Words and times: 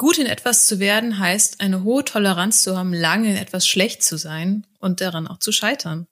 Gut 0.00 0.16
in 0.16 0.24
etwas 0.24 0.64
zu 0.64 0.80
werden 0.80 1.18
heißt, 1.18 1.60
eine 1.60 1.84
hohe 1.84 2.02
Toleranz 2.02 2.62
zu 2.62 2.74
haben, 2.74 2.94
lange 2.94 3.28
in 3.28 3.36
etwas 3.36 3.68
schlecht 3.68 4.02
zu 4.02 4.16
sein 4.16 4.66
und 4.78 5.02
daran 5.02 5.28
auch 5.28 5.40
zu 5.40 5.52
scheitern. 5.52 6.06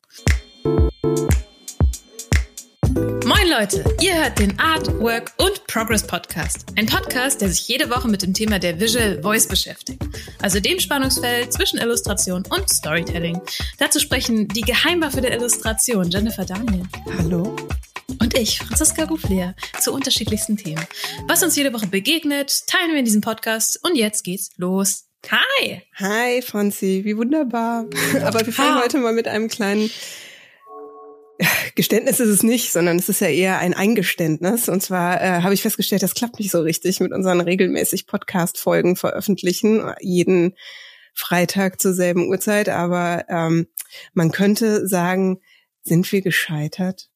Moin 3.24 3.48
Leute, 3.48 3.82
ihr 4.02 4.14
hört 4.14 4.38
den 4.38 4.58
Art, 4.58 4.88
Work 5.00 5.32
und 5.38 5.66
Progress 5.68 6.06
Podcast. 6.06 6.66
Ein 6.76 6.84
Podcast, 6.84 7.40
der 7.40 7.48
sich 7.48 7.66
jede 7.66 7.88
Woche 7.88 8.08
mit 8.08 8.20
dem 8.20 8.34
Thema 8.34 8.58
der 8.58 8.78
Visual 8.78 9.22
Voice 9.22 9.48
beschäftigt. 9.48 10.02
Also 10.42 10.60
dem 10.60 10.78
Spannungsfeld 10.78 11.50
zwischen 11.54 11.78
Illustration 11.78 12.44
und 12.50 12.68
Storytelling. 12.68 13.40
Dazu 13.78 14.00
sprechen 14.00 14.48
die 14.48 14.60
Geheimwaffe 14.60 15.22
der 15.22 15.32
Illustration, 15.32 16.10
Jennifer 16.10 16.44
Daniel. 16.44 16.82
Hallo. 17.16 17.56
Und 18.18 18.38
ich, 18.38 18.58
Franziska 18.58 19.04
Ruflehr, 19.04 19.54
zu 19.80 19.92
unterschiedlichsten 19.92 20.56
Themen. 20.56 20.84
Was 21.26 21.42
uns 21.42 21.56
jede 21.56 21.72
Woche 21.72 21.86
begegnet, 21.86 22.66
teilen 22.66 22.92
wir 22.92 22.98
in 22.98 23.04
diesem 23.04 23.20
Podcast. 23.20 23.78
Und 23.84 23.96
jetzt 23.96 24.24
geht's 24.24 24.50
los. 24.56 25.04
Hi! 25.30 25.82
Hi, 25.96 26.42
Franzi, 26.42 27.02
wie 27.04 27.16
wunderbar. 27.16 27.86
Aber 28.24 28.44
wir 28.46 28.52
fangen 28.52 28.80
heute 28.82 28.98
mal 28.98 29.12
mit 29.12 29.28
einem 29.28 29.48
kleinen 29.48 29.90
Geständnis 31.74 32.18
ist 32.18 32.30
es 32.30 32.42
nicht, 32.42 32.72
sondern 32.72 32.98
es 32.98 33.08
ist 33.08 33.20
ja 33.20 33.28
eher 33.28 33.58
ein 33.58 33.74
Eingeständnis. 33.74 34.68
Und 34.68 34.82
zwar 34.82 35.20
äh, 35.22 35.42
habe 35.42 35.54
ich 35.54 35.62
festgestellt, 35.62 36.02
das 36.02 36.14
klappt 36.14 36.40
nicht 36.40 36.50
so 36.50 36.62
richtig 36.62 36.98
mit 36.98 37.12
unseren 37.12 37.40
regelmäßig 37.40 38.06
Podcast-Folgen 38.06 38.96
veröffentlichen, 38.96 39.92
jeden 40.00 40.56
Freitag 41.14 41.80
zur 41.80 41.92
selben 41.92 42.28
Uhrzeit. 42.28 42.68
Aber 42.68 43.26
ähm, 43.28 43.68
man 44.14 44.32
könnte 44.32 44.88
sagen, 44.88 45.40
sind 45.84 46.10
wir 46.10 46.22
gescheitert? 46.22 47.07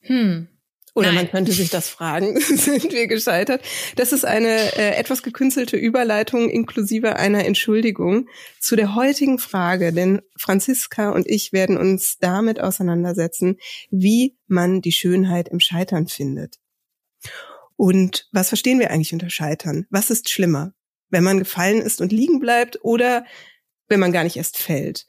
Hm. 0.00 0.48
Oder 0.94 1.08
Nein. 1.08 1.14
man 1.14 1.30
könnte 1.30 1.52
sich 1.52 1.70
das 1.70 1.88
fragen, 1.88 2.38
sind 2.40 2.92
wir 2.92 3.06
gescheitert? 3.06 3.62
Das 3.96 4.12
ist 4.12 4.24
eine 4.24 4.76
äh, 4.76 4.96
etwas 4.96 5.22
gekünstelte 5.22 5.76
Überleitung 5.76 6.50
inklusive 6.50 7.16
einer 7.16 7.44
Entschuldigung 7.44 8.28
zu 8.58 8.74
der 8.74 8.94
heutigen 8.96 9.38
Frage, 9.38 9.92
denn 9.92 10.20
Franziska 10.36 11.10
und 11.10 11.28
ich 11.28 11.52
werden 11.52 11.76
uns 11.76 12.18
damit 12.18 12.60
auseinandersetzen, 12.60 13.58
wie 13.90 14.36
man 14.48 14.80
die 14.80 14.92
Schönheit 14.92 15.48
im 15.48 15.60
Scheitern 15.60 16.08
findet. 16.08 16.56
Und 17.76 18.28
was 18.32 18.48
verstehen 18.48 18.80
wir 18.80 18.90
eigentlich 18.90 19.12
unter 19.12 19.30
Scheitern? 19.30 19.86
Was 19.90 20.10
ist 20.10 20.28
schlimmer? 20.28 20.74
Wenn 21.08 21.24
man 21.24 21.38
gefallen 21.38 21.80
ist 21.80 22.00
und 22.00 22.12
liegen 22.12 22.40
bleibt 22.40 22.78
oder 22.82 23.24
wenn 23.88 24.00
man 24.00 24.12
gar 24.12 24.24
nicht 24.24 24.36
erst 24.36 24.58
fällt? 24.58 25.06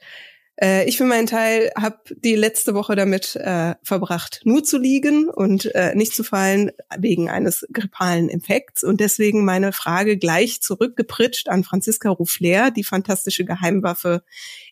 Äh, 0.62 0.88
ich 0.88 0.98
für 0.98 1.06
meinen 1.06 1.28
Teil 1.28 1.72
habe 1.76 2.00
die 2.16 2.36
letzte 2.36 2.73
Woche 2.73 2.95
damit 2.95 3.36
äh, 3.36 3.76
verbracht, 3.81 4.42
nur 4.44 4.64
zu 4.64 4.78
liegen 4.78 5.28
und 5.28 5.73
äh, 5.73 5.95
nicht 5.95 6.14
zu 6.14 6.23
fallen 6.23 6.72
wegen 6.98 7.30
eines 7.30 7.66
grippalen 7.73 8.30
Infekts. 8.30 8.84
Und 8.84 9.00
deswegen 9.00 9.44
meine 9.44 9.73
Frage 9.73 10.18
gleich 10.18 10.62
zurückgepritscht 10.62 11.50
an 11.50 11.64
Franziska 11.64 12.09
Ruffler, 12.09 12.70
die 12.70 12.84
fantastische 12.84 13.44
Geheimwaffe 13.44 14.23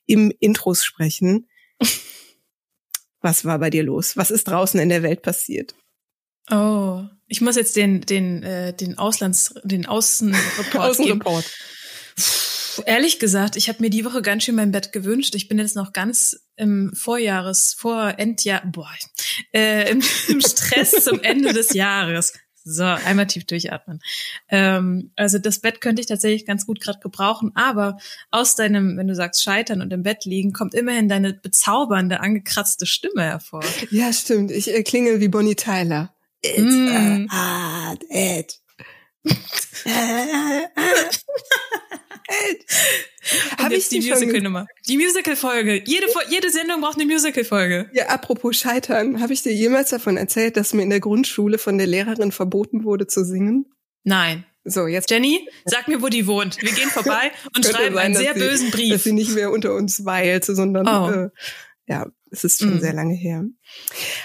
im 0.06 0.32
Intros 0.40 0.84
sprechen. 0.84 1.48
Was 3.22 3.44
war 3.44 3.60
bei 3.60 3.70
dir 3.70 3.84
los? 3.84 4.16
Was 4.16 4.32
ist 4.32 4.48
draußen 4.48 4.80
in 4.80 4.90
der 4.90 5.04
Welt 5.04 5.24
passiert? 5.24 5.76
Oh, 6.50 7.04
ich 7.28 7.42
muss 7.42 7.58
jetzt 7.58 7.76
den 7.76 8.02
den 8.02 8.44
äh, 8.44 8.74
den 8.74 8.98
Auslands 8.98 9.56
den 9.64 9.86
Außenreport 9.86 10.72
geben. 10.72 10.80
Außenreport. 11.22 11.46
Puh, 12.16 12.59
Ehrlich 12.86 13.20
gesagt, 13.20 13.56
ich 13.56 13.70
habe 13.70 13.82
mir 13.82 13.90
die 13.90 14.06
Woche 14.06 14.22
ganz 14.22 14.44
schön 14.44 14.56
mein 14.56 14.72
Bett 14.72 14.92
gewünscht. 14.92 15.36
Ich 15.36 15.48
bin 15.48 15.60
jetzt 15.60 15.76
noch 15.76 15.94
ganz 15.94 16.40
im 16.56 16.92
Vorjahres, 16.94 17.76
vor 17.78 18.16
Endjahr, 18.18 18.64
boah, 18.66 18.90
äh, 19.54 19.90
im, 19.92 20.02
im 20.28 20.42
Stress 20.42 21.04
zum 21.04 21.22
Ende 21.22 21.54
des 21.54 21.74
Jahres. 21.74 22.34
So, 22.66 22.84
einmal 22.84 23.26
tief 23.26 23.46
durchatmen. 23.46 24.00
Ähm, 24.50 25.12
also 25.16 25.40
das 25.40 25.60
Bett 25.60 25.82
könnte 25.82 26.02
ich 26.02 26.08
tatsächlich 26.08 26.46
ganz 26.46 26.66
gut 26.68 26.82
gerade 26.82 27.00
gebrauchen, 27.00 27.52
aber 27.56 27.98
aus 28.32 28.56
deinem, 28.56 28.98
wenn 28.98 29.08
du 29.08 29.16
sagst 29.16 29.42
Scheitern 29.42 29.82
und 29.82 29.92
im 29.94 30.04
Bett 30.04 30.26
liegen, 30.26 30.52
kommt 30.54 30.76
immerhin 30.76 31.08
deine 31.10 31.34
bezaubernde, 31.34 32.20
angekratzte 32.20 32.86
Stimme 32.86 33.24
hervor. 33.24 33.64
Ja, 33.90 34.12
stimmt. 34.14 34.52
Ich 34.52 34.72
äh, 34.74 34.84
klinge 34.84 35.20
wie 35.22 35.30
Bonnie 35.30 35.56
Tyler. 35.56 36.14
It's 36.42 36.62
Mm. 36.62 37.28
a 37.30 37.36
hard 37.36 38.04
edge. 38.10 38.56
Habe 43.58 43.76
ich 43.76 43.90
die 43.90 44.02
Musical-Nummer. 44.02 44.68
Die 44.88 44.98
Musical-Folge. 44.98 45.84
Jede, 45.86 46.08
jede 46.30 46.50
Sendung 46.50 46.82
braucht 46.82 47.00
eine 47.00 47.06
Musical-Folge. 47.12 47.90
Ja, 47.94 48.08
apropos 48.08 48.58
Scheitern, 48.58 49.22
habe 49.22 49.34
ich 49.34 49.44
dir 49.44 49.54
jemals 49.54 49.90
davon 49.90 50.18
erzählt, 50.18 50.58
dass 50.58 50.74
mir 50.74 50.84
in 50.84 50.90
der 50.90 51.00
Grundschule 51.00 51.58
von 51.58 51.78
der 51.78 51.88
Lehrerin 51.88 52.32
verboten 52.32 52.84
wurde 52.84 53.08
zu 53.08 53.24
singen? 53.26 53.66
Nein. 54.04 54.46
So, 54.64 54.88
jetzt 54.88 55.10
Jenny, 55.10 55.48
sag 55.66 55.88
mir, 55.88 56.02
wo 56.02 56.08
die 56.10 56.28
wohnt. 56.28 56.62
Wir 56.62 56.72
gehen 56.72 56.90
vorbei 56.90 57.32
und 57.56 57.66
schreiben 57.66 57.96
sein, 57.96 58.06
einen 58.06 58.14
dass 58.14 58.24
sehr 58.24 58.34
sie- 58.34 58.40
bösen 58.40 58.72
dass 58.72 58.80
Brief. 58.80 59.04
sie 59.04 59.14
nicht 59.14 59.32
mehr 59.34 59.52
unter 59.52 59.74
uns 59.76 60.06
weilt, 60.06 60.46
sondern 60.46 60.88
Oh. 60.88 61.10
äh, 61.26 61.30
ja, 61.88 62.06
es 62.30 62.44
ist 62.44 62.60
schon 62.60 62.76
Mm. 62.78 62.80
sehr 62.82 62.94
lange 62.94 63.16
her. 63.16 63.46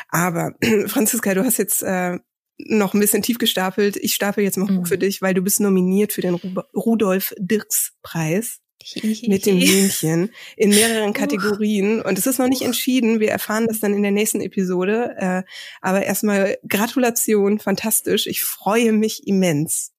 Aber 0.08 0.52
Franziska, 0.86 1.34
du 1.34 1.44
hast 1.44 1.56
jetzt 1.58 1.82
äh, 1.82 2.18
noch 2.58 2.94
ein 2.94 3.00
bisschen 3.00 3.22
tief 3.22 3.38
gestapelt. 3.38 3.96
Ich 3.96 4.14
stapel 4.14 4.44
jetzt 4.44 4.56
mal 4.56 4.68
hoch 4.68 4.86
für 4.86 4.98
dich, 4.98 5.22
weil 5.22 5.34
du 5.34 5.42
bist 5.42 5.60
nominiert 5.60 6.12
für 6.12 6.20
den 6.20 6.34
Ru 6.34 6.62
Rudolf 6.74 7.34
Dirks 7.38 7.92
Preis 8.02 8.60
mit 9.02 9.46
dem 9.46 9.58
Hühnchen 9.58 10.30
in 10.56 10.70
mehreren 10.70 11.12
Kategorien. 11.12 12.00
Und 12.00 12.18
es 12.18 12.26
ist 12.26 12.38
noch 12.38 12.48
nicht 12.48 12.62
entschieden. 12.62 13.20
Wir 13.20 13.30
erfahren 13.30 13.66
das 13.66 13.80
dann 13.80 13.94
in 13.94 14.02
der 14.02 14.12
nächsten 14.12 14.40
Episode. 14.40 15.14
Äh, 15.18 15.42
aber 15.80 16.04
erstmal 16.04 16.58
Gratulation, 16.68 17.58
fantastisch. 17.58 18.26
Ich 18.26 18.42
freue 18.42 18.92
mich 18.92 19.26
immens. 19.26 19.92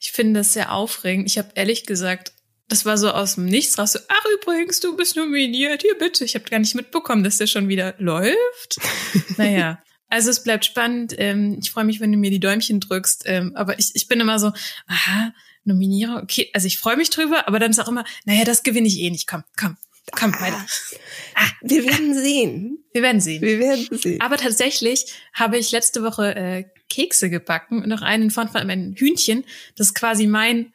Ich 0.00 0.12
finde 0.12 0.40
das 0.40 0.52
sehr 0.52 0.72
aufregend. 0.72 1.28
Ich 1.28 1.38
habe 1.38 1.50
ehrlich 1.54 1.86
gesagt, 1.86 2.32
das 2.68 2.84
war 2.84 2.98
so 2.98 3.10
aus 3.10 3.36
dem 3.36 3.44
Nichts 3.44 3.78
raus. 3.78 3.92
So, 3.92 4.00
ach 4.08 4.24
übrigens, 4.40 4.80
du 4.80 4.96
bist 4.96 5.16
nominiert. 5.16 5.82
Hier 5.82 5.96
bitte. 5.98 6.24
Ich 6.24 6.34
habe 6.34 6.48
gar 6.48 6.58
nicht 6.58 6.74
mitbekommen, 6.74 7.22
dass 7.22 7.38
der 7.38 7.46
schon 7.46 7.68
wieder 7.68 7.94
läuft. 7.98 8.78
naja. 9.36 9.78
Also 10.08 10.30
es 10.30 10.42
bleibt 10.42 10.64
spannend. 10.64 11.14
Ähm, 11.18 11.58
ich 11.60 11.70
freue 11.70 11.84
mich, 11.84 12.00
wenn 12.00 12.12
du 12.12 12.18
mir 12.18 12.30
die 12.30 12.40
Däumchen 12.40 12.80
drückst. 12.80 13.24
Ähm, 13.26 13.52
aber 13.54 13.78
ich, 13.78 13.90
ich 13.94 14.08
bin 14.08 14.20
immer 14.20 14.38
so, 14.38 14.52
aha, 14.86 15.32
nominiere, 15.64 16.22
okay. 16.22 16.50
Also 16.52 16.66
ich 16.66 16.78
freue 16.78 16.96
mich 16.96 17.10
drüber, 17.10 17.48
aber 17.48 17.58
dann 17.58 17.70
ist 17.70 17.80
auch 17.80 17.88
immer, 17.88 18.04
naja, 18.24 18.44
das 18.44 18.62
gewinne 18.62 18.86
ich 18.86 19.00
eh 19.00 19.10
nicht. 19.10 19.26
Komm, 19.26 19.42
komm, 19.58 19.76
komm, 20.12 20.32
weiter. 20.40 20.64
Wir 21.60 21.84
werden 21.84 22.14
sehen. 22.14 22.84
Wir 22.92 23.02
werden 23.02 23.20
sehen. 23.20 23.42
Wir 23.42 23.58
werden 23.58 23.88
sehen. 23.90 24.20
Aber 24.20 24.36
tatsächlich 24.36 25.12
habe 25.32 25.58
ich 25.58 25.72
letzte 25.72 26.02
Woche 26.02 26.34
äh, 26.34 26.64
Kekse 26.88 27.28
gebacken 27.30 27.82
und 27.82 27.88
noch 27.88 28.02
einen 28.02 28.30
von, 28.30 28.48
von 28.48 28.60
einem 28.60 28.94
Hühnchen. 28.94 29.44
Das 29.76 29.88
ist 29.88 29.94
quasi 29.94 30.26
mein 30.26 30.72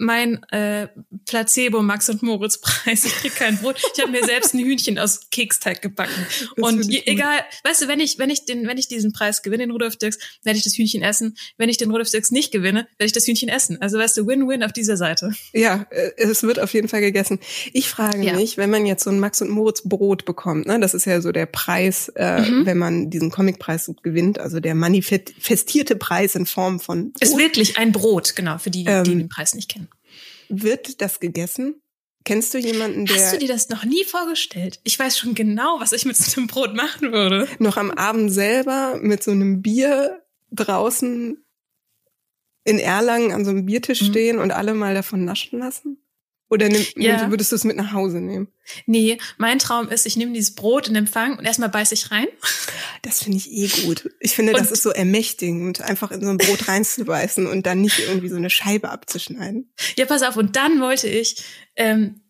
mein 0.00 0.42
äh, 0.50 0.88
Placebo 1.26 1.82
Max 1.82 2.08
und 2.08 2.22
Moritz 2.22 2.58
Preis. 2.60 3.04
Ich 3.04 3.12
krieg 3.16 3.34
kein 3.36 3.58
Brot. 3.58 3.76
Ich 3.94 4.00
habe 4.02 4.10
mir 4.10 4.24
selbst 4.24 4.54
ein 4.54 4.60
Hühnchen 4.60 4.98
aus 4.98 5.28
Keksteig 5.30 5.82
gebacken. 5.82 6.26
Das 6.56 6.64
und 6.72 6.90
je, 6.90 7.02
egal, 7.06 7.38
weißt 7.64 7.82
du, 7.82 7.88
wenn 7.88 8.00
ich 8.00 8.18
wenn 8.18 8.30
ich 8.30 8.46
den 8.46 8.66
wenn 8.66 8.78
ich 8.78 8.88
diesen 8.88 9.12
Preis 9.12 9.42
gewinne, 9.42 9.64
den 9.64 9.70
Rudolf 9.70 9.96
Dirks, 9.96 10.18
werde 10.42 10.56
ich 10.56 10.64
das 10.64 10.74
Hühnchen 10.74 11.02
essen. 11.02 11.36
Wenn 11.58 11.68
ich 11.68 11.76
den 11.76 11.90
Rudolf 11.90 12.10
Dirks 12.10 12.30
nicht 12.30 12.50
gewinne, 12.50 12.88
werde 12.98 13.06
ich 13.06 13.12
das 13.12 13.26
Hühnchen 13.26 13.48
essen. 13.50 13.80
Also 13.82 13.98
weißt 13.98 14.16
du, 14.16 14.26
Win-Win 14.26 14.62
auf 14.62 14.72
dieser 14.72 14.96
Seite. 14.96 15.32
Ja, 15.52 15.86
äh, 15.90 16.10
es 16.16 16.42
wird 16.42 16.58
auf 16.58 16.72
jeden 16.72 16.88
Fall 16.88 17.02
gegessen. 17.02 17.38
Ich 17.72 17.88
frage 17.88 18.22
Ja. 18.24 18.32
mich, 18.34 18.56
wenn 18.56 18.70
man 18.70 18.86
jetzt 18.86 19.04
so 19.04 19.10
ein 19.10 19.20
Max 19.20 19.42
und 19.42 19.50
Moritz 19.50 19.82
Brot 19.84 20.24
bekommt, 20.24 20.66
ne, 20.66 20.80
das 20.80 20.94
ist 20.94 21.04
ja 21.04 21.20
so 21.20 21.30
der 21.30 21.46
Preis, 21.46 22.10
äh, 22.16 22.40
Mhm. 22.40 22.64
wenn 22.64 22.78
man 22.78 23.10
diesen 23.10 23.30
Comicpreis 23.30 23.90
gewinnt, 24.02 24.38
also 24.38 24.60
der 24.60 24.74
manifestierte 24.74 25.94
Preis 25.96 26.34
in 26.34 26.46
Form 26.46 26.80
von 26.80 27.12
Ist 27.20 27.32
Brot. 27.32 27.40
wirklich 27.40 27.76
ein 27.76 27.92
Brot, 27.92 28.34
genau, 28.34 28.56
für 28.58 28.70
die, 28.70 28.84
die 28.84 28.90
Ähm, 28.90 29.04
den 29.04 29.28
Preis 29.28 29.54
nicht 29.54 29.68
kennen. 29.70 29.88
Wird 30.50 31.00
das 31.00 31.20
gegessen? 31.20 31.80
Kennst 32.24 32.52
du 32.52 32.58
jemanden, 32.58 33.08
Hast 33.08 33.32
der 33.32 33.38
du 33.40 33.46
dir 33.46 33.52
das 33.52 33.70
noch 33.70 33.84
nie 33.84 34.04
vorgestellt? 34.04 34.78
Ich 34.84 34.98
weiß 34.98 35.16
schon 35.18 35.34
genau, 35.34 35.80
was 35.80 35.92
ich 35.92 36.04
mit 36.04 36.16
so 36.16 36.38
einem 36.38 36.48
Brot 36.48 36.74
machen 36.74 37.12
würde. 37.12 37.48
noch 37.58 37.76
am 37.78 37.90
Abend 37.90 38.30
selber 38.30 38.98
mit 39.00 39.22
so 39.22 39.30
einem 39.30 39.62
Bier 39.62 40.22
draußen 40.52 41.42
in 42.64 42.78
Erlangen 42.78 43.32
an 43.32 43.44
so 43.44 43.50
einem 43.52 43.64
Biertisch 43.64 44.02
Mhm. 44.02 44.06
stehen 44.06 44.38
und 44.38 44.50
alle 44.50 44.74
mal 44.74 44.94
davon 44.94 45.24
naschen 45.24 45.60
lassen? 45.60 45.96
Oder 46.50 46.68
nimm, 46.68 46.84
Ja. 46.96 47.30
würdest 47.30 47.52
du 47.52 47.56
es 47.56 47.62
mit 47.64 47.76
nach 47.76 47.92
Hause 47.92 48.20
nehmen? 48.20 48.48
Nee, 48.84 49.18
mein 49.38 49.58
Traum 49.60 49.88
ist, 49.88 50.04
ich 50.04 50.16
nehme 50.16 50.32
dieses 50.32 50.54
Brot 50.56 50.88
in 50.88 50.96
Empfang 50.96 51.38
und 51.38 51.44
erstmal 51.44 51.68
beiß 51.68 51.92
ich 51.92 52.10
rein. 52.10 52.26
Das 53.02 53.22
finde 53.22 53.38
ich 53.38 53.50
eh 53.50 53.66
gut. 53.86 54.10
Ich 54.20 54.34
finde, 54.34 54.52
das 54.52 54.66
Und- 54.66 54.72
ist 54.72 54.82
so 54.82 54.90
ermächtigend, 54.90 55.80
einfach 55.80 56.10
in 56.10 56.20
so 56.22 56.28
ein 56.28 56.36
Brot 56.36 56.68
reinzubeißen 56.68 57.46
und 57.46 57.64
dann 57.64 57.80
nicht 57.80 57.98
irgendwie 58.00 58.28
so 58.28 58.36
eine 58.36 58.50
Scheibe 58.50 58.90
abzuschneiden. 58.90 59.72
Ja, 59.96 60.04
pass 60.04 60.22
auf. 60.22 60.36
Und 60.36 60.54
dann 60.56 60.82
wollte 60.82 61.08
ich, 61.08 61.36
ähm, 61.76 62.20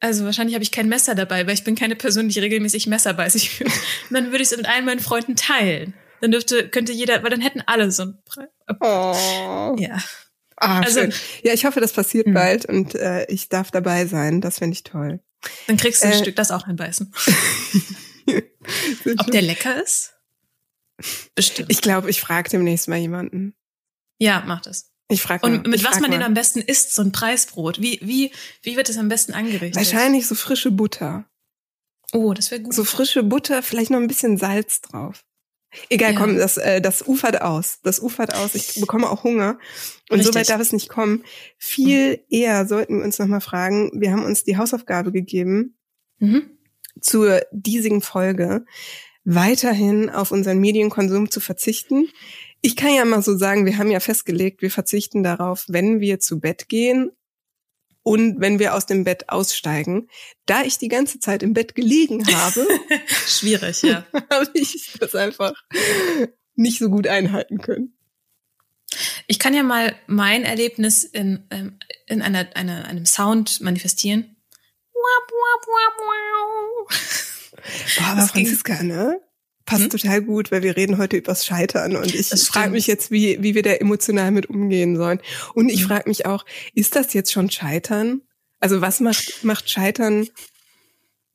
also 0.00 0.24
wahrscheinlich 0.24 0.54
habe 0.56 0.64
ich 0.64 0.72
kein 0.72 0.88
Messer 0.88 1.14
dabei, 1.14 1.46
weil 1.46 1.54
ich 1.54 1.62
bin 1.62 1.76
keine 1.76 1.94
Person, 1.94 2.28
die 2.28 2.40
regelmäßig 2.40 2.88
Messer 2.88 3.14
beißt. 3.14 3.36
Ich, 3.36 3.60
und 3.64 3.70
dann 4.10 4.32
würde 4.32 4.42
ich 4.42 4.50
es 4.50 4.56
mit 4.56 4.66
allen 4.66 4.84
meinen 4.84 4.98
Freunden 4.98 5.36
teilen. 5.36 5.94
Dann 6.20 6.32
dürfte, 6.32 6.68
könnte 6.68 6.92
jeder, 6.92 7.22
weil 7.22 7.30
dann 7.30 7.40
hätten 7.40 7.62
alle 7.64 7.92
so 7.92 8.02
ein 8.04 8.18
Preis. 8.24 8.48
Oh. 8.80 9.76
Ja. 9.78 9.96
Ah, 10.62 10.80
Also- 10.80 11.00
schön. 11.00 11.12
Ja, 11.42 11.52
ich 11.52 11.64
hoffe, 11.64 11.80
das 11.80 11.92
passiert 11.92 12.26
Hm. 12.26 12.34
bald 12.34 12.66
und 12.66 12.94
äh, 12.94 13.26
ich 13.26 13.48
darf 13.48 13.70
dabei 13.70 14.06
sein. 14.06 14.40
Das 14.40 14.58
finde 14.58 14.74
ich 14.74 14.82
toll. 14.84 15.20
Dann 15.66 15.76
kriegst 15.76 16.02
du 16.02 16.06
ein 16.06 16.12
Äh, 16.14 16.18
Stück, 16.18 16.36
das 16.36 16.50
auch 16.52 16.66
einbeißen. 16.66 17.12
Ob 19.18 19.30
der 19.30 19.42
lecker 19.42 19.82
ist? 19.82 20.14
Bestimmt. 21.34 21.70
Ich 21.70 21.80
glaube, 21.80 22.10
ich 22.10 22.20
frage 22.20 22.48
demnächst 22.50 22.88
mal 22.88 22.96
jemanden. 22.98 23.54
ja, 24.18 24.42
mach 24.46 24.60
das. 24.62 24.90
Ich 25.08 25.20
frage 25.20 25.44
Und 25.44 25.66
mit 25.66 25.84
was 25.84 26.00
man 26.00 26.10
mal. 26.10 26.16
den 26.16 26.22
am 26.22 26.32
besten 26.32 26.60
isst, 26.60 26.94
so 26.94 27.02
ein 27.02 27.12
Preisbrot. 27.12 27.82
Wie, 27.82 27.98
wie, 28.02 28.30
wie 28.62 28.76
wird 28.76 28.88
es 28.88 28.96
am 28.96 29.08
besten 29.08 29.34
angerichtet? 29.34 29.74
Wahrscheinlich 29.76 30.26
so 30.26 30.34
frische 30.34 30.70
Butter. 30.70 31.26
Oh, 32.14 32.32
das 32.32 32.50
wäre 32.50 32.62
gut. 32.62 32.72
So 32.72 32.84
frische 32.84 33.22
Butter, 33.22 33.62
vielleicht 33.62 33.90
noch 33.90 33.98
ein 33.98 34.06
bisschen 34.06 34.38
Salz 34.38 34.80
drauf. 34.80 35.24
Egal, 35.88 36.12
ja. 36.12 36.18
komm, 36.18 36.36
das, 36.36 36.56
äh, 36.56 36.80
das 36.80 37.06
ufert 37.06 37.40
aus. 37.40 37.80
Das 37.82 38.00
ufert 38.00 38.34
aus. 38.34 38.54
Ich 38.54 38.80
bekomme 38.80 39.08
auch 39.08 39.24
Hunger. 39.24 39.58
Und 40.10 40.18
Richtig. 40.18 40.26
so 40.26 40.38
weit 40.38 40.50
darf 40.50 40.60
es 40.60 40.72
nicht 40.72 40.88
kommen. 40.88 41.24
Viel 41.56 42.12
mhm. 42.12 42.18
eher 42.30 42.66
sollten 42.66 42.98
wir 42.98 43.04
uns 43.04 43.18
nochmal 43.18 43.40
fragen, 43.40 43.90
wir 43.94 44.12
haben 44.12 44.24
uns 44.24 44.44
die 44.44 44.56
Hausaufgabe 44.56 45.12
gegeben 45.12 45.76
mhm. 46.18 46.50
zur 47.00 47.40
diesigen 47.52 48.02
Folge, 48.02 48.64
weiterhin 49.24 50.10
auf 50.10 50.30
unseren 50.30 50.58
Medienkonsum 50.58 51.30
zu 51.30 51.40
verzichten. 51.40 52.08
Ich 52.60 52.76
kann 52.76 52.94
ja 52.94 53.04
mal 53.04 53.22
so 53.22 53.36
sagen, 53.36 53.66
wir 53.66 53.78
haben 53.78 53.90
ja 53.90 54.00
festgelegt, 54.00 54.62
wir 54.62 54.70
verzichten 54.70 55.22
darauf, 55.22 55.64
wenn 55.68 56.00
wir 56.00 56.20
zu 56.20 56.38
Bett 56.40 56.68
gehen 56.68 57.10
und 58.02 58.40
wenn 58.40 58.58
wir 58.58 58.74
aus 58.74 58.86
dem 58.86 59.04
Bett 59.04 59.28
aussteigen. 59.28 60.08
Da 60.46 60.62
ich 60.62 60.78
die 60.78 60.88
ganze 60.88 61.20
Zeit 61.20 61.42
im 61.42 61.54
Bett 61.54 61.74
gelegen 61.74 62.26
habe, 62.34 62.66
schwierig, 63.26 63.82
ja, 63.82 64.04
habe 64.30 64.50
ich 64.54 64.96
das 64.98 65.14
einfach 65.14 65.54
nicht 66.54 66.78
so 66.78 66.90
gut 66.90 67.06
einhalten 67.06 67.58
können. 67.58 67.96
Ich 69.26 69.38
kann 69.38 69.54
ja 69.54 69.62
mal 69.62 69.94
mein 70.06 70.44
Erlebnis 70.44 71.04
in, 71.04 71.46
ähm, 71.50 71.78
in 72.06 72.20
einer, 72.22 72.48
einer, 72.54 72.84
einem 72.84 73.06
Sound 73.06 73.60
manifestieren. 73.60 74.36
Boah, 77.96 78.06
aber 78.06 78.26
Franziska, 78.26 78.82
ne? 78.82 79.20
Passt 79.72 79.84
hm? 79.84 79.90
total 79.90 80.22
gut, 80.22 80.50
weil 80.50 80.62
wir 80.62 80.76
reden 80.76 80.98
heute 80.98 81.16
übers 81.16 81.46
Scheitern 81.46 81.96
und 81.96 82.14
ich 82.14 82.28
frage 82.28 82.70
mich 82.70 82.86
jetzt, 82.86 83.10
wie, 83.10 83.42
wie 83.42 83.54
wir 83.54 83.62
da 83.62 83.72
emotional 83.72 84.30
mit 84.30 84.48
umgehen 84.50 84.96
sollen. 84.96 85.20
Und 85.54 85.70
ich 85.70 85.82
mhm. 85.82 85.88
frage 85.88 86.08
mich 86.08 86.26
auch, 86.26 86.44
ist 86.74 86.94
das 86.96 87.12
jetzt 87.14 87.32
schon 87.32 87.50
Scheitern? 87.50 88.22
Also 88.60 88.80
was 88.80 89.00
macht, 89.00 89.44
macht 89.44 89.70
Scheitern 89.70 90.28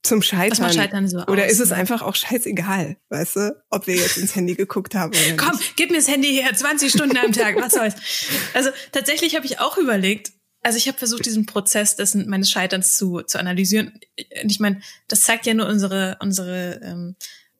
zum 0.03 0.21
Scheitern? 0.21 0.65
Was 0.65 0.75
Scheitern 0.75 1.07
so 1.07 1.19
oder 1.25 1.45
aus, 1.45 1.51
ist 1.51 1.59
es 1.59 1.69
ne? 1.69 1.77
einfach 1.77 2.01
auch 2.01 2.15
scheißegal, 2.15 2.97
weißt 3.09 3.35
du, 3.35 3.63
ob 3.69 3.87
wir 3.87 3.95
jetzt 3.95 4.17
ins 4.17 4.35
Handy 4.35 4.55
geguckt 4.55 4.95
haben 4.95 5.11
oder 5.11 5.37
Komm, 5.37 5.57
nicht? 5.57 5.75
gib 5.75 5.89
mir 5.89 5.97
das 5.97 6.07
Handy 6.07 6.29
her, 6.33 6.53
20 6.53 6.91
Stunden 6.91 7.17
am 7.17 7.31
Tag, 7.31 7.55
was 7.57 7.73
soll's. 7.73 7.95
Also 8.53 8.69
tatsächlich 8.91 9.35
habe 9.35 9.45
ich 9.45 9.59
auch 9.59 9.77
überlegt, 9.77 10.31
also 10.63 10.77
ich 10.77 10.87
habe 10.87 10.97
versucht, 10.97 11.25
diesen 11.25 11.45
Prozess 11.45 11.95
dessen, 11.95 12.29
meines 12.29 12.51
Scheiterns 12.51 12.97
zu, 12.97 13.21
zu 13.21 13.39
analysieren. 13.39 13.99
Ich 14.15 14.59
meine, 14.59 14.81
das 15.07 15.21
zeigt 15.21 15.45
ja 15.45 15.53
nur 15.53 15.67
unsere, 15.67 16.17
unsere 16.19 16.79
ähm, 16.83 17.15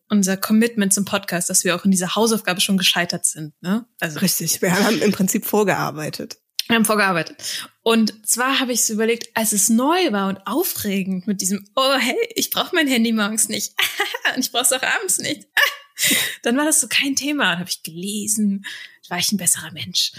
unser 0.09 0.37
Commitment 0.37 0.93
zum 0.93 1.05
Podcast, 1.05 1.49
dass 1.49 1.63
wir 1.63 1.75
auch 1.75 1.85
in 1.85 1.91
dieser 1.91 2.15
Hausaufgabe 2.15 2.61
schon 2.61 2.77
gescheitert 2.77 3.25
sind. 3.25 3.53
Ne? 3.61 3.85
Also 3.99 4.19
Richtig, 4.19 4.61
wir 4.61 4.73
haben 4.73 5.01
im 5.01 5.11
Prinzip 5.11 5.45
vorgearbeitet. 5.45 6.37
Wir 6.67 6.75
haben 6.75 6.85
vorgearbeitet. 6.85 7.69
Und 7.81 8.27
zwar 8.27 8.59
habe 8.59 8.73
ich 8.73 8.85
so 8.85 8.93
überlegt, 8.93 9.29
als 9.35 9.53
es 9.53 9.69
neu 9.69 10.11
war 10.11 10.27
und 10.27 10.45
aufregend 10.45 11.25
mit 11.25 11.39
diesem, 11.39 11.65
oh 11.75 11.95
hey, 11.97 12.17
ich 12.35 12.49
brauche 12.49 12.75
mein 12.75 12.87
Handy 12.87 13.13
morgens 13.13 13.47
nicht. 13.47 13.73
und 14.35 14.43
ich 14.43 14.51
brauche 14.51 14.63
es 14.63 14.73
auch 14.73 14.83
abends 14.83 15.19
nicht. 15.19 15.47
Dann 16.43 16.57
war 16.57 16.65
das 16.65 16.81
so 16.81 16.87
kein 16.87 17.15
Thema. 17.15 17.51
Dann 17.51 17.59
habe 17.59 17.69
ich 17.69 17.83
gelesen, 17.83 18.65
war 19.07 19.17
ich 19.17 19.31
ein 19.31 19.37
besserer 19.37 19.71
Mensch. 19.71 20.11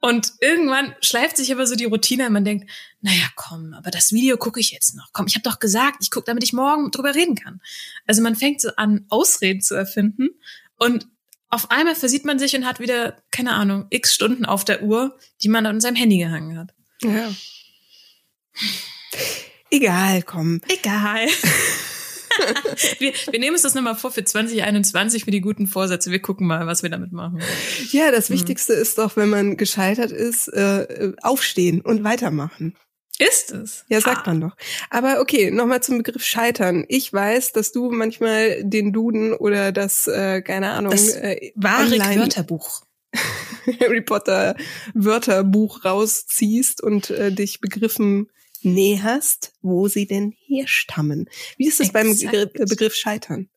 Und 0.00 0.32
irgendwann 0.40 0.94
schleift 1.00 1.36
sich 1.36 1.52
aber 1.52 1.66
so 1.66 1.74
die 1.74 1.84
Routine 1.84 2.26
und 2.26 2.32
man 2.32 2.44
denkt, 2.44 2.70
naja, 3.00 3.26
komm, 3.34 3.74
aber 3.74 3.90
das 3.90 4.12
Video 4.12 4.36
gucke 4.36 4.60
ich 4.60 4.70
jetzt 4.70 4.94
noch. 4.94 5.08
Komm, 5.12 5.26
ich 5.26 5.34
habe 5.34 5.42
doch 5.42 5.58
gesagt, 5.58 5.98
ich 6.02 6.10
gucke, 6.10 6.26
damit 6.26 6.44
ich 6.44 6.52
morgen 6.52 6.90
drüber 6.90 7.14
reden 7.14 7.34
kann. 7.34 7.60
Also 8.06 8.22
man 8.22 8.36
fängt 8.36 8.60
so 8.60 8.70
an, 8.76 9.06
Ausreden 9.08 9.60
zu 9.60 9.74
erfinden 9.74 10.28
und 10.76 11.08
auf 11.50 11.70
einmal 11.70 11.94
versieht 11.94 12.24
man 12.24 12.38
sich 12.38 12.54
und 12.54 12.66
hat 12.66 12.78
wieder, 12.78 13.16
keine 13.30 13.54
Ahnung, 13.54 13.86
x 13.90 14.14
Stunden 14.14 14.44
auf 14.44 14.64
der 14.64 14.82
Uhr, 14.82 15.18
die 15.42 15.48
man 15.48 15.66
an 15.66 15.80
seinem 15.80 15.96
Handy 15.96 16.18
gehangen 16.18 16.58
hat. 16.58 16.74
Ja. 17.02 17.32
Egal, 19.70 20.22
komm. 20.22 20.60
Egal. 20.68 21.26
wir, 22.98 23.12
wir 23.30 23.38
nehmen 23.38 23.54
uns 23.54 23.62
das 23.62 23.74
nochmal 23.74 23.94
vor 23.94 24.10
für 24.10 24.24
2021 24.24 25.24
für 25.24 25.30
die 25.30 25.40
guten 25.40 25.66
Vorsätze. 25.66 26.10
Wir 26.10 26.20
gucken 26.20 26.46
mal, 26.46 26.66
was 26.66 26.82
wir 26.82 26.90
damit 26.90 27.12
machen. 27.12 27.40
Ja, 27.90 28.10
das 28.10 28.28
hm. 28.28 28.36
Wichtigste 28.36 28.72
ist 28.72 28.98
doch, 28.98 29.16
wenn 29.16 29.28
man 29.28 29.56
gescheitert 29.56 30.12
ist, 30.12 30.48
äh, 30.48 31.12
aufstehen 31.22 31.80
und 31.80 32.04
weitermachen. 32.04 32.76
Ist 33.18 33.50
es? 33.50 33.84
Ja, 33.88 34.00
sagt 34.00 34.28
ah. 34.28 34.30
man 34.30 34.40
doch. 34.40 34.56
Aber 34.90 35.20
okay, 35.20 35.50
nochmal 35.50 35.82
zum 35.82 35.98
Begriff 35.98 36.24
Scheitern. 36.24 36.84
Ich 36.88 37.12
weiß, 37.12 37.52
dass 37.52 37.72
du 37.72 37.90
manchmal 37.90 38.62
den 38.62 38.92
Duden 38.92 39.32
oder 39.32 39.72
das, 39.72 40.06
äh, 40.06 40.40
keine 40.40 40.70
Ahnung, 40.70 40.92
das 40.92 41.16
äh, 41.16 41.50
wahre 41.56 41.90
Wörterbuch. 41.90 42.82
Harry 43.80 44.02
Potter 44.02 44.54
Wörterbuch 44.94 45.84
rausziehst 45.84 46.82
und 46.82 47.10
äh, 47.10 47.32
dich 47.32 47.60
Begriffen 47.60 48.30
näherst, 48.62 49.52
wo 49.62 49.88
sie 49.88 50.06
denn 50.06 50.34
herstammen. 50.46 51.28
Wie 51.56 51.68
ist 51.68 51.80
es 51.80 51.92
beim 51.92 52.16
Begriff 52.16 52.94
Scheitern? 52.94 53.48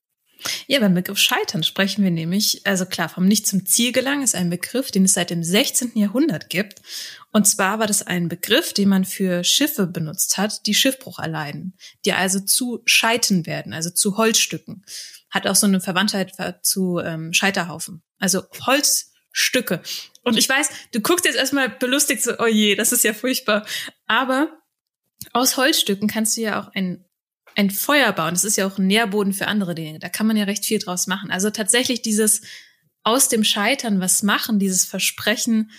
Ja, 0.68 0.80
beim 0.80 0.94
Begriff 0.94 1.18
Scheitern 1.18 1.64
sprechen 1.64 2.04
wir 2.04 2.12
nämlich, 2.12 2.66
also 2.66 2.86
klar, 2.86 3.10
vom 3.10 3.28
Nicht 3.28 3.48
zum 3.48 3.66
Ziel 3.66 3.92
gelangen 3.92 4.24
ist 4.24 4.36
ein 4.36 4.50
Begriff, 4.50 4.92
den 4.92 5.06
es 5.06 5.14
seit 5.14 5.30
dem 5.30 5.44
16. 5.44 5.92
Jahrhundert 5.96 6.50
gibt. 6.50 6.82
Und 7.32 7.48
zwar 7.48 7.80
war 7.80 7.88
das 7.88 8.06
ein 8.06 8.28
Begriff, 8.28 8.74
den 8.74 8.90
man 8.90 9.06
für 9.06 9.44
Schiffe 9.44 9.88
benutzt 9.88 10.38
hat, 10.38 10.66
die 10.66 10.74
Schiffbruch 10.74 11.20
erleiden, 11.20 11.78
die 12.06 12.14
also 12.14 12.40
zu 12.40 12.82
Scheiten 12.86 13.46
werden, 13.46 13.74
also 13.74 13.90
zu 13.90 14.18
Holzstücken. 14.18 14.84
Hat 15.30 15.48
auch 15.48 15.56
so 15.56 15.68
eine 15.68 15.80
Verwandtheit 15.80 16.34
zu 16.62 17.00
ähm, 17.00 17.34
Scheiterhaufen. 17.34 18.02
Also 18.20 18.44
Holzstücke. 18.66 19.82
Und 20.24 20.38
ich 20.38 20.50
weiß, 20.50 20.70
du 20.92 21.02
guckst 21.02 21.26
jetzt 21.26 21.38
erstmal 21.38 21.70
belustigt 21.70 22.22
so, 22.22 22.34
oh 22.38 22.48
je, 22.48 22.76
das 22.76 22.92
ist 22.92 23.04
ja 23.04 23.14
furchtbar. 23.14 23.66
Aber 24.08 24.61
aus 25.34 25.58
Holzstücken 25.58 26.08
kannst 26.08 26.38
du 26.38 26.42
ja 26.42 26.62
auch 26.62 26.70
ein, 26.74 27.06
ein 27.56 27.70
Feuer 27.70 28.12
bauen. 28.14 28.34
Das 28.34 28.44
ist 28.44 28.58
ja 28.58 28.68
auch 28.68 28.78
ein 28.78 28.88
Nährboden 28.88 29.34
für 29.34 29.48
andere 29.48 29.76
Dinge. 29.76 30.00
Da 30.00 30.10
kann 30.10 30.28
man 30.28 30.38
ja 30.38 30.46
recht 30.46 30.66
viel 30.66 30.80
draus 30.80 31.08
machen. 31.08 31.32
Also 31.32 31.50
tatsächlich 31.50 32.02
dieses 32.02 32.42
aus 33.04 33.30
dem 33.30 33.44
Scheitern 33.44 34.00
was 34.00 34.24
machen, 34.24 34.60
dieses 34.60 34.86
Versprechen, 34.86 35.72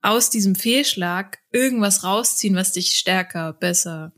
aus 0.00 0.30
diesem 0.30 0.54
Fehlschlag 0.54 1.38
irgendwas 1.50 2.04
rausziehen, 2.04 2.54
was 2.54 2.72
dich 2.72 2.92
stärker, 2.92 3.52
besser, 3.52 4.12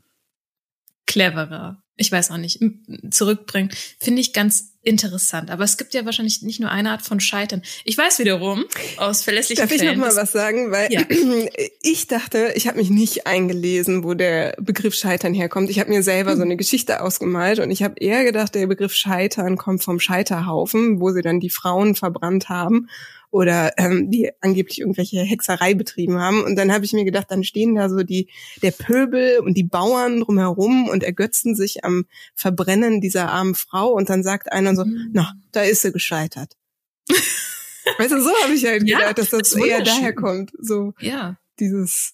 cleverer, 1.05 1.83
ich 1.95 2.11
weiß 2.11 2.31
auch 2.31 2.37
nicht, 2.37 2.63
zurückbringt, 3.11 3.75
finde 3.99 4.21
ich 4.21 4.31
ganz 4.31 4.68
interessant. 4.81 5.51
Aber 5.51 5.63
es 5.63 5.77
gibt 5.77 5.93
ja 5.93 6.05
wahrscheinlich 6.05 6.41
nicht 6.41 6.59
nur 6.59 6.71
eine 6.71 6.91
Art 6.91 7.01
von 7.01 7.19
Scheitern. 7.19 7.61
Ich 7.83 7.97
weiß 7.97 8.19
wiederum 8.19 8.65
aus 8.97 9.23
verlässlichen 9.23 9.61
Darf 9.61 9.69
Quellen. 9.69 9.85
Darf 9.85 9.93
ich 9.93 9.99
noch 9.99 10.15
mal 10.15 10.21
was 10.21 10.31
sagen? 10.31 10.71
Weil 10.71 10.91
ja. 10.91 11.01
ich 11.81 12.07
dachte, 12.07 12.53
ich 12.55 12.67
habe 12.67 12.77
mich 12.77 12.89
nicht 12.89 13.27
eingelesen, 13.27 14.03
wo 14.03 14.13
der 14.13 14.55
Begriff 14.59 14.95
Scheitern 14.95 15.33
herkommt. 15.33 15.69
Ich 15.69 15.79
habe 15.79 15.89
mir 15.89 16.03
selber 16.03 16.35
so 16.37 16.43
eine 16.43 16.57
Geschichte 16.57 17.01
ausgemalt 17.01 17.59
und 17.59 17.71
ich 17.71 17.83
habe 17.83 17.95
eher 17.99 18.23
gedacht, 18.23 18.55
der 18.55 18.67
Begriff 18.67 18.93
Scheitern 18.93 19.57
kommt 19.57 19.83
vom 19.83 19.99
Scheiterhaufen, 19.99 21.01
wo 21.01 21.11
sie 21.11 21.21
dann 21.21 21.39
die 21.39 21.49
Frauen 21.49 21.95
verbrannt 21.95 22.49
haben 22.49 22.89
oder 23.31 23.73
ähm, 23.77 24.09
die 24.09 24.31
angeblich 24.41 24.79
irgendwelche 24.79 25.21
Hexerei 25.21 25.73
betrieben 25.73 26.19
haben. 26.19 26.43
Und 26.43 26.55
dann 26.55 26.71
habe 26.71 26.85
ich 26.85 26.93
mir 26.93 27.05
gedacht, 27.05 27.27
dann 27.29 27.43
stehen 27.43 27.75
da 27.75 27.89
so 27.89 28.03
die 28.03 28.29
der 28.61 28.71
Pöbel 28.71 29.39
und 29.39 29.55
die 29.55 29.63
Bauern 29.63 30.21
drumherum 30.21 30.87
und 30.89 31.03
ergötzen 31.03 31.55
sich 31.55 31.83
am 31.85 32.05
Verbrennen 32.33 33.01
dieser 33.01 33.29
armen 33.29 33.55
Frau. 33.55 33.89
Und 33.89 34.09
dann 34.09 34.23
sagt 34.23 34.51
einer 34.51 34.75
so, 34.75 34.85
mhm. 34.85 35.09
na, 35.13 35.33
da 35.51 35.61
ist 35.61 35.81
sie 35.81 35.91
gescheitert. 35.91 36.55
weißt 37.09 38.11
du, 38.11 38.21
so 38.21 38.29
habe 38.43 38.53
ich 38.53 38.65
halt 38.65 38.85
gedacht, 38.85 39.01
ja, 39.01 39.13
dass 39.13 39.29
das, 39.29 39.53
eher 39.53 39.83
daher 39.83 40.13
kommt. 40.13 40.51
So 40.59 40.93
ja. 40.99 41.37
dieses 41.59 42.13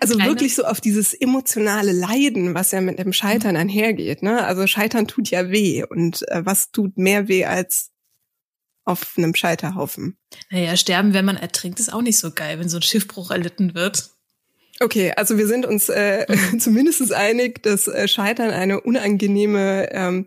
also 0.00 0.16
Eine. 0.16 0.28
wirklich 0.28 0.54
so 0.54 0.64
auf 0.64 0.80
dieses 0.80 1.12
emotionale 1.12 1.90
Leiden, 1.90 2.54
was 2.54 2.70
ja 2.70 2.80
mit 2.80 2.98
dem 2.98 3.12
Scheitern 3.12 3.54
mhm. 3.54 3.62
einhergeht. 3.62 4.22
Ne? 4.22 4.44
Also 4.44 4.66
Scheitern 4.66 5.08
tut 5.08 5.30
ja 5.30 5.50
weh. 5.50 5.84
Und 5.84 6.22
äh, 6.28 6.44
was 6.44 6.70
tut 6.70 6.96
mehr 6.96 7.28
weh 7.28 7.44
als 7.44 7.90
auf 8.86 9.14
einem 9.16 9.34
Scheiterhaufen. 9.34 10.16
Naja, 10.50 10.76
sterben, 10.76 11.12
wenn 11.12 11.24
man 11.24 11.36
ertrinkt, 11.36 11.80
ist 11.80 11.92
auch 11.92 12.02
nicht 12.02 12.18
so 12.18 12.30
geil, 12.30 12.58
wenn 12.58 12.68
so 12.68 12.78
ein 12.78 12.82
Schiffbruch 12.82 13.30
erlitten 13.30 13.74
wird. 13.74 14.10
Okay, 14.80 15.12
also 15.16 15.38
wir 15.38 15.46
sind 15.46 15.66
uns 15.66 15.88
äh, 15.88 16.26
mhm. 16.28 16.60
zumindest 16.60 17.12
einig, 17.12 17.62
dass 17.62 17.88
äh, 17.88 18.08
Scheitern 18.08 18.50
eine 18.50 18.80
unangenehme, 18.80 19.88
ähm, 19.90 20.26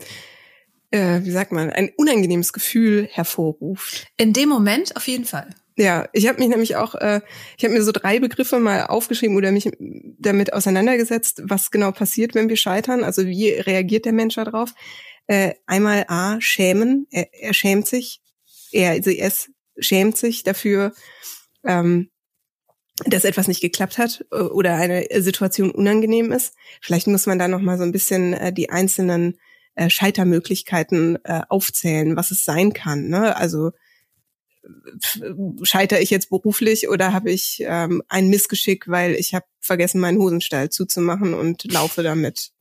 äh, 0.91 1.21
wie 1.23 1.31
sagt 1.31 1.51
man, 1.51 1.69
ein 1.69 1.89
unangenehmes 1.95 2.51
Gefühl 2.51 3.07
hervorruft. 3.11 4.07
In 4.17 4.33
dem 4.33 4.49
Moment 4.49 4.95
auf 4.95 5.07
jeden 5.07 5.25
Fall. 5.25 5.49
Ja, 5.77 6.09
ich 6.11 6.27
habe 6.27 6.39
mich 6.39 6.49
nämlich 6.49 6.75
auch, 6.75 6.95
äh, 6.95 7.21
ich 7.57 7.63
habe 7.63 7.73
mir 7.73 7.83
so 7.83 7.93
drei 7.93 8.19
Begriffe 8.19 8.59
mal 8.59 8.87
aufgeschrieben 8.87 9.37
oder 9.37 9.53
mich 9.53 9.71
damit 10.17 10.51
auseinandergesetzt, 10.51 11.43
was 11.45 11.71
genau 11.71 11.93
passiert, 11.93 12.35
wenn 12.35 12.49
wir 12.49 12.57
scheitern. 12.57 13.05
Also 13.05 13.25
wie 13.25 13.51
reagiert 13.51 14.03
der 14.03 14.11
Mensch 14.11 14.35
darauf? 14.35 14.73
Äh, 15.27 15.53
einmal 15.67 16.05
A, 16.09 16.41
schämen, 16.41 17.07
er, 17.11 17.33
er 17.33 17.53
schämt 17.53 17.87
sich 17.87 18.19
er, 18.71 18.91
also 18.91 19.11
es 19.11 19.49
schämt 19.79 20.17
sich 20.17 20.43
dafür, 20.43 20.93
ähm, 21.65 22.09
dass 23.05 23.23
etwas 23.23 23.47
nicht 23.47 23.61
geklappt 23.61 23.97
hat 23.97 24.25
äh, 24.31 24.37
oder 24.37 24.75
eine 24.75 25.07
Situation 25.21 25.71
unangenehm 25.71 26.31
ist. 26.31 26.53
Vielleicht 26.81 27.07
muss 27.07 27.25
man 27.25 27.39
da 27.39 27.47
noch 27.47 27.61
mal 27.61 27.77
so 27.77 27.83
ein 27.83 27.91
bisschen 27.91 28.33
äh, 28.33 28.51
die 28.51 28.69
einzelnen 28.69 29.39
äh, 29.75 29.89
Scheitermöglichkeiten 29.89 31.17
äh, 31.23 31.41
aufzählen, 31.47 32.15
was 32.15 32.31
es 32.31 32.43
sein 32.43 32.73
kann. 32.73 33.07
Ne? 33.07 33.35
Also 33.35 33.71
scheitere 35.63 36.01
ich 36.01 36.09
jetzt 36.09 36.29
beruflich 36.29 36.89
oder 36.89 37.13
habe 37.13 37.31
ich 37.31 37.63
ähm, 37.65 38.03
ein 38.09 38.29
Missgeschick, 38.29 38.87
weil 38.87 39.15
ich 39.15 39.33
habe 39.33 39.45
vergessen, 39.59 40.01
meinen 40.01 40.19
Hosenstall 40.19 40.69
zuzumachen 40.69 41.33
und 41.33 41.71
laufe 41.71 42.03
damit 42.03 42.51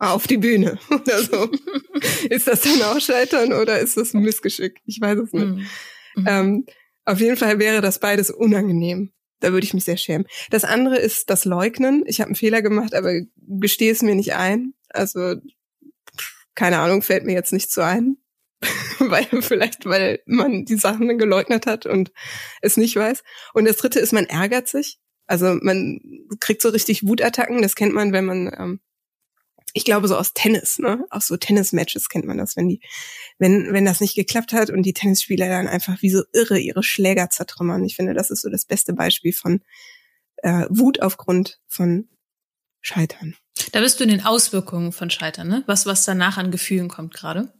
auf 0.00 0.26
die 0.26 0.38
Bühne 0.38 0.78
oder 0.90 1.22
so. 1.22 1.50
ist 2.28 2.48
das 2.48 2.62
dann 2.62 2.82
auch 2.82 3.00
Scheitern 3.00 3.52
oder 3.52 3.78
ist 3.78 3.96
das 3.96 4.14
ein 4.14 4.22
Missgeschick? 4.22 4.80
Ich 4.86 5.00
weiß 5.00 5.18
es 5.18 5.32
nicht. 5.32 5.46
Mhm. 5.46 5.66
mhm. 6.16 6.26
Ähm, 6.26 6.66
auf 7.04 7.20
jeden 7.20 7.36
Fall 7.36 7.58
wäre 7.58 7.80
das 7.80 7.98
beides 7.98 8.30
unangenehm. 8.30 9.12
Da 9.40 9.52
würde 9.52 9.64
ich 9.64 9.74
mich 9.74 9.84
sehr 9.84 9.96
schämen. 9.96 10.26
Das 10.50 10.64
andere 10.64 10.98
ist 10.98 11.30
das 11.30 11.44
Leugnen. 11.44 12.04
Ich 12.06 12.20
habe 12.20 12.28
einen 12.28 12.34
Fehler 12.34 12.60
gemacht, 12.62 12.94
aber 12.94 13.20
gestehe 13.36 13.90
es 13.90 14.02
mir 14.02 14.14
nicht 14.14 14.34
ein. 14.34 14.74
Also 14.90 15.36
keine 16.54 16.78
Ahnung, 16.78 17.02
fällt 17.02 17.24
mir 17.24 17.32
jetzt 17.32 17.52
nicht 17.52 17.72
so 17.72 17.80
ein. 17.80 18.16
weil 18.98 19.26
vielleicht, 19.40 19.86
weil 19.86 20.20
man 20.26 20.66
die 20.66 20.76
Sachen 20.76 21.16
geleugnet 21.16 21.66
hat 21.66 21.86
und 21.86 22.12
es 22.60 22.76
nicht 22.76 22.96
weiß. 22.96 23.22
Und 23.54 23.66
das 23.66 23.76
dritte 23.76 23.98
ist, 23.98 24.12
man 24.12 24.26
ärgert 24.26 24.68
sich. 24.68 24.98
Also 25.26 25.56
man 25.62 26.00
kriegt 26.38 26.60
so 26.60 26.68
richtig 26.68 27.06
Wutattacken. 27.06 27.62
Das 27.62 27.76
kennt 27.76 27.94
man, 27.94 28.12
wenn 28.12 28.26
man 28.26 28.52
ähm, 28.58 28.80
ich 29.72 29.84
glaube 29.84 30.08
so 30.08 30.16
aus 30.16 30.34
Tennis, 30.34 30.78
ne? 30.78 31.04
Aus 31.10 31.26
so 31.26 31.36
Tennismatches 31.36 32.08
kennt 32.08 32.26
man 32.26 32.38
das, 32.38 32.56
wenn 32.56 32.68
die, 32.68 32.80
wenn, 33.38 33.72
wenn 33.72 33.84
das 33.84 34.00
nicht 34.00 34.14
geklappt 34.14 34.52
hat 34.52 34.70
und 34.70 34.82
die 34.82 34.92
Tennisspieler 34.92 35.48
dann 35.48 35.68
einfach 35.68 36.02
wie 36.02 36.10
so 36.10 36.22
irre 36.32 36.58
ihre 36.58 36.82
Schläger 36.82 37.30
zertrümmern. 37.30 37.84
Ich 37.84 37.96
finde, 37.96 38.14
das 38.14 38.30
ist 38.30 38.42
so 38.42 38.50
das 38.50 38.64
beste 38.64 38.92
Beispiel 38.92 39.32
von 39.32 39.62
äh, 40.38 40.66
Wut 40.70 41.00
aufgrund 41.00 41.60
von 41.66 42.08
Scheitern. 42.80 43.36
Da 43.72 43.80
bist 43.80 44.00
du 44.00 44.04
in 44.04 44.10
den 44.10 44.24
Auswirkungen 44.24 44.92
von 44.92 45.10
Scheitern, 45.10 45.48
ne? 45.48 45.62
Was, 45.66 45.86
was 45.86 46.04
danach 46.04 46.38
an 46.38 46.50
Gefühlen 46.50 46.88
kommt 46.88 47.14
gerade? 47.14 47.52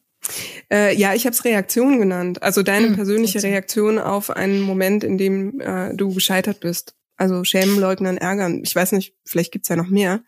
Äh, 0.71 0.97
ja, 0.97 1.15
ich 1.15 1.25
habe 1.27 1.35
es 1.35 1.45
Reaktion 1.45 1.99
genannt. 1.99 2.43
Also 2.43 2.63
deine 2.63 2.89
hm, 2.89 2.95
persönliche 2.95 3.43
Reaktion 3.43 3.99
auf 3.99 4.31
einen 4.31 4.61
Moment, 4.61 5.05
in 5.05 5.19
dem 5.19 5.61
äh, 5.61 5.95
du 5.95 6.13
gescheitert 6.15 6.61
bist. 6.61 6.95
Also 7.17 7.45
schämen, 7.45 7.79
leugnen, 7.79 8.17
ärgern. 8.17 8.63
Ich 8.65 8.75
weiß 8.75 8.93
nicht, 8.93 9.15
vielleicht 9.25 9.53
gibt's 9.53 9.69
ja 9.69 9.77
noch 9.77 9.89
mehr. 9.89 10.23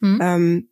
Hm. 0.00 0.18
Ähm, 0.22 0.70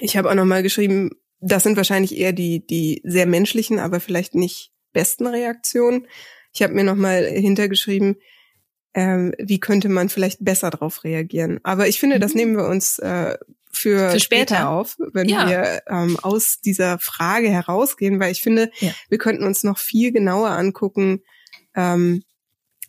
ich 0.00 0.16
habe 0.16 0.30
auch 0.30 0.34
nochmal 0.34 0.62
geschrieben, 0.62 1.10
das 1.40 1.64
sind 1.64 1.76
wahrscheinlich 1.76 2.16
eher 2.16 2.32
die, 2.32 2.66
die 2.66 3.00
sehr 3.04 3.26
menschlichen, 3.26 3.78
aber 3.78 4.00
vielleicht 4.00 4.34
nicht 4.34 4.72
besten 4.92 5.26
Reaktionen. 5.26 6.06
Ich 6.52 6.62
habe 6.62 6.74
mir 6.74 6.84
nochmal 6.84 7.24
hintergeschrieben, 7.24 8.16
ähm, 8.94 9.34
wie 9.38 9.58
könnte 9.58 9.88
man 9.88 10.08
vielleicht 10.08 10.44
besser 10.44 10.70
darauf 10.70 11.04
reagieren. 11.04 11.60
Aber 11.62 11.88
ich 11.88 11.98
finde, 11.98 12.20
das 12.20 12.32
mhm. 12.32 12.38
nehmen 12.38 12.56
wir 12.56 12.66
uns 12.66 12.98
äh, 12.98 13.36
für, 13.72 14.10
für 14.10 14.20
später. 14.20 14.54
später 14.54 14.68
auf, 14.68 14.96
wenn 15.12 15.28
ja. 15.28 15.48
wir 15.48 15.82
ähm, 15.88 16.18
aus 16.22 16.60
dieser 16.60 16.98
Frage 16.98 17.48
herausgehen, 17.48 18.20
weil 18.20 18.32
ich 18.32 18.42
finde, 18.42 18.70
ja. 18.80 18.92
wir 19.08 19.18
könnten 19.18 19.44
uns 19.44 19.64
noch 19.64 19.78
viel 19.78 20.12
genauer 20.12 20.50
angucken, 20.50 21.22
ähm, 21.74 22.22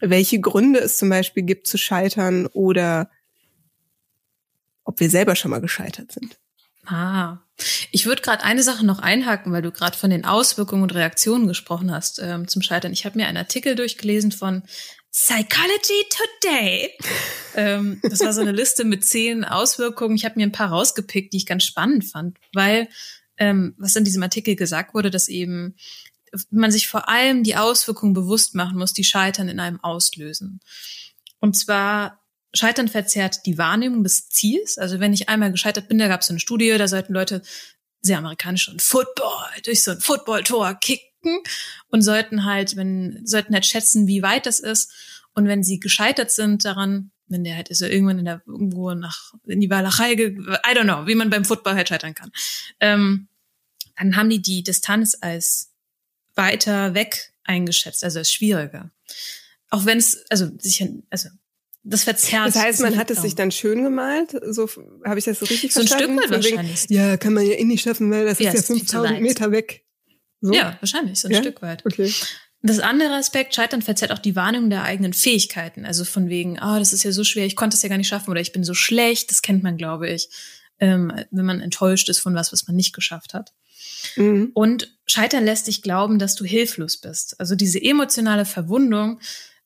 welche 0.01 0.41
Gründe 0.41 0.79
es 0.79 0.97
zum 0.97 1.09
Beispiel 1.09 1.43
gibt 1.43 1.67
zu 1.67 1.77
scheitern 1.77 2.47
oder 2.47 3.09
ob 4.83 4.99
wir 4.99 5.09
selber 5.09 5.35
schon 5.35 5.51
mal 5.51 5.61
gescheitert 5.61 6.11
sind. 6.11 6.37
Ah, 6.85 7.39
ich 7.91 8.05
würde 8.05 8.21
gerade 8.21 8.43
eine 8.43 8.63
Sache 8.63 8.85
noch 8.85 8.99
einhaken, 8.99 9.51
weil 9.53 9.61
du 9.61 9.71
gerade 9.71 9.97
von 9.97 10.09
den 10.09 10.25
Auswirkungen 10.25 10.83
und 10.83 10.93
Reaktionen 10.93 11.47
gesprochen 11.47 11.91
hast 11.91 12.19
ähm, 12.19 12.47
zum 12.47 12.61
Scheitern. 12.61 12.91
Ich 12.91 13.05
habe 13.05 13.17
mir 13.17 13.27
einen 13.27 13.37
Artikel 13.37 13.75
durchgelesen 13.75 14.31
von 14.31 14.63
Psychology 15.11 16.05
Today. 16.09 16.89
ähm, 17.55 18.01
das 18.01 18.19
war 18.21 18.33
so 18.33 18.41
eine 18.41 18.51
Liste 18.51 18.83
mit 18.83 19.05
zehn 19.05 19.45
Auswirkungen. 19.45 20.15
Ich 20.15 20.25
habe 20.25 20.35
mir 20.35 20.45
ein 20.45 20.51
paar 20.51 20.69
rausgepickt, 20.69 21.33
die 21.33 21.37
ich 21.37 21.45
ganz 21.45 21.63
spannend 21.63 22.05
fand, 22.05 22.37
weil 22.53 22.89
ähm, 23.37 23.75
was 23.77 23.95
in 23.95 24.03
diesem 24.03 24.23
Artikel 24.23 24.55
gesagt 24.55 24.93
wurde, 24.93 25.11
dass 25.11 25.27
eben 25.27 25.75
man 26.49 26.71
sich 26.71 26.87
vor 26.87 27.09
allem 27.09 27.43
die 27.43 27.55
Auswirkungen 27.55 28.13
bewusst 28.13 28.55
machen 28.55 28.77
muss, 28.77 28.93
die 28.93 29.03
Scheitern 29.03 29.49
in 29.49 29.59
einem 29.59 29.79
auslösen. 29.83 30.59
Und 31.39 31.55
zwar 31.55 32.22
Scheitern 32.53 32.87
verzerrt 32.87 33.45
die 33.45 33.57
Wahrnehmung 33.57 34.03
des 34.03 34.29
Ziels. 34.29 34.77
Also 34.77 34.99
wenn 34.99 35.13
ich 35.13 35.29
einmal 35.29 35.51
gescheitert 35.51 35.87
bin, 35.87 35.97
da 35.97 36.07
gab 36.07 36.21
es 36.21 36.27
so 36.27 36.33
eine 36.33 36.39
Studie, 36.39 36.75
da 36.77 36.87
sollten 36.87 37.13
Leute 37.13 37.41
sehr 38.01 38.17
amerikanisch 38.17 38.69
und 38.69 38.81
Football 38.81 39.47
durch 39.63 39.81
so 39.81 39.91
ein 39.91 39.99
Footballtor 39.99 40.75
kicken 40.75 41.39
und 41.87 42.01
sollten 42.01 42.45
halt, 42.45 42.75
wenn 42.75 43.21
sollten 43.25 43.53
halt 43.53 43.65
schätzen, 43.65 44.07
wie 44.07 44.21
weit 44.21 44.45
das 44.45 44.59
ist. 44.59 44.91
Und 45.33 45.47
wenn 45.47 45.63
sie 45.63 45.79
gescheitert 45.79 46.29
sind 46.29 46.63
daran, 46.65 47.11
wenn 47.27 47.43
der 47.43 47.55
halt 47.55 47.69
ist 47.69 47.81
ja 47.81 47.87
irgendwann 47.87 48.19
in 48.19 48.25
der 48.25 48.41
irgendwo 48.45 48.93
nach 48.93 49.33
in 49.45 49.59
die 49.59 49.69
Walachei, 49.69 50.13
I 50.13 50.75
don't 50.75 50.83
know, 50.83 51.07
wie 51.07 51.15
man 51.15 51.29
beim 51.29 51.45
Football 51.45 51.75
halt 51.75 51.89
scheitern 51.89 52.13
kann, 52.13 52.31
ähm, 52.79 53.29
dann 53.97 54.15
haben 54.15 54.29
die 54.29 54.41
die 54.41 54.63
Distanz 54.63 55.17
als 55.19 55.71
weiter 56.35 56.93
weg 56.93 57.33
eingeschätzt, 57.43 58.03
also 58.03 58.19
als 58.19 58.31
schwieriger. 58.31 58.91
Auch 59.69 59.85
wenn 59.85 59.97
es, 59.97 60.23
also 60.29 60.51
sich, 60.59 60.87
also 61.09 61.29
das 61.83 62.03
verzerrt. 62.03 62.47
Das 62.47 62.55
heißt, 62.55 62.81
man 62.81 62.97
hat 62.97 63.11
es 63.11 63.21
sich 63.21 63.35
dann 63.35 63.51
schön 63.51 63.83
gemalt. 63.83 64.35
So 64.49 64.69
habe 65.05 65.19
ich 65.19 65.25
das 65.25 65.39
so 65.39 65.45
richtig 65.45 65.73
so 65.73 65.81
verstanden. 65.81 66.19
So 66.27 66.35
ein 66.35 66.41
Stück 66.41 66.53
weit 66.53 66.61
wahrscheinlich. 66.61 66.85
Ja, 66.89 67.17
kann 67.17 67.33
man 67.33 67.45
ja 67.45 67.53
eh 67.53 67.63
nicht 67.65 67.83
schaffen, 67.83 68.09
weil 68.09 68.25
das 68.25 68.39
ja, 68.39 68.51
ist 68.51 68.69
ja 68.69 68.75
5000 68.75 69.21
Meter 69.21 69.51
weg. 69.51 69.85
So? 70.39 70.53
Ja, 70.53 70.77
wahrscheinlich 70.79 71.19
so 71.19 71.27
ein 71.27 71.33
ja? 71.33 71.41
Stück 71.41 71.61
weit. 71.61 71.85
Okay. 71.85 72.11
Das 72.61 72.79
andere 72.79 73.13
Aspekt, 73.15 73.53
Scheitern 73.53 73.81
verzerrt 73.81 74.13
auch 74.13 74.19
die 74.19 74.37
Wahrnehmung 74.37 74.69
der 74.69 74.83
eigenen 74.83 75.11
Fähigkeiten. 75.11 75.85
Also 75.85 76.05
von 76.05 76.29
wegen, 76.29 76.57
ah, 76.59 76.75
oh, 76.75 76.79
das 76.79 76.93
ist 76.93 77.03
ja 77.03 77.11
so 77.11 77.25
schwer, 77.25 77.45
ich 77.45 77.57
konnte 77.57 77.75
es 77.75 77.83
ja 77.83 77.89
gar 77.89 77.97
nicht 77.97 78.07
schaffen 78.07 78.31
oder 78.31 78.39
ich 78.39 78.53
bin 78.53 78.63
so 78.63 78.73
schlecht. 78.73 79.29
Das 79.29 79.41
kennt 79.41 79.63
man, 79.63 79.75
glaube 79.75 80.09
ich, 80.09 80.29
ähm, 80.79 81.11
wenn 81.31 81.45
man 81.45 81.59
enttäuscht 81.59 82.07
ist 82.07 82.19
von 82.19 82.33
was, 82.35 82.53
was 82.53 82.65
man 82.65 82.77
nicht 82.77 82.93
geschafft 82.95 83.33
hat. 83.33 83.51
Mhm. 84.15 84.51
Und 84.53 84.97
Scheitern 85.05 85.43
lässt 85.43 85.67
dich 85.67 85.81
glauben, 85.81 86.19
dass 86.19 86.35
du 86.35 86.45
hilflos 86.45 86.97
bist. 86.97 87.37
Also 87.39 87.55
diese 87.55 87.81
emotionale 87.81 88.45
Verwundung 88.45 89.19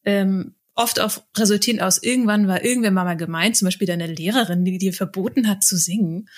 ähm, 0.03 0.55
oft 0.77 0.99
auch 0.99 1.17
resultierend 1.35 1.81
aus, 1.81 2.01
irgendwann 2.01 2.47
war 2.47 2.63
irgendwer 2.63 2.91
mal 2.91 3.15
gemeint, 3.15 3.57
zum 3.57 3.65
Beispiel 3.65 3.87
deine 3.87 4.07
Lehrerin, 4.07 4.63
die 4.63 4.77
dir 4.77 4.93
verboten 4.93 5.49
hat 5.49 5.63
zu 5.63 5.75
singen. 5.75 6.29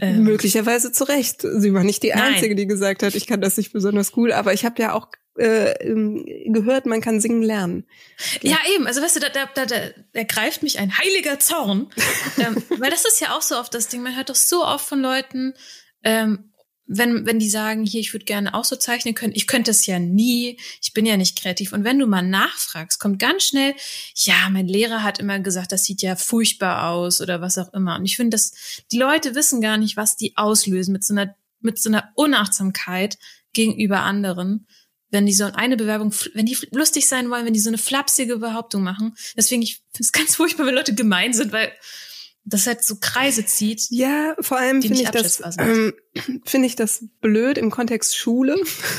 Ähm, 0.00 0.24
Möglicherweise 0.24 0.90
zu 0.90 1.04
Recht. 1.04 1.42
Sie 1.42 1.72
war 1.72 1.84
nicht 1.84 2.02
die 2.02 2.12
Einzige, 2.14 2.48
nein. 2.48 2.56
die 2.56 2.66
gesagt 2.66 3.02
hat, 3.02 3.14
ich 3.14 3.26
kann 3.26 3.40
das 3.40 3.56
nicht 3.56 3.72
besonders 3.72 4.16
cool, 4.16 4.32
aber 4.32 4.52
ich 4.52 4.64
habe 4.64 4.82
ja 4.82 4.92
auch 4.92 5.08
äh, 5.38 5.74
gehört, 6.46 6.86
man 6.86 7.00
kann 7.00 7.20
singen 7.20 7.42
lernen. 7.42 7.86
Ja, 8.42 8.58
eben. 8.74 8.86
Also 8.86 9.00
weißt 9.00 9.16
du, 9.16 9.20
da, 9.20 9.28
da, 9.28 9.48
da, 9.54 9.66
da 9.66 9.76
ergreift 10.12 10.62
mich 10.62 10.78
ein 10.78 10.98
heiliger 10.98 11.38
Zorn. 11.38 11.88
ähm, 12.38 12.62
weil 12.78 12.90
das 12.90 13.04
ist 13.04 13.20
ja 13.20 13.36
auch 13.36 13.42
so 13.42 13.56
oft 13.56 13.72
das 13.72 13.88
Ding. 13.88 14.02
Man 14.02 14.16
hört 14.16 14.30
doch 14.30 14.34
so 14.34 14.64
oft 14.64 14.86
von 14.86 15.00
Leuten, 15.00 15.54
ähm, 16.02 16.51
wenn, 16.86 17.26
wenn 17.26 17.38
die 17.38 17.48
sagen, 17.48 17.84
hier, 17.84 18.00
ich 18.00 18.12
würde 18.12 18.24
gerne 18.24 18.54
auch 18.54 18.64
so 18.64 18.76
zeichnen 18.76 19.14
können, 19.14 19.32
ich 19.34 19.46
könnte 19.46 19.70
es 19.70 19.86
ja 19.86 19.98
nie, 19.98 20.58
ich 20.80 20.92
bin 20.92 21.06
ja 21.06 21.16
nicht 21.16 21.40
kreativ. 21.40 21.72
Und 21.72 21.84
wenn 21.84 21.98
du 21.98 22.06
mal 22.06 22.22
nachfragst, 22.22 22.98
kommt 22.98 23.18
ganz 23.18 23.44
schnell, 23.44 23.74
ja, 24.14 24.48
mein 24.50 24.66
Lehrer 24.66 25.02
hat 25.02 25.18
immer 25.18 25.38
gesagt, 25.38 25.72
das 25.72 25.84
sieht 25.84 26.02
ja 26.02 26.16
furchtbar 26.16 26.90
aus 26.90 27.20
oder 27.20 27.40
was 27.40 27.58
auch 27.58 27.72
immer. 27.72 27.96
Und 27.96 28.04
ich 28.04 28.16
finde, 28.16 28.34
dass 28.34 28.52
die 28.90 28.98
Leute 28.98 29.34
wissen 29.34 29.60
gar 29.60 29.76
nicht, 29.78 29.96
was 29.96 30.16
die 30.16 30.36
auslösen 30.36 30.92
mit 30.92 31.04
so 31.04 31.14
einer, 31.14 31.34
mit 31.60 31.80
so 31.80 31.88
einer 31.88 32.10
Unachtsamkeit 32.14 33.16
gegenüber 33.52 34.00
anderen. 34.00 34.66
Wenn 35.10 35.26
die 35.26 35.34
so 35.34 35.44
eine 35.44 35.76
Bewerbung, 35.76 36.12
wenn 36.34 36.46
die 36.46 36.56
lustig 36.70 37.06
sein 37.06 37.28
wollen, 37.30 37.44
wenn 37.44 37.52
die 37.52 37.60
so 37.60 37.68
eine 37.68 37.78
flapsige 37.78 38.38
Behauptung 38.38 38.82
machen. 38.82 39.14
Deswegen, 39.36 39.62
ich 39.62 39.82
finde 39.92 40.04
es 40.04 40.12
ganz 40.12 40.36
furchtbar, 40.36 40.66
wenn 40.66 40.74
Leute 40.74 40.94
gemein 40.94 41.34
sind, 41.34 41.52
weil 41.52 41.70
das 42.44 42.66
halt 42.66 42.82
so 42.82 42.96
Kreise 43.00 43.44
zieht. 43.44 43.86
Ja, 43.90 44.34
vor 44.40 44.58
allem 44.58 44.82
finde 44.82 45.02
ich 45.02 45.10
das 45.10 45.40
ähm, 45.58 45.92
finde 46.44 46.66
ich 46.66 46.76
das 46.76 47.04
blöd 47.20 47.58
im 47.58 47.70
Kontext 47.70 48.16
Schule. 48.16 48.56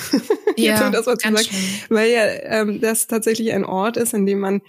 ja, 0.57 0.89
das, 0.89 1.05
was 1.05 1.19
ganz 1.19 1.49
weil 1.89 2.11
ja 2.11 2.25
ähm, 2.25 2.79
das 2.79 3.07
tatsächlich 3.07 3.51
ein 3.51 3.65
Ort 3.65 3.97
ist, 3.97 4.13
in 4.13 4.25
dem 4.25 4.39
man 4.39 4.61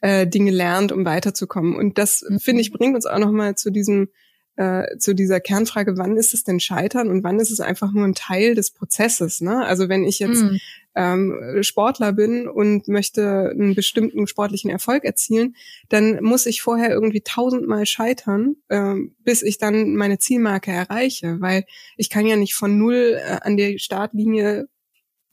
äh, 0.00 0.26
Dinge 0.26 0.50
lernt, 0.50 0.92
um 0.92 1.04
weiterzukommen. 1.04 1.76
Und 1.76 1.98
das 1.98 2.24
mhm. 2.26 2.40
finde 2.40 2.62
ich 2.62 2.72
bringt 2.72 2.94
uns 2.94 3.06
auch 3.06 3.18
noch 3.18 3.32
mal 3.32 3.54
zu 3.54 3.70
diesem 3.70 4.08
äh, 4.56 4.96
zu 4.98 5.14
dieser 5.14 5.38
Kernfrage, 5.38 5.98
wann 5.98 6.16
ist 6.16 6.32
es 6.32 6.42
denn 6.42 6.60
Scheitern 6.60 7.10
und 7.10 7.22
wann 7.22 7.38
ist 7.40 7.50
es 7.50 7.60
einfach 7.60 7.92
nur 7.92 8.06
ein 8.06 8.14
Teil 8.14 8.54
des 8.54 8.70
Prozesses? 8.70 9.42
Ne? 9.42 9.64
Also 9.64 9.90
wenn 9.90 10.04
ich 10.04 10.18
jetzt 10.18 10.42
mm. 10.42 10.56
Ähm, 10.96 11.62
Sportler 11.62 12.12
bin 12.12 12.48
und 12.48 12.88
möchte 12.88 13.50
einen 13.50 13.74
bestimmten 13.74 14.26
sportlichen 14.26 14.70
Erfolg 14.70 15.04
erzielen, 15.04 15.54
dann 15.90 16.22
muss 16.22 16.46
ich 16.46 16.62
vorher 16.62 16.90
irgendwie 16.90 17.20
tausendmal 17.20 17.84
scheitern, 17.86 18.56
äh, 18.68 18.94
bis 19.22 19.42
ich 19.42 19.58
dann 19.58 19.94
meine 19.94 20.18
Zielmarke 20.18 20.72
erreiche, 20.72 21.36
weil 21.40 21.64
ich 21.96 22.08
kann 22.08 22.26
ja 22.26 22.36
nicht 22.36 22.54
von 22.54 22.78
null 22.78 23.20
äh, 23.20 23.38
an 23.42 23.56
die 23.56 23.78
Startlinie 23.78 24.68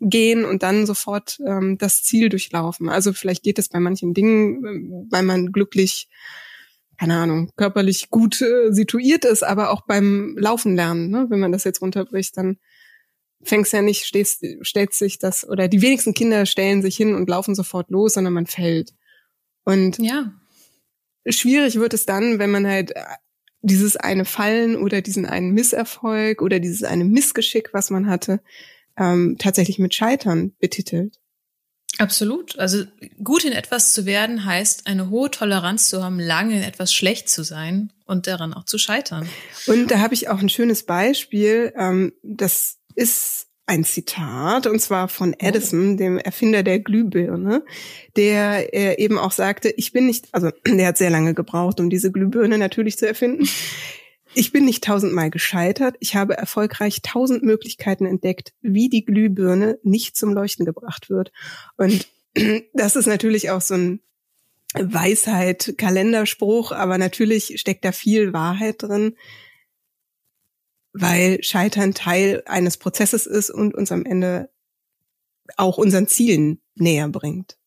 gehen 0.02 0.44
und 0.44 0.64
dann 0.64 0.86
sofort 0.86 1.40
ähm, 1.48 1.78
das 1.78 2.04
Ziel 2.04 2.28
durchlaufen. 2.28 2.90
Also 2.90 3.14
vielleicht 3.14 3.44
geht 3.44 3.58
es 3.58 3.70
bei 3.70 3.80
manchen 3.80 4.14
Dingen, 4.14 4.66
äh, 4.66 5.12
weil 5.12 5.24
man 5.24 5.54
glücklich 5.54 6.10
keine 7.00 7.18
Ahnung, 7.18 7.50
körperlich 7.56 8.12
gut 8.12 8.42
äh, 8.42 8.72
situiert 8.72 9.26
ist, 9.26 9.44
aber 9.44 9.72
auch 9.72 9.82
beim 9.82 10.38
Laufen 10.38 10.76
lernen, 10.76 11.10
ne? 11.10 11.26
wenn 11.30 11.40
man 11.40 11.52
das 11.52 11.64
jetzt 11.64 11.82
runterbricht, 11.82 12.38
dann 12.38 12.60
fängst 13.44 13.74
ja 13.74 13.82
nicht, 13.82 14.06
stehst, 14.06 14.46
stellt 14.62 14.94
sich 14.94 15.20
das, 15.20 15.48
oder 15.48 15.68
die 15.68 15.82
wenigsten 15.82 16.14
Kinder 16.14 16.46
stellen 16.46 16.82
sich 16.82 16.96
hin 16.96 17.16
und 17.16 17.30
laufen 17.30 17.56
sofort 17.56 17.90
los, 17.90 18.14
sondern 18.14 18.34
man 18.34 18.48
fällt. 18.48 18.94
Und 19.64 19.98
ja. 20.00 20.34
schwierig 21.28 21.76
wird 21.80 21.94
es 21.94 22.06
dann, 22.06 22.40
wenn 22.40 22.52
man 22.52 22.68
halt 22.68 22.94
dieses 23.62 23.96
eine 23.96 24.26
Fallen 24.26 24.76
oder 24.76 25.02
diesen 25.02 25.26
einen 25.26 25.52
Misserfolg 25.52 26.42
oder 26.42 26.60
dieses 26.60 26.84
eine 26.84 27.06
Missgeschick, 27.06 27.74
was 27.74 27.90
man 27.90 28.08
hatte, 28.08 28.42
ähm, 28.98 29.38
tatsächlich 29.40 29.80
mit 29.80 29.96
Scheitern 29.96 30.54
betitelt. 30.60 31.20
Absolut. 32.00 32.58
Also 32.58 32.86
gut 33.24 33.46
in 33.46 33.54
etwas 33.54 33.94
zu 33.94 34.06
werden 34.06 34.46
heißt, 34.46 34.88
eine 34.88 35.10
hohe 35.10 35.30
Toleranz 35.30 35.90
zu 35.90 36.04
haben, 36.04 36.20
lange 36.20 36.58
in 36.58 36.64
etwas 36.64 36.94
schlecht 36.94 37.30
zu 37.30 37.44
sein 37.44 37.94
und 38.06 38.26
daran 38.26 38.54
auch 38.54 38.66
zu 38.66 38.78
scheitern. 38.78 39.30
Und 39.68 39.92
da 39.92 40.00
habe 40.00 40.16
ich 40.16 40.28
auch 40.28 40.40
ein 40.40 40.50
schönes 40.50 40.84
Beispiel. 40.84 41.72
Ähm, 41.78 42.14
das 42.24 42.80
ist 42.96 43.48
ein 43.66 43.84
Zitat, 43.86 44.68
und 44.68 44.80
zwar 44.80 45.08
von 45.08 45.34
oh. 45.34 45.46
Edison, 45.46 45.98
dem 45.98 46.18
Erfinder 46.18 46.64
der 46.64 46.80
Glühbirne, 46.80 47.64
der 48.16 48.74
äh, 48.74 49.02
eben 49.02 49.18
auch 49.18 49.32
sagte, 49.32 49.70
ich 49.70 49.94
bin 49.94 50.06
nicht, 50.06 50.28
also 50.32 50.52
der 50.68 50.88
hat 50.88 50.98
sehr 50.98 51.10
lange 51.10 51.34
gebraucht, 51.34 51.80
um 51.80 51.90
diese 51.90 52.12
Glühbirne 52.12 52.58
natürlich 52.58 52.98
zu 52.98 53.08
erfinden. 53.08 53.48
Ich 54.36 54.52
bin 54.52 54.66
nicht 54.66 54.84
tausendmal 54.84 55.30
gescheitert. 55.30 55.96
Ich 56.00 56.16
habe 56.16 56.36
erfolgreich 56.36 57.02
tausend 57.04 57.44
Möglichkeiten 57.44 58.06
entdeckt, 58.06 58.54
wie 58.62 58.90
die 58.90 59.06
Glühbirne 59.06 59.78
nicht 59.84 60.18
zum 60.18 60.34
Leuchten 60.34 60.66
gebracht 60.66 61.10
wird. 61.10 61.32
Und 61.78 62.08
das 62.74 62.96
ist 62.96 63.06
natürlich 63.06 63.52
auch 63.52 63.62
so 63.62 63.76
ein 63.76 64.00
Weisheit, 64.76 65.76
Kalenderspruch, 65.78 66.72
aber 66.72 66.98
natürlich 66.98 67.60
steckt 67.60 67.86
da 67.86 67.92
viel 67.92 68.34
Wahrheit 68.34 68.82
drin, 68.82 69.16
weil 70.94 71.44
Scheitern 71.44 71.94
Teil 71.94 72.44
eines 72.46 72.78
Prozesses 72.78 73.26
ist 73.26 73.50
und 73.50 73.74
uns 73.74 73.92
am 73.92 74.06
Ende 74.06 74.50
auch 75.58 75.78
unseren 75.78 76.08
Zielen 76.08 76.62
näher 76.76 77.10
bringt. 77.10 77.58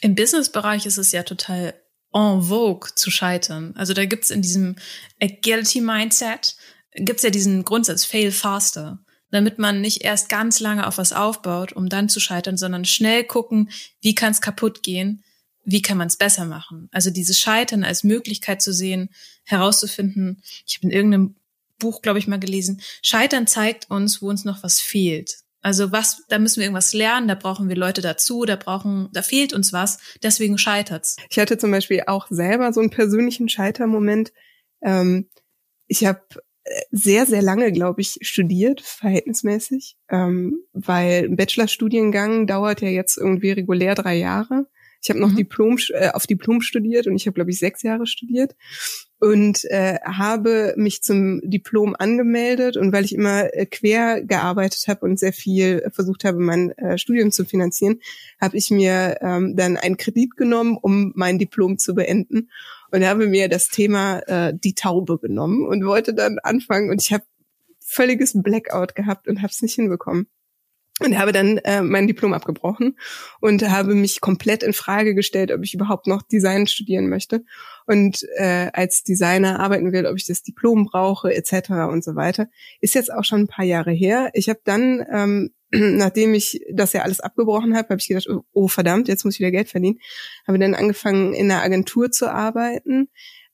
Im 0.00 0.14
Businessbereich 0.14 0.84
ist 0.84 0.98
es 0.98 1.12
ja 1.12 1.22
total 1.22 1.74
en 2.12 2.42
vogue 2.42 2.90
zu 2.94 3.10
scheitern. 3.10 3.72
Also 3.76 3.94
da 3.94 4.04
gibt's 4.04 4.30
in 4.30 4.42
diesem 4.42 4.76
Agility 5.20 5.80
Mindset, 5.80 6.56
gibt's 6.92 7.22
ja 7.22 7.30
diesen 7.30 7.64
Grundsatz, 7.64 8.04
fail 8.04 8.30
faster. 8.30 9.00
Damit 9.30 9.58
man 9.58 9.80
nicht 9.80 10.02
erst 10.04 10.28
ganz 10.28 10.60
lange 10.60 10.86
auf 10.86 10.98
was 10.98 11.12
aufbaut, 11.12 11.72
um 11.72 11.88
dann 11.88 12.08
zu 12.08 12.20
scheitern, 12.20 12.56
sondern 12.56 12.84
schnell 12.84 13.24
gucken, 13.24 13.70
wie 14.00 14.14
kann 14.14 14.30
es 14.30 14.40
kaputt 14.40 14.84
gehen, 14.84 15.24
wie 15.64 15.82
kann 15.82 15.98
man 15.98 16.06
es 16.06 16.16
besser 16.16 16.44
machen. 16.44 16.88
Also 16.92 17.10
dieses 17.10 17.38
Scheitern 17.40 17.82
als 17.82 18.04
Möglichkeit 18.04 18.62
zu 18.62 18.72
sehen, 18.72 19.08
herauszufinden. 19.44 20.42
Ich 20.66 20.76
habe 20.76 20.86
in 20.86 20.92
irgendeinem 20.92 21.36
Buch, 21.84 22.00
glaube 22.00 22.18
ich, 22.18 22.26
mal 22.26 22.40
gelesen, 22.40 22.80
Scheitern 23.02 23.46
zeigt 23.46 23.90
uns, 23.90 24.22
wo 24.22 24.30
uns 24.30 24.46
noch 24.46 24.62
was 24.62 24.80
fehlt. 24.80 25.36
Also 25.60 25.92
was, 25.92 26.22
da 26.28 26.38
müssen 26.38 26.56
wir 26.56 26.64
irgendwas 26.64 26.94
lernen, 26.94 27.28
da 27.28 27.34
brauchen 27.34 27.68
wir 27.68 27.76
Leute 27.76 28.00
dazu, 28.00 28.46
da 28.46 28.56
brauchen, 28.56 29.10
da 29.12 29.20
fehlt 29.20 29.52
uns 29.52 29.72
was, 29.72 29.98
deswegen 30.22 30.56
scheitert's. 30.56 31.16
Ich 31.28 31.38
hatte 31.38 31.58
zum 31.58 31.70
Beispiel 31.70 32.04
auch 32.06 32.26
selber 32.30 32.72
so 32.72 32.80
einen 32.80 32.90
persönlichen 32.90 33.50
Scheitermoment. 33.50 34.32
Ähm, 34.82 35.28
ich 35.86 36.06
habe 36.06 36.22
äh, 36.64 36.80
sehr, 36.90 37.26
sehr 37.26 37.42
lange, 37.42 37.70
glaube 37.70 38.00
ich, 38.00 38.18
studiert, 38.22 38.80
verhältnismäßig, 38.80 39.96
ähm, 40.08 40.58
weil 40.72 41.24
ein 41.24 41.36
Bachelorstudiengang 41.36 42.46
dauert 42.46 42.80
ja 42.80 42.88
jetzt 42.88 43.18
irgendwie 43.18 43.52
regulär 43.52 43.94
drei 43.94 44.16
Jahre. 44.16 44.66
Ich 45.02 45.10
habe 45.10 45.20
noch 45.20 45.32
mhm. 45.32 45.36
Diplom 45.36 45.78
äh, 45.90 46.10
auf 46.10 46.26
Diplom 46.26 46.62
studiert 46.62 47.06
und 47.06 47.16
ich 47.16 47.26
habe 47.26 47.34
glaube 47.34 47.50
ich 47.50 47.58
sechs 47.58 47.82
Jahre 47.82 48.06
studiert 48.06 48.54
und 49.24 49.64
äh, 49.70 49.98
habe 50.04 50.74
mich 50.76 51.02
zum 51.02 51.40
Diplom 51.42 51.96
angemeldet 51.98 52.76
und 52.76 52.92
weil 52.92 53.06
ich 53.06 53.14
immer 53.14 53.54
äh, 53.54 53.64
quer 53.64 54.22
gearbeitet 54.22 54.86
habe 54.86 55.06
und 55.06 55.18
sehr 55.18 55.32
viel 55.32 55.82
versucht 55.94 56.24
habe, 56.24 56.38
mein 56.38 56.72
äh, 56.72 56.98
Studium 56.98 57.32
zu 57.32 57.46
finanzieren, 57.46 58.00
habe 58.38 58.58
ich 58.58 58.70
mir 58.70 59.16
ähm, 59.22 59.56
dann 59.56 59.78
einen 59.78 59.96
Kredit 59.96 60.36
genommen, 60.36 60.76
um 60.76 61.12
mein 61.14 61.38
Diplom 61.38 61.78
zu 61.78 61.94
beenden 61.94 62.50
und 62.90 63.02
habe 63.02 63.26
mir 63.26 63.48
das 63.48 63.68
Thema 63.68 64.18
äh, 64.26 64.52
die 64.54 64.74
Taube 64.74 65.18
genommen 65.18 65.66
und 65.66 65.86
wollte 65.86 66.12
dann 66.12 66.38
anfangen 66.42 66.90
und 66.90 67.00
ich 67.00 67.10
habe 67.14 67.24
völliges 67.80 68.34
Blackout 68.34 68.94
gehabt 68.94 69.26
und 69.26 69.38
habe 69.40 69.52
es 69.52 69.62
nicht 69.62 69.76
hinbekommen 69.76 70.26
und 71.00 71.18
habe 71.18 71.32
dann 71.32 71.58
äh, 71.58 71.82
mein 71.82 72.06
Diplom 72.06 72.32
abgebrochen 72.32 72.96
und 73.40 73.68
habe 73.68 73.94
mich 73.94 74.20
komplett 74.20 74.62
in 74.62 74.72
Frage 74.72 75.14
gestellt, 75.14 75.50
ob 75.50 75.64
ich 75.64 75.74
überhaupt 75.74 76.06
noch 76.06 76.22
Design 76.22 76.68
studieren 76.68 77.08
möchte 77.08 77.44
und 77.86 78.24
äh, 78.36 78.70
als 78.72 79.02
Designer 79.02 79.58
arbeiten 79.58 79.92
will, 79.92 80.06
ob 80.06 80.16
ich 80.16 80.26
das 80.26 80.42
Diplom 80.42 80.86
brauche 80.86 81.34
etc. 81.34 81.70
und 81.90 82.04
so 82.04 82.14
weiter. 82.14 82.48
Ist 82.80 82.94
jetzt 82.94 83.12
auch 83.12 83.24
schon 83.24 83.40
ein 83.40 83.48
paar 83.48 83.64
Jahre 83.64 83.90
her. 83.90 84.30
Ich 84.34 84.48
habe 84.48 84.60
dann, 84.64 85.04
ähm, 85.12 85.50
nachdem 85.72 86.32
ich 86.32 86.64
das 86.72 86.92
ja 86.92 87.02
alles 87.02 87.18
abgebrochen 87.18 87.76
habe, 87.76 87.88
habe 87.88 88.00
ich 88.00 88.06
gedacht, 88.06 88.28
oh, 88.28 88.44
oh 88.52 88.68
verdammt, 88.68 89.08
jetzt 89.08 89.24
muss 89.24 89.34
ich 89.34 89.40
wieder 89.40 89.50
Geld 89.50 89.68
verdienen. 89.68 89.98
Habe 90.46 90.60
dann 90.60 90.74
angefangen 90.74 91.34
in 91.34 91.50
einer 91.50 91.62
Agentur 91.62 92.12
zu 92.12 92.30
arbeiten, 92.30 93.08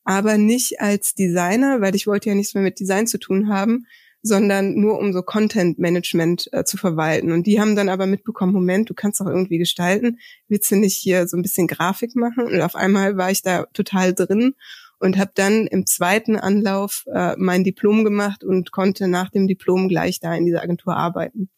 aber 0.05 0.37
nicht 0.37 0.81
als 0.81 1.14
Designer, 1.14 1.81
weil 1.81 1.94
ich 1.94 2.07
wollte 2.07 2.29
ja 2.29 2.35
nichts 2.35 2.53
mehr 2.53 2.62
mit 2.62 2.81
Design 2.81 3.07
zu 3.07 3.18
tun 3.18 3.48
haben, 3.48 3.87
sondern 4.22 4.74
nur 4.74 4.98
um 4.98 5.12
so 5.12 5.22
Content 5.22 5.78
Management 5.78 6.48
äh, 6.52 6.64
zu 6.64 6.76
verwalten. 6.76 7.33
Und 7.33 7.46
die 7.46 7.61
haben 7.61 7.76
dann 7.76 7.88
aber 7.88 8.06
mitbekommen, 8.06 8.52
Moment, 8.52 8.90
du 8.90 8.94
kannst 8.94 9.20
doch 9.20 9.26
irgendwie 9.26 9.59
gestalten, 9.59 10.18
willst 10.48 10.70
du 10.70 10.76
nicht 10.76 10.96
hier 10.96 11.26
so 11.26 11.37
ein 11.37 11.42
bisschen 11.42 11.66
Grafik 11.66 12.16
machen? 12.16 12.44
Und 12.44 12.61
auf 12.61 12.74
einmal 12.74 13.16
war 13.16 13.30
ich 13.30 13.42
da 13.42 13.66
total 13.72 14.14
drin 14.14 14.54
und 15.00 15.16
habe 15.16 15.33
dann 15.35 15.66
im 15.66 15.87
zweiten 15.87 16.37
Anlauf 16.37 17.04
äh, 17.12 17.35
mein 17.38 17.64
Diplom 17.64 18.04
gemacht 18.04 18.44
und 18.44 18.70
konnte 18.70 19.09
nach 19.09 19.30
dem 19.30 19.48
Diplom 19.48 19.88
gleich 19.88 20.20
da 20.20 20.35
in 20.35 20.44
dieser 20.44 20.62
Agentur 20.62 20.94
arbeiten. 20.94 21.48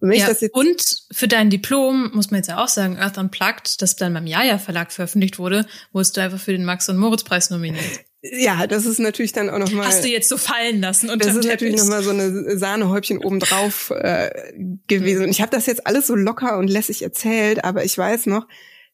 Und, 0.00 0.12
ja, 0.12 0.28
und 0.52 1.06
für 1.10 1.26
dein 1.26 1.48
Diplom 1.48 2.10
muss 2.12 2.30
man 2.30 2.38
jetzt 2.38 2.48
ja 2.48 2.62
auch 2.62 2.68
sagen, 2.68 2.98
Earth 2.98 3.16
Unplugged, 3.16 3.80
das 3.80 3.96
dann 3.96 4.12
beim 4.12 4.26
Jaja 4.26 4.58
Verlag 4.58 4.92
veröffentlicht 4.92 5.38
wurde, 5.38 5.66
wurdest 5.92 6.16
du 6.16 6.20
einfach 6.20 6.38
für 6.38 6.52
den 6.52 6.64
Max 6.64 6.88
und 6.90 6.98
Moritz 6.98 7.24
Preis 7.24 7.48
nominiert. 7.48 8.00
Ja, 8.22 8.66
das 8.66 8.84
ist 8.84 8.98
natürlich 8.98 9.32
dann 9.32 9.48
auch 9.48 9.58
nochmal. 9.58 9.86
Hast 9.86 10.04
du 10.04 10.08
jetzt 10.08 10.28
so 10.28 10.36
fallen 10.36 10.80
lassen 10.80 11.08
und 11.08 11.24
Das 11.24 11.34
ist 11.34 11.46
natürlich 11.46 11.76
nochmal 11.76 12.02
so 12.02 12.10
eine 12.10 12.58
Sahnehäubchen 12.58 13.18
obendrauf 13.18 13.90
äh, 13.90 14.52
gewesen. 14.86 15.24
Und 15.24 15.30
ich 15.30 15.40
habe 15.40 15.50
das 15.50 15.66
jetzt 15.66 15.86
alles 15.86 16.06
so 16.06 16.14
locker 16.14 16.58
und 16.58 16.68
lässig 16.68 17.02
erzählt, 17.02 17.64
aber 17.64 17.84
ich 17.84 17.96
weiß 17.96 18.26
noch, 18.26 18.46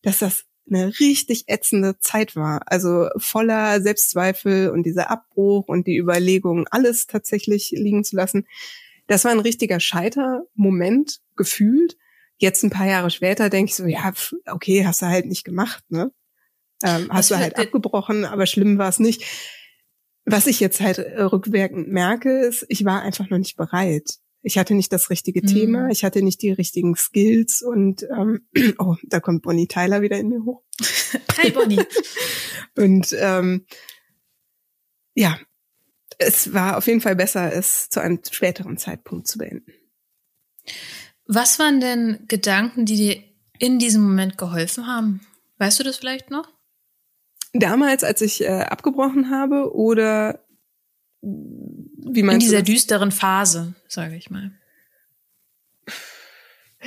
dass 0.02 0.20
das 0.20 0.44
eine 0.68 0.92
richtig 1.00 1.44
ätzende 1.48 1.98
Zeit 1.98 2.36
war. 2.36 2.62
Also 2.66 3.08
voller 3.16 3.80
Selbstzweifel 3.80 4.70
und 4.70 4.84
dieser 4.84 5.10
Abbruch 5.10 5.66
und 5.68 5.86
die 5.86 5.96
Überlegung, 5.96 6.66
alles 6.70 7.06
tatsächlich 7.06 7.70
liegen 7.72 8.04
zu 8.04 8.16
lassen. 8.16 8.46
Das 9.08 9.24
war 9.24 9.32
ein 9.32 9.40
richtiger 9.40 9.80
Scheitermoment 9.80 11.20
gefühlt. 11.36 11.96
Jetzt 12.38 12.62
ein 12.62 12.70
paar 12.70 12.86
Jahre 12.86 13.10
später 13.10 13.48
denke 13.48 13.70
ich 13.70 13.76
so, 13.76 13.86
ja, 13.86 14.12
okay, 14.46 14.86
hast 14.86 15.02
du 15.02 15.06
halt 15.06 15.26
nicht 15.26 15.44
gemacht, 15.44 15.84
ne? 15.88 16.12
Ähm, 16.82 17.08
hast 17.10 17.30
du 17.30 17.36
halt 17.36 17.58
abgebrochen, 17.58 18.24
aber 18.24 18.46
schlimm 18.46 18.78
war 18.78 18.88
es 18.88 18.98
nicht. 18.98 19.24
Was 20.24 20.46
ich 20.46 20.60
jetzt 20.60 20.80
halt 20.80 20.98
äh, 20.98 21.22
rückwirkend 21.22 21.88
merke, 21.88 22.40
ist, 22.40 22.66
ich 22.68 22.84
war 22.84 23.02
einfach 23.02 23.30
noch 23.30 23.38
nicht 23.38 23.56
bereit. 23.56 24.18
Ich 24.42 24.58
hatte 24.58 24.74
nicht 24.74 24.92
das 24.92 25.10
richtige 25.10 25.42
mhm. 25.42 25.46
Thema, 25.46 25.88
ich 25.90 26.04
hatte 26.04 26.22
nicht 26.22 26.42
die 26.42 26.52
richtigen 26.52 26.94
Skills 26.94 27.62
und 27.62 28.04
ähm, 28.04 28.46
oh, 28.78 28.96
da 29.04 29.20
kommt 29.20 29.42
Bonnie 29.42 29.68
Tyler 29.68 30.02
wieder 30.02 30.18
in 30.18 30.28
mir 30.28 30.44
hoch. 30.44 30.62
Hi 31.38 31.50
Bonnie. 31.50 31.80
und 32.76 33.14
ähm, 33.18 33.66
ja, 35.14 35.38
es 36.18 36.52
war 36.52 36.76
auf 36.76 36.86
jeden 36.86 37.00
Fall 37.00 37.16
besser, 37.16 37.52
es 37.52 37.88
zu 37.88 38.00
einem 38.00 38.20
späteren 38.30 38.78
Zeitpunkt 38.78 39.26
zu 39.26 39.38
beenden. 39.38 39.72
Was 41.26 41.58
waren 41.58 41.80
denn 41.80 42.24
Gedanken, 42.28 42.84
die 42.84 42.96
dir 42.96 43.22
in 43.58 43.78
diesem 43.78 44.02
Moment 44.02 44.38
geholfen 44.38 44.86
haben? 44.86 45.20
Weißt 45.58 45.80
du 45.80 45.84
das 45.84 45.96
vielleicht 45.96 46.30
noch? 46.30 46.55
Damals, 47.52 48.04
als 48.04 48.20
ich 48.20 48.42
äh, 48.42 48.48
abgebrochen 48.48 49.30
habe 49.30 49.74
oder 49.74 50.40
wie 51.22 52.22
meinst 52.22 52.46
In 52.46 52.50
dieser 52.50 52.62
du 52.62 52.72
düsteren 52.72 53.10
Phase, 53.10 53.74
sage 53.88 54.16
ich 54.16 54.30
mal. 54.30 54.52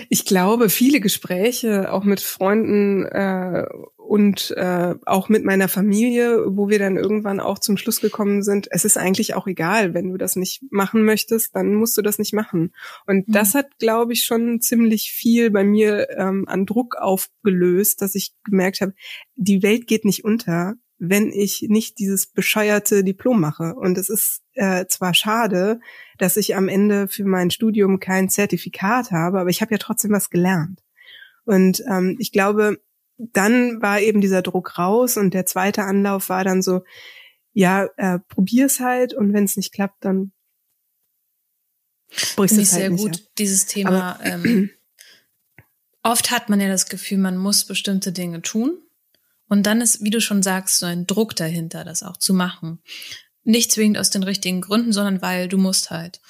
Ich 0.08 0.26
glaube, 0.26 0.70
viele 0.70 1.00
Gespräche, 1.00 1.92
auch 1.92 2.04
mit 2.04 2.22
Freunden 2.22 3.06
äh, 3.06 3.66
und 3.98 4.52
äh, 4.58 4.96
auch 5.06 5.30
mit 5.30 5.44
meiner 5.44 5.68
Familie, 5.68 6.46
wo 6.48 6.70
wir 6.70 6.80
dann 6.80 6.98
irgendwann 6.98 7.40
auch 7.40 7.60
zum 7.60 7.78
Schluss 7.78 8.02
gekommen 8.02 8.42
sind, 8.42 8.68
es 8.72 8.86
ist 8.86 8.98
eigentlich 8.98 9.36
auch 9.36 9.48
egal, 9.48 9.94
wenn 9.94 10.10
du 10.10 10.18
das 10.18 10.36
nicht 10.36 10.64
machen 10.72 11.04
möchtest, 11.04 11.56
dann 11.56 11.76
musst 11.76 11.98
du 11.98 12.02
das 12.02 12.18
nicht 12.18 12.34
machen. 12.34 12.74
Und 13.06 13.28
mhm. 13.28 13.32
das 13.32 13.54
hat, 13.54 13.78
glaube 13.78 14.14
ich, 14.14 14.24
schon 14.24 14.62
ziemlich 14.62 15.12
viel 15.12 15.52
bei 15.52 15.64
mir 15.64 16.10
ähm, 16.18 16.46
an 16.48 16.66
Druck 16.66 16.96
aufgelöst, 16.96 18.02
dass 18.02 18.16
ich 18.16 18.34
gemerkt 18.44 18.82
habe, 18.82 18.94
die 19.36 19.62
Welt 19.62 19.88
geht 19.88 20.06
nicht 20.06 20.24
unter 20.24 20.76
wenn 21.00 21.32
ich 21.32 21.66
nicht 21.70 21.98
dieses 21.98 22.28
bescheuerte 22.28 23.04
Diplom 23.06 23.40
mache. 23.40 23.74
Und 23.74 23.98
es 23.98 24.10
ist 24.10 24.42
äh, 24.54 24.86
zwar 24.88 25.14
schade, 25.14 25.80
dass 26.18 26.36
ich 26.36 26.56
am 26.56 26.68
Ende 26.68 27.08
für 27.08 27.24
mein 27.24 27.52
Studium 27.52 28.02
kein 28.02 28.30
Zertifikat 28.30 29.12
habe, 29.12 29.40
aber 29.40 29.50
ich 29.50 29.62
habe 29.62 29.72
ja 29.72 29.78
trotzdem 29.78 30.12
was 30.12 30.30
gelernt. 30.30 30.84
Und 31.46 31.82
ähm, 31.90 32.18
ich 32.20 32.34
glaube, 32.34 32.82
dann 33.18 33.82
war 33.82 34.02
eben 34.02 34.20
dieser 34.20 34.42
Druck 34.42 34.78
raus 34.78 35.16
und 35.16 35.34
der 35.34 35.46
zweite 35.46 35.84
Anlauf 35.84 36.28
war 36.28 36.44
dann 36.44 36.62
so, 36.62 36.84
ja, 37.54 37.88
äh, 37.96 38.20
probier's 38.28 38.82
halt 38.82 39.14
und 39.14 39.34
wenn 39.34 39.46
es 39.46 39.58
nicht 39.58 39.74
klappt, 39.74 40.04
dann 40.04 40.34
brichst 42.36 42.58
du 42.58 42.62
es 42.62 42.74
halt 42.74 42.82
sehr 42.82 42.90
nicht 42.90 43.02
gut, 43.02 43.16
ab. 43.16 43.22
dieses 43.38 43.66
Thema. 43.66 44.16
Aber, 44.16 44.26
ähm, 44.26 44.70
oft 46.04 46.30
hat 46.30 46.50
man 46.50 46.60
ja 46.60 46.68
das 46.68 46.88
Gefühl, 46.88 47.20
man 47.20 47.38
muss 47.38 47.66
bestimmte 47.66 48.12
Dinge 48.12 48.42
tun 48.42 48.82
und 49.50 49.64
dann 49.64 49.82
ist, 49.82 50.04
wie 50.04 50.12
du 50.12 50.22
schon 50.22 50.42
sagst, 50.44 50.80
so 50.80 50.86
ein 50.86 51.08
Druck 51.08 51.36
dahinter, 51.36 51.84
das 51.84 52.04
auch 52.04 52.18
zu 52.18 52.34
machen. 52.34 52.82
Nicht 53.44 53.72
zwingend 53.72 53.98
aus 53.98 54.12
den 54.12 54.24
richtigen 54.24 54.62
Gründen, 54.62 54.94
sondern 54.94 55.22
weil 55.22 55.48
du 55.48 55.58
musst 55.58 55.90
halt. 55.90 56.22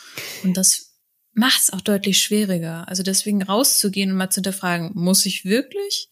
Und 0.44 0.56
das 0.56 0.96
macht 1.34 1.62
es 1.62 1.74
auch 1.74 1.82
deutlich 1.82 2.20
schwieriger. 2.20 2.88
Also 2.88 3.04
deswegen 3.04 3.44
rauszugehen 3.44 4.12
und 4.12 4.18
mal 4.18 4.30
zu 4.30 4.38
hinterfragen, 4.38 4.92
muss 4.96 5.26
ich 5.26 5.46
wirklich? 5.46 6.10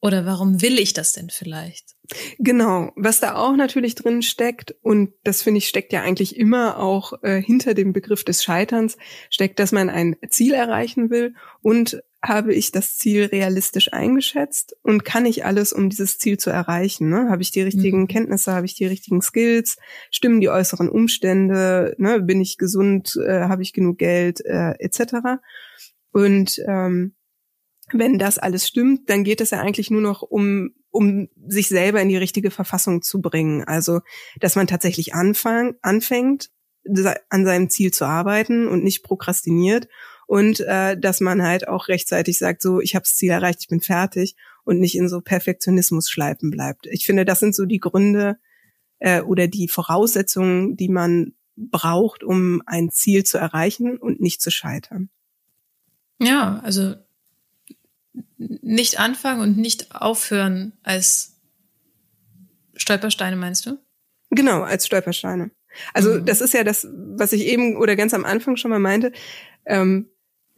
Oder 0.00 0.26
warum 0.26 0.62
will 0.62 0.78
ich 0.78 0.92
das 0.92 1.12
denn 1.12 1.30
vielleicht? 1.30 1.96
Genau, 2.38 2.92
was 2.96 3.20
da 3.20 3.34
auch 3.34 3.56
natürlich 3.56 3.94
drin 3.94 4.22
steckt, 4.22 4.74
und 4.80 5.12
das 5.24 5.42
finde 5.42 5.58
ich 5.58 5.68
steckt 5.68 5.92
ja 5.92 6.02
eigentlich 6.02 6.36
immer 6.36 6.78
auch 6.78 7.22
äh, 7.22 7.42
hinter 7.42 7.74
dem 7.74 7.92
Begriff 7.92 8.24
des 8.24 8.42
Scheiterns, 8.42 8.96
steckt, 9.28 9.58
dass 9.58 9.72
man 9.72 9.90
ein 9.90 10.16
Ziel 10.30 10.54
erreichen 10.54 11.10
will 11.10 11.34
und 11.60 12.02
habe 12.22 12.52
ich 12.52 12.72
das 12.72 12.96
Ziel 12.96 13.26
realistisch 13.26 13.92
eingeschätzt 13.92 14.76
und 14.82 15.04
kann 15.04 15.24
ich 15.24 15.44
alles, 15.44 15.72
um 15.72 15.88
dieses 15.88 16.18
Ziel 16.18 16.36
zu 16.36 16.50
erreichen? 16.50 17.08
Ne? 17.08 17.28
Habe 17.30 17.42
ich 17.42 17.52
die 17.52 17.62
richtigen 17.62 18.02
mhm. 18.02 18.08
Kenntnisse, 18.08 18.52
habe 18.52 18.66
ich 18.66 18.74
die 18.74 18.86
richtigen 18.86 19.22
Skills, 19.22 19.76
stimmen 20.10 20.40
die 20.40 20.48
äußeren 20.48 20.88
Umstände, 20.88 21.94
ne? 21.98 22.20
bin 22.20 22.40
ich 22.40 22.58
gesund, 22.58 23.16
äh, 23.24 23.42
habe 23.42 23.62
ich 23.62 23.72
genug 23.72 23.98
Geld, 23.98 24.44
äh, 24.44 24.72
etc. 24.80 25.40
Und 26.10 26.60
ähm, 26.66 27.14
wenn 27.92 28.18
das 28.18 28.38
alles 28.38 28.66
stimmt, 28.66 29.08
dann 29.08 29.22
geht 29.22 29.40
es 29.40 29.50
ja 29.50 29.60
eigentlich 29.60 29.90
nur 29.90 30.02
noch 30.02 30.22
um, 30.22 30.70
um 30.90 31.28
sich 31.46 31.68
selber 31.68 32.02
in 32.02 32.08
die 32.08 32.16
richtige 32.16 32.50
Verfassung 32.50 33.00
zu 33.00 33.20
bringen. 33.20 33.62
Also, 33.64 34.00
dass 34.40 34.56
man 34.56 34.66
tatsächlich 34.66 35.14
anfang, 35.14 35.74
anfängt, 35.82 36.50
an 37.28 37.44
seinem 37.44 37.70
Ziel 37.70 37.92
zu 37.92 38.06
arbeiten 38.06 38.66
und 38.66 38.82
nicht 38.82 39.02
prokrastiniert 39.02 39.88
und 40.28 40.60
äh, 40.60 40.94
dass 40.98 41.20
man 41.20 41.42
halt 41.42 41.66
auch 41.68 41.88
rechtzeitig 41.88 42.38
sagt, 42.38 42.60
so, 42.60 42.82
ich 42.82 42.94
habe 42.94 43.04
das 43.04 43.16
Ziel 43.16 43.30
erreicht, 43.30 43.60
ich 43.62 43.68
bin 43.68 43.80
fertig 43.80 44.36
und 44.62 44.78
nicht 44.78 44.94
in 44.94 45.08
so 45.08 45.22
Perfektionismus 45.22 46.10
schleifen 46.10 46.50
bleibt. 46.50 46.86
Ich 46.86 47.06
finde, 47.06 47.24
das 47.24 47.40
sind 47.40 47.54
so 47.54 47.64
die 47.64 47.80
Gründe 47.80 48.38
äh, 48.98 49.22
oder 49.22 49.48
die 49.48 49.68
Voraussetzungen, 49.68 50.76
die 50.76 50.90
man 50.90 51.32
braucht, 51.56 52.22
um 52.22 52.62
ein 52.66 52.90
Ziel 52.90 53.24
zu 53.24 53.38
erreichen 53.38 53.96
und 53.96 54.20
nicht 54.20 54.42
zu 54.42 54.50
scheitern. 54.50 55.08
Ja, 56.20 56.60
also 56.62 56.96
nicht 58.36 59.00
anfangen 59.00 59.40
und 59.40 59.56
nicht 59.56 59.94
aufhören 59.94 60.74
als 60.82 61.40
Stolpersteine, 62.76 63.36
meinst 63.36 63.64
du? 63.64 63.78
Genau, 64.28 64.60
als 64.60 64.84
Stolpersteine. 64.84 65.50
Also 65.94 66.16
mhm. 66.16 66.26
das 66.26 66.42
ist 66.42 66.52
ja 66.52 66.64
das, 66.64 66.86
was 66.92 67.32
ich 67.32 67.46
eben 67.46 67.78
oder 67.78 67.96
ganz 67.96 68.12
am 68.12 68.26
Anfang 68.26 68.58
schon 68.58 68.70
mal 68.70 68.78
meinte. 68.78 69.12
Ähm, 69.64 70.10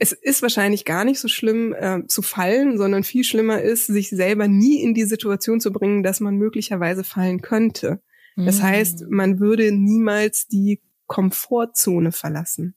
es 0.02 0.12
ist 0.12 0.40
wahrscheinlich 0.40 0.86
gar 0.86 1.04
nicht 1.04 1.20
so 1.20 1.28
schlimm 1.28 1.74
äh, 1.74 2.06
zu 2.06 2.22
fallen, 2.22 2.78
sondern 2.78 3.04
viel 3.04 3.22
schlimmer 3.22 3.60
ist, 3.60 3.86
sich 3.86 4.08
selber 4.08 4.48
nie 4.48 4.82
in 4.82 4.94
die 4.94 5.04
Situation 5.04 5.60
zu 5.60 5.72
bringen, 5.72 6.02
dass 6.02 6.20
man 6.20 6.36
möglicherweise 6.36 7.04
fallen 7.04 7.42
könnte. 7.42 8.00
Das 8.34 8.58
mhm. 8.58 8.62
heißt, 8.62 9.04
man 9.10 9.40
würde 9.40 9.70
niemals 9.72 10.46
die 10.46 10.80
Komfortzone 11.06 12.12
verlassen. 12.12 12.74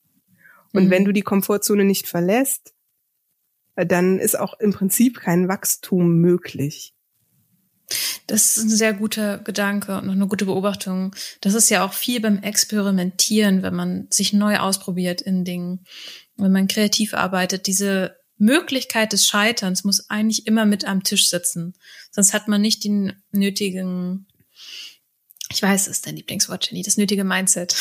Und 0.73 0.85
mhm. 0.85 0.89
wenn 0.89 1.05
du 1.05 1.13
die 1.13 1.21
Komfortzone 1.21 1.85
nicht 1.85 2.07
verlässt, 2.07 2.73
dann 3.75 4.19
ist 4.19 4.37
auch 4.37 4.59
im 4.59 4.73
Prinzip 4.73 5.21
kein 5.21 5.47
Wachstum 5.47 6.17
möglich. 6.17 6.93
Das 8.27 8.57
ist 8.57 8.63
ein 8.63 8.69
sehr 8.69 8.93
guter 8.93 9.37
Gedanke 9.37 9.97
und 9.97 10.09
eine 10.09 10.27
gute 10.27 10.45
Beobachtung. 10.45 11.15
Das 11.41 11.53
ist 11.53 11.69
ja 11.69 11.85
auch 11.85 11.93
viel 11.93 12.19
beim 12.19 12.41
Experimentieren, 12.41 13.61
wenn 13.61 13.75
man 13.75 14.07
sich 14.09 14.33
neu 14.33 14.57
ausprobiert 14.57 15.21
in 15.21 15.45
Dingen, 15.45 15.85
wenn 16.37 16.51
man 16.51 16.67
kreativ 16.67 17.13
arbeitet. 17.13 17.67
Diese 17.67 18.17
Möglichkeit 18.37 19.13
des 19.13 19.27
Scheiterns 19.27 19.83
muss 19.83 20.09
eigentlich 20.09 20.47
immer 20.47 20.65
mit 20.65 20.85
am 20.85 21.03
Tisch 21.03 21.29
sitzen. 21.29 21.73
Sonst 22.11 22.33
hat 22.33 22.47
man 22.47 22.61
nicht 22.61 22.83
den 22.83 23.13
nötigen 23.31 24.27
ich 25.53 25.61
weiß, 25.61 25.81
es 25.81 25.87
ist 25.87 26.07
dein 26.07 26.15
Lieblingswort, 26.15 26.67
Jenny, 26.67 26.81
das 26.81 26.97
nötige 26.97 27.23
Mindset. 27.23 27.75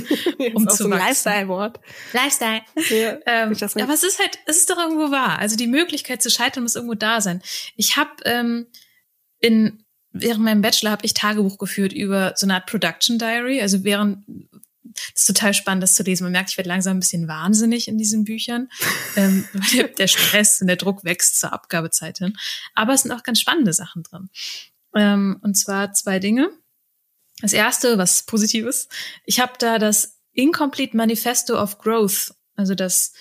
um 0.54 0.68
zu 0.68 0.84
so 0.84 0.88
Lifestyle-Wort. 0.88 1.80
Lifestyle. 2.12 2.60
Ja, 2.90 3.18
ähm, 3.24 3.56
aber 3.80 3.94
es 3.94 4.02
ist 4.02 4.18
halt, 4.18 4.38
es 4.46 4.58
ist 4.58 4.68
doch 4.68 4.76
irgendwo 4.76 5.10
wahr. 5.10 5.38
Also 5.38 5.56
die 5.56 5.66
Möglichkeit 5.66 6.22
zu 6.22 6.28
scheitern 6.28 6.64
muss 6.64 6.74
irgendwo 6.74 6.94
da 6.94 7.22
sein. 7.22 7.40
Ich 7.76 7.96
habe 7.96 8.10
ähm, 8.26 8.66
in 9.40 9.84
während 10.12 10.44
meinem 10.44 10.60
Bachelor 10.60 10.90
habe 10.90 11.06
ich 11.06 11.14
Tagebuch 11.14 11.58
geführt 11.58 11.92
über 11.92 12.34
so 12.36 12.46
eine 12.46 12.54
Art 12.54 12.66
Production 12.66 13.18
Diary. 13.18 13.60
Also 13.60 13.84
während 13.84 14.24
das 14.84 15.22
ist 15.22 15.26
total 15.26 15.54
spannend, 15.54 15.82
das 15.82 15.94
zu 15.94 16.02
lesen. 16.02 16.24
Man 16.24 16.32
merkt, 16.32 16.50
ich 16.50 16.58
werde 16.58 16.68
langsam 16.68 16.96
ein 16.96 17.00
bisschen 17.00 17.26
wahnsinnig 17.26 17.88
in 17.88 17.98
diesen 17.98 18.24
Büchern. 18.24 18.68
ähm, 19.16 19.48
weil 19.52 19.88
der 19.88 20.06
Stress 20.06 20.60
und 20.60 20.68
der 20.68 20.76
Druck 20.76 21.04
wächst 21.04 21.40
zur 21.40 21.52
Abgabezeit 21.52 22.18
hin. 22.18 22.36
Aber 22.74 22.94
es 22.94 23.02
sind 23.02 23.12
auch 23.12 23.22
ganz 23.22 23.40
spannende 23.40 23.72
Sachen 23.72 24.02
drin. 24.02 24.28
Ähm, 24.94 25.38
und 25.42 25.54
zwar 25.56 25.92
zwei 25.92 26.18
Dinge. 26.18 26.50
Das 27.40 27.52
erste, 27.52 27.98
was 27.98 28.24
Positives, 28.24 28.88
ich 29.24 29.40
habe 29.40 29.54
da 29.58 29.78
das 29.78 30.18
Incomplete 30.32 30.96
Manifesto 30.96 31.60
of 31.60 31.78
Growth, 31.78 32.34
also 32.56 32.74
das 32.74 33.12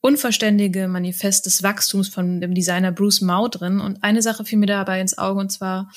unverständige 0.00 0.88
Manifest 0.88 1.46
des 1.46 1.62
Wachstums 1.62 2.08
von 2.08 2.40
dem 2.40 2.54
Designer 2.54 2.92
Bruce 2.92 3.20
Mau 3.20 3.48
drin. 3.48 3.80
Und 3.80 4.02
eine 4.02 4.20
Sache 4.20 4.44
fiel 4.44 4.58
mir 4.58 4.66
dabei 4.66 5.00
ins 5.00 5.16
Auge, 5.16 5.40
und 5.40 5.50
zwar 5.50 5.90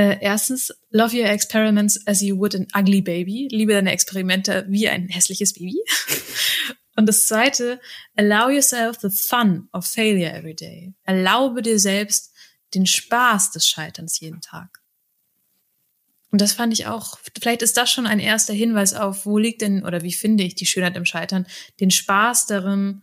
äh, 0.00 0.18
erstens, 0.22 0.72
love 0.90 1.14
your 1.14 1.26
experiments 1.26 2.00
as 2.06 2.22
you 2.22 2.38
would 2.38 2.54
an 2.54 2.66
ugly 2.74 3.02
baby. 3.02 3.48
Liebe 3.50 3.74
deine 3.74 3.92
Experimente 3.92 4.64
wie 4.66 4.88
ein 4.88 5.08
hässliches 5.08 5.52
Baby. 5.52 5.76
und 6.96 7.06
das 7.06 7.26
zweite, 7.26 7.78
allow 8.16 8.48
yourself 8.48 8.96
the 9.02 9.10
fun 9.10 9.68
of 9.74 9.86
failure 9.86 10.32
every 10.32 10.54
day. 10.54 10.94
Erlaube 11.04 11.60
dir 11.60 11.78
selbst 11.78 12.32
den 12.72 12.86
Spaß 12.86 13.50
des 13.50 13.68
Scheiterns 13.68 14.18
jeden 14.20 14.40
Tag. 14.40 14.80
Und 16.30 16.40
das 16.40 16.52
fand 16.52 16.72
ich 16.72 16.86
auch, 16.86 17.18
vielleicht 17.38 17.60
ist 17.60 17.76
das 17.76 17.90
schon 17.90 18.06
ein 18.06 18.20
erster 18.20 18.54
Hinweis 18.54 18.94
auf, 18.94 19.26
wo 19.26 19.36
liegt 19.36 19.60
denn 19.60 19.84
oder 19.84 20.00
wie 20.00 20.12
finde 20.12 20.44
ich 20.44 20.54
die 20.54 20.64
Schönheit 20.64 20.96
im 20.96 21.04
Scheitern, 21.04 21.46
den 21.80 21.90
Spaß 21.90 22.46
darin, 22.46 23.02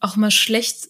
auch 0.00 0.16
mal 0.16 0.32
schlecht 0.32 0.88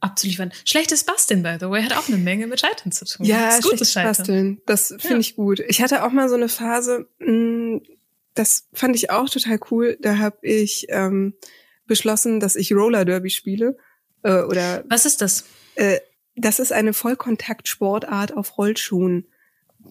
abzuliefern. 0.00 0.52
Schlechtes 0.64 1.04
Basteln, 1.04 1.42
by 1.42 1.56
the 1.58 1.68
way, 1.70 1.82
hat 1.82 1.96
auch 1.96 2.08
eine 2.08 2.18
Menge 2.18 2.46
mit 2.46 2.60
Scheitern 2.60 2.92
zu 2.92 3.04
tun. 3.04 3.26
Ja, 3.26 3.56
das 3.56 3.66
schlechtes 3.66 3.94
Basteln, 3.94 4.60
das 4.66 4.88
finde 4.88 5.14
ja. 5.14 5.18
ich 5.18 5.36
gut. 5.36 5.60
Ich 5.60 5.82
hatte 5.82 6.04
auch 6.04 6.12
mal 6.12 6.28
so 6.28 6.34
eine 6.34 6.48
Phase, 6.48 7.08
mm, 7.18 7.78
das 8.34 8.68
fand 8.72 8.94
ich 8.94 9.10
auch 9.10 9.28
total 9.28 9.58
cool. 9.70 9.96
Da 10.00 10.18
habe 10.18 10.38
ich 10.42 10.86
ähm, 10.90 11.34
beschlossen, 11.86 12.40
dass 12.40 12.56
ich 12.56 12.72
Roller 12.72 13.04
Derby 13.04 13.30
spiele. 13.30 13.78
Äh, 14.22 14.42
oder 14.42 14.84
Was 14.88 15.06
ist 15.06 15.22
das? 15.22 15.44
Äh, 15.74 16.00
das 16.36 16.58
ist 16.58 16.72
eine 16.72 16.92
Vollkontaktsportart 16.92 18.36
auf 18.36 18.58
Rollschuhen. 18.58 19.26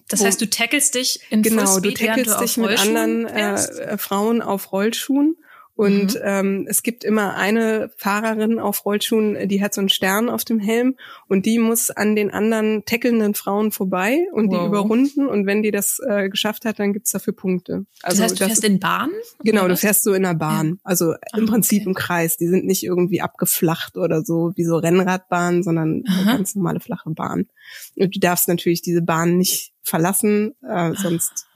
Das 0.08 0.22
heißt, 0.22 0.40
du 0.40 0.48
tackelst 0.48 0.94
dich 0.94 1.20
in 1.30 1.42
Genau, 1.42 1.64
Fullspeed, 1.66 2.00
du 2.00 2.06
tackelst 2.06 2.40
dich 2.40 2.56
mit 2.56 2.78
anderen 2.78 3.26
äh, 3.26 3.54
äh, 3.54 3.98
Frauen 3.98 4.42
auf 4.42 4.72
Rollschuhen 4.72 5.36
und 5.76 6.14
mhm. 6.14 6.20
ähm, 6.22 6.66
es 6.68 6.82
gibt 6.82 7.04
immer 7.04 7.34
eine 7.36 7.90
Fahrerin 7.98 8.58
auf 8.58 8.86
Rollschuhen, 8.86 9.46
die 9.46 9.62
hat 9.62 9.74
so 9.74 9.82
einen 9.82 9.90
Stern 9.90 10.30
auf 10.30 10.42
dem 10.42 10.58
Helm 10.58 10.96
und 11.28 11.44
die 11.44 11.58
muss 11.58 11.90
an 11.90 12.16
den 12.16 12.30
anderen 12.30 12.84
tackelnden 12.86 13.34
Frauen 13.34 13.70
vorbei 13.70 14.26
und 14.32 14.50
wow. 14.50 14.58
die 14.58 14.66
überrunden. 14.66 15.26
Und 15.26 15.44
wenn 15.44 15.62
die 15.62 15.70
das 15.70 16.00
äh, 16.06 16.30
geschafft 16.30 16.64
hat, 16.64 16.78
dann 16.78 16.94
gibt's 16.94 17.10
dafür 17.10 17.34
Punkte. 17.34 17.84
Also 18.02 18.22
das 18.22 18.30
heißt, 18.30 18.40
du 18.40 18.44
fährst 18.46 18.64
in 18.64 18.80
Bahn? 18.80 19.10
Genau, 19.40 19.68
du 19.68 19.76
fährst 19.76 20.02
so 20.02 20.14
in 20.14 20.22
der 20.22 20.34
Bahn. 20.34 20.66
Ja. 20.66 20.74
Also 20.82 21.12
Ach, 21.32 21.38
im 21.38 21.44
Prinzip 21.44 21.82
okay. 21.82 21.88
im 21.90 21.94
Kreis. 21.94 22.38
Die 22.38 22.48
sind 22.48 22.64
nicht 22.64 22.82
irgendwie 22.82 23.20
abgeflacht 23.20 23.98
oder 23.98 24.24
so 24.24 24.52
wie 24.56 24.64
so 24.64 24.76
Rennradbahnen, 24.76 25.62
sondern 25.62 26.04
Aha. 26.08 26.36
ganz 26.36 26.54
normale 26.54 26.80
flache 26.80 27.10
Bahn. 27.10 27.48
Und 27.96 28.16
du 28.16 28.18
darfst 28.18 28.48
natürlich 28.48 28.80
diese 28.80 29.02
Bahn 29.02 29.36
nicht 29.36 29.74
verlassen, 29.82 30.54
äh, 30.66 30.94
sonst 30.94 31.46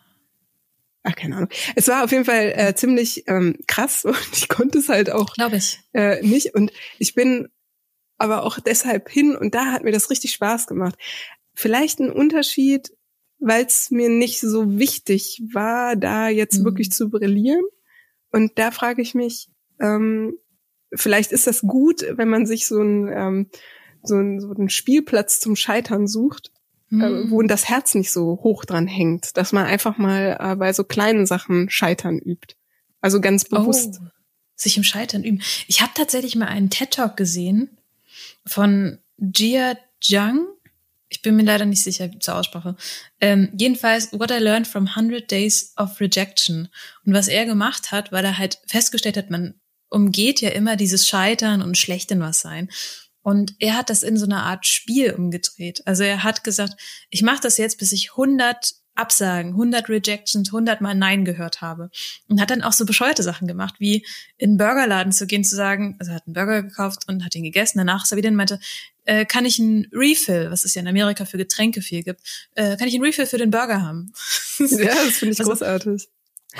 Ach, 1.02 1.14
keine 1.14 1.36
Ahnung. 1.36 1.48
Es 1.76 1.88
war 1.88 2.04
auf 2.04 2.12
jeden 2.12 2.24
Fall 2.24 2.52
äh, 2.54 2.74
ziemlich 2.74 3.24
ähm, 3.26 3.56
krass 3.66 4.04
und 4.04 4.16
ich 4.32 4.48
konnte 4.48 4.78
es 4.78 4.88
halt 4.88 5.10
auch 5.10 5.32
Glaube 5.34 5.56
ich. 5.56 5.80
Äh, 5.92 6.22
nicht. 6.26 6.54
Und 6.54 6.72
ich 6.98 7.14
bin 7.14 7.48
aber 8.18 8.42
auch 8.42 8.60
deshalb 8.60 9.08
hin 9.08 9.34
und 9.34 9.54
da 9.54 9.72
hat 9.72 9.82
mir 9.82 9.92
das 9.92 10.10
richtig 10.10 10.32
Spaß 10.32 10.66
gemacht. 10.66 10.96
Vielleicht 11.54 12.00
ein 12.00 12.10
Unterschied, 12.10 12.90
weil 13.38 13.64
es 13.64 13.90
mir 13.90 14.10
nicht 14.10 14.40
so 14.40 14.78
wichtig 14.78 15.42
war, 15.52 15.96
da 15.96 16.28
jetzt 16.28 16.58
mhm. 16.58 16.64
wirklich 16.64 16.92
zu 16.92 17.08
brillieren. 17.08 17.64
Und 18.30 18.58
da 18.58 18.70
frage 18.70 19.00
ich 19.00 19.14
mich, 19.14 19.48
ähm, 19.80 20.34
vielleicht 20.92 21.32
ist 21.32 21.46
das 21.46 21.62
gut, 21.62 22.04
wenn 22.10 22.28
man 22.28 22.44
sich 22.44 22.66
so 22.66 22.78
einen, 22.78 23.08
ähm, 23.08 23.50
so, 24.02 24.16
einen, 24.16 24.40
so 24.40 24.50
einen 24.50 24.68
Spielplatz 24.68 25.40
zum 25.40 25.56
Scheitern 25.56 26.06
sucht 26.06 26.52
mhm. 26.90 27.30
wo 27.30 27.42
das 27.42 27.68
Herz 27.68 27.94
nicht 27.94 28.10
so 28.10 28.40
hoch 28.42 28.64
dran 28.64 28.86
hängt, 28.86 29.36
dass 29.36 29.52
man 29.52 29.66
einfach 29.66 29.96
mal 29.96 30.36
äh, 30.38 30.56
bei 30.56 30.72
so 30.72 30.84
kleinen 30.84 31.26
Sachen 31.26 31.70
Scheitern 31.70 32.18
übt. 32.18 32.56
Also 33.00 33.20
ganz 33.20 33.44
bewusst. 33.44 34.00
Oh, 34.02 34.06
sich 34.56 34.76
im 34.76 34.84
Scheitern 34.84 35.24
üben. 35.24 35.40
Ich 35.68 35.80
habe 35.80 35.92
tatsächlich 35.94 36.36
mal 36.36 36.48
einen 36.48 36.68
TED 36.68 36.90
Talk 36.90 37.16
gesehen 37.16 37.78
von 38.46 38.98
Jia 39.16 39.78
Zhang. 40.02 40.46
Ich 41.08 41.22
bin 41.22 41.34
mir 41.34 41.44
leider 41.44 41.64
nicht 41.64 41.82
sicher 41.82 42.10
zur 42.20 42.36
Aussprache. 42.36 42.76
Ähm, 43.20 43.50
jedenfalls, 43.56 44.12
What 44.12 44.30
I 44.30 44.34
Learned 44.34 44.66
from 44.66 44.86
100 44.86 45.30
Days 45.30 45.72
of 45.76 45.98
Rejection. 45.98 46.68
Und 47.06 47.14
was 47.14 47.26
er 47.28 47.46
gemacht 47.46 47.90
hat, 47.90 48.12
weil 48.12 48.24
er 48.24 48.38
halt 48.38 48.58
festgestellt 48.66 49.16
hat, 49.16 49.30
man 49.30 49.54
umgeht 49.88 50.40
ja 50.40 50.50
immer 50.50 50.76
dieses 50.76 51.08
Scheitern 51.08 51.62
und 51.62 51.76
schlecht 51.76 52.10
in 52.10 52.20
was 52.20 52.40
sein. 52.40 52.70
Und 53.22 53.54
er 53.58 53.76
hat 53.76 53.90
das 53.90 54.02
in 54.02 54.16
so 54.16 54.24
einer 54.24 54.44
Art 54.44 54.66
Spiel 54.66 55.12
umgedreht. 55.12 55.82
Also 55.86 56.02
er 56.02 56.22
hat 56.22 56.44
gesagt, 56.44 56.74
ich 57.10 57.22
mache 57.22 57.40
das 57.42 57.58
jetzt, 57.58 57.78
bis 57.78 57.92
ich 57.92 58.12
100 58.12 58.74
Absagen, 58.94 59.52
100 59.52 59.88
Rejections, 59.88 60.48
100 60.48 60.80
Mal 60.80 60.94
Nein 60.94 61.24
gehört 61.24 61.60
habe. 61.60 61.90
Und 62.28 62.40
hat 62.40 62.50
dann 62.50 62.62
auch 62.62 62.72
so 62.72 62.84
bescheuerte 62.84 63.22
Sachen 63.22 63.48
gemacht, 63.48 63.76
wie 63.78 64.06
in 64.36 64.50
einen 64.50 64.58
Burgerladen 64.58 65.12
zu 65.12 65.26
gehen, 65.26 65.44
zu 65.44 65.56
sagen, 65.56 65.96
also 65.98 66.12
er 66.12 66.16
hat 66.16 66.26
einen 66.26 66.34
Burger 66.34 66.62
gekauft 66.62 67.04
und 67.08 67.24
hat 67.24 67.34
ihn 67.34 67.44
gegessen, 67.44 67.78
danach 67.78 68.04
ist 68.04 68.12
er 68.12 68.18
wieder 68.18 68.28
und 68.28 68.36
meinte, 68.36 68.60
äh, 69.04 69.24
kann 69.24 69.46
ich 69.46 69.58
einen 69.58 69.86
Refill, 69.92 70.50
was 70.50 70.64
es 70.64 70.74
ja 70.74 70.82
in 70.82 70.88
Amerika 70.88 71.24
für 71.24 71.38
Getränke 71.38 71.80
viel 71.80 72.02
gibt, 72.02 72.20
äh, 72.54 72.76
kann 72.76 72.88
ich 72.88 72.94
einen 72.94 73.04
Refill 73.04 73.26
für 73.26 73.38
den 73.38 73.50
Burger 73.50 73.80
haben? 73.80 74.12
ja, 74.58 74.94
das 74.94 75.16
finde 75.16 75.32
ich 75.32 75.40
also, 75.40 75.50
großartig. 75.50 76.08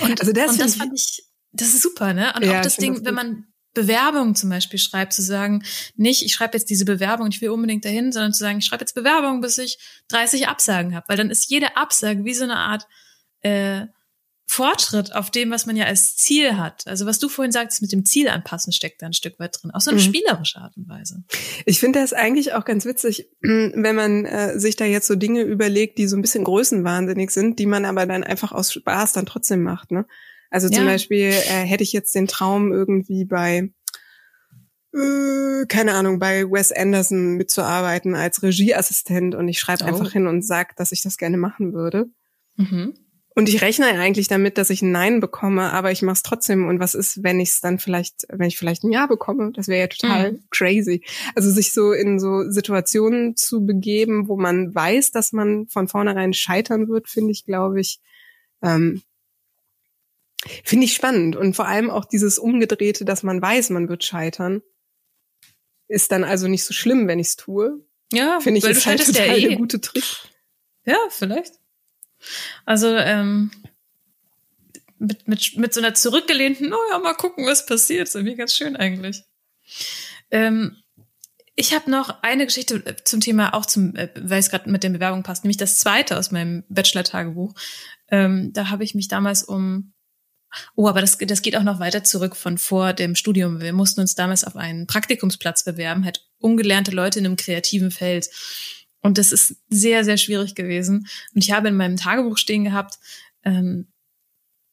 Und, 0.01 0.20
also 0.20 0.33
das, 0.33 0.53
und 0.53 0.61
das 0.61 0.77
fand 0.77 0.94
ich, 0.94 1.25
das 1.53 1.68
ist 1.68 1.83
super, 1.83 2.14
ne? 2.14 2.33
Und 2.37 2.44
ja, 2.44 2.59
auch 2.59 2.62
das 2.62 2.77
Ding, 2.77 3.05
wenn 3.05 3.14
man 3.14 3.46
Bewerbung 3.74 4.35
zum 4.35 4.50
Beispiel 4.50 4.78
schreibt, 4.78 5.12
zu 5.12 5.22
sagen, 5.22 5.62
nicht, 5.96 6.24
ich 6.24 6.33
schreibe 6.33 6.56
jetzt 6.56 6.70
diese 6.70 6.85
Bewerbung, 6.85 7.28
ich 7.28 7.40
will 7.40 7.50
unbedingt 7.50 7.85
dahin, 7.85 8.12
sondern 8.12 8.33
zu 8.33 8.40
sagen, 8.40 8.59
ich 8.59 8.64
schreibe 8.64 8.83
jetzt 8.83 8.94
Bewerbung, 8.94 9.40
bis 9.40 9.59
ich 9.59 9.78
30 10.09 10.48
Absagen 10.48 10.94
habe. 10.94 11.06
Weil 11.09 11.16
dann 11.16 11.30
ist 11.30 11.50
jede 11.50 11.76
Absage 11.76 12.24
wie 12.24 12.35
so 12.35 12.44
eine 12.44 12.56
Art 12.56 12.87
äh, 13.42 13.87
Fortschritt 14.50 15.14
auf 15.14 15.30
dem, 15.30 15.52
was 15.52 15.66
man 15.66 15.76
ja 15.76 15.85
als 15.85 16.16
Ziel 16.16 16.56
hat. 16.56 16.85
Also 16.88 17.06
was 17.06 17.20
du 17.20 17.28
vorhin 17.28 17.52
sagst, 17.52 17.80
mit 17.83 17.92
dem 17.92 18.04
Ziel 18.04 18.28
anpassen 18.28 18.72
steckt 18.72 19.00
da 19.00 19.06
ein 19.06 19.12
Stück 19.12 19.38
weit 19.38 19.56
drin. 19.61 19.70
Auch 19.70 19.80
so 19.80 19.92
eine 19.92 20.00
mhm. 20.00 20.04
spielerische 20.04 20.59
Art 20.59 20.76
und 20.76 20.88
Weise. 20.88 21.22
Ich 21.66 21.78
finde 21.78 22.00
das 22.00 22.12
eigentlich 22.12 22.52
auch 22.54 22.64
ganz 22.64 22.85
witzig, 22.85 23.28
wenn 23.40 23.94
man 23.94 24.24
äh, 24.24 24.59
sich 24.59 24.74
da 24.74 24.85
jetzt 24.85 25.06
so 25.06 25.14
Dinge 25.14 25.42
überlegt, 25.42 25.98
die 25.98 26.09
so 26.09 26.16
ein 26.16 26.22
bisschen 26.22 26.42
größenwahnsinnig 26.42 27.30
sind, 27.30 27.61
die 27.61 27.66
man 27.66 27.85
aber 27.85 28.06
dann 28.06 28.24
einfach 28.24 28.50
aus 28.50 28.72
Spaß 28.72 29.12
dann 29.12 29.24
trotzdem 29.24 29.62
macht. 29.62 29.92
Ne? 29.92 30.04
Also 30.50 30.68
zum 30.68 30.84
ja. 30.84 30.92
Beispiel 30.92 31.28
äh, 31.28 31.64
hätte 31.64 31.84
ich 31.84 31.92
jetzt 31.92 32.14
den 32.14 32.26
Traum 32.26 32.72
irgendwie 32.72 33.24
bei 33.24 33.70
äh, 34.92 35.66
keine 35.66 35.94
Ahnung, 35.94 36.18
bei 36.18 36.44
Wes 36.50 36.72
Anderson 36.72 37.36
mitzuarbeiten 37.36 38.14
als 38.14 38.42
Regieassistent 38.42 39.34
und 39.34 39.48
ich 39.48 39.60
schreibe 39.60 39.84
oh. 39.84 39.86
einfach 39.86 40.12
hin 40.12 40.26
und 40.26 40.44
sag, 40.44 40.76
dass 40.76 40.92
ich 40.92 41.02
das 41.02 41.16
gerne 41.16 41.36
machen 41.36 41.72
würde. 41.72 42.06
Mhm. 42.56 42.94
Und 43.36 43.48
ich 43.48 43.62
rechne 43.62 43.86
eigentlich 43.86 44.26
damit, 44.26 44.58
dass 44.58 44.70
ich 44.70 44.82
ein 44.82 44.90
Nein 44.90 45.20
bekomme, 45.20 45.72
aber 45.72 45.92
ich 45.92 46.02
mache 46.02 46.14
es 46.14 46.22
trotzdem. 46.22 46.66
Und 46.66 46.80
was 46.80 46.96
ist, 46.96 47.22
wenn 47.22 47.38
ich 47.38 47.50
es 47.50 47.60
dann 47.60 47.78
vielleicht, 47.78 48.26
wenn 48.28 48.48
ich 48.48 48.58
vielleicht 48.58 48.82
ein 48.82 48.90
Ja 48.90 49.06
bekomme? 49.06 49.52
Das 49.52 49.68
wäre 49.68 49.80
ja 49.80 49.86
total 49.86 50.32
mhm. 50.32 50.44
crazy. 50.50 51.04
Also 51.36 51.50
sich 51.50 51.72
so 51.72 51.92
in 51.92 52.18
so 52.18 52.50
Situationen 52.50 53.36
zu 53.36 53.64
begeben, 53.64 54.26
wo 54.28 54.36
man 54.36 54.74
weiß, 54.74 55.12
dass 55.12 55.32
man 55.32 55.68
von 55.68 55.86
vornherein 55.86 56.32
scheitern 56.32 56.88
wird, 56.88 57.08
finde 57.08 57.30
ich, 57.30 57.44
glaube 57.46 57.80
ich, 57.80 58.00
ähm, 58.62 59.02
Finde 60.64 60.87
ich 60.87 60.94
spannend. 60.94 61.37
Und 61.37 61.55
vor 61.55 61.66
allem 61.66 61.90
auch 61.90 62.05
dieses 62.05 62.38
Umgedrehte, 62.38 63.05
dass 63.05 63.22
man 63.22 63.42
weiß, 63.42 63.70
man 63.70 63.88
wird 63.88 64.05
scheitern, 64.05 64.62
ist 65.88 66.12
dann 66.12 66.24
also 66.24 66.48
nicht 66.48 66.64
so 66.64 66.72
schlimm, 66.72 67.09
wenn 67.09 67.18
ich 67.18 67.29
es 67.29 67.37
tue. 67.37 67.85
Ja, 68.12 68.40
finde 68.40 68.59
ich 68.59 68.64
weil 68.64 68.72
ist 68.72 68.87
halt 68.87 69.05
total 69.05 69.26
ja 69.26 69.37
eh. 69.37 69.48
der 69.48 69.57
gute 69.57 69.81
Trick. 69.81 70.05
Ja, 70.85 70.98
vielleicht. 71.11 71.55
Also 72.64 72.88
ähm, 72.88 73.50
mit, 74.98 75.29
mit, 75.29 75.57
mit 75.57 75.74
so 75.74 75.81
einer 75.81 75.94
zurückgelehnten, 75.94 76.72
oh 76.72 76.90
ja, 76.90 76.98
mal 76.98 77.14
gucken, 77.14 77.46
was 77.46 77.66
passiert. 77.66 78.09
ist 78.09 78.14
irgendwie 78.14 78.37
ganz 78.37 78.55
schön 78.55 78.76
eigentlich. 78.76 79.24
Ähm, 80.31 80.76
ich 81.55 81.74
habe 81.74 81.90
noch 81.90 82.22
eine 82.22 82.46
Geschichte 82.46 82.96
zum 83.05 83.20
Thema, 83.20 83.55
auch 83.55 83.66
zum, 83.66 83.94
äh, 83.96 84.09
weil 84.16 84.38
es 84.38 84.50
gerade 84.50 84.70
mit 84.70 84.83
der 84.83 84.90
Bewerbung 84.90 85.22
passt, 85.22 85.44
nämlich 85.44 85.57
das 85.57 85.79
zweite 85.79 86.16
aus 86.18 86.31
meinem 86.31 86.64
Bachelor-Tagebuch. 86.68 87.55
Ähm, 88.09 88.53
da 88.53 88.70
habe 88.70 88.85
ich 88.85 88.94
mich 88.94 89.09
damals 89.09 89.42
um 89.42 89.92
Oh, 90.74 90.88
aber 90.88 91.00
das, 91.00 91.18
das 91.18 91.42
geht 91.42 91.56
auch 91.56 91.62
noch 91.62 91.80
weiter 91.80 92.04
zurück 92.04 92.36
von 92.36 92.58
vor 92.58 92.92
dem 92.92 93.14
Studium. 93.14 93.60
Wir 93.60 93.72
mussten 93.72 94.00
uns 94.00 94.14
damals 94.14 94.44
auf 94.44 94.56
einen 94.56 94.86
Praktikumsplatz 94.86 95.64
bewerben, 95.64 96.04
halt 96.04 96.26
ungelernte 96.38 96.90
Leute 96.90 97.18
in 97.18 97.26
einem 97.26 97.36
kreativen 97.36 97.90
Feld. 97.90 98.28
Und 99.00 99.18
das 99.18 99.32
ist 99.32 99.56
sehr, 99.68 100.04
sehr 100.04 100.16
schwierig 100.16 100.54
gewesen. 100.54 101.06
Und 101.34 101.44
ich 101.44 101.52
habe 101.52 101.68
in 101.68 101.76
meinem 101.76 101.96
Tagebuch 101.96 102.36
stehen 102.36 102.64
gehabt, 102.64 102.98
ähm, 103.44 103.88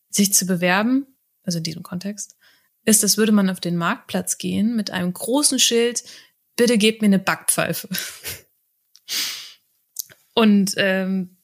sich 0.10 0.34
zu 0.34 0.46
bewerben, 0.46 1.06
also 1.44 1.60
in 1.60 1.64
diesem 1.64 1.84
Kontext, 1.84 2.36
ist, 2.84 3.04
als 3.04 3.18
würde 3.18 3.32
man 3.32 3.50
auf 3.50 3.60
den 3.60 3.78
Marktplatz 3.78 4.38
gehen 4.38 4.76
mit 4.76 4.92
einem 4.92 5.14
großen 5.14 5.60
Schild, 5.60 6.04
bitte 6.56 6.78
gebt 6.78 7.02
mir 7.02 7.08
eine 7.08 7.20
Backpfeife. 7.20 7.90
Und 10.34 10.74
ähm, 10.78 11.38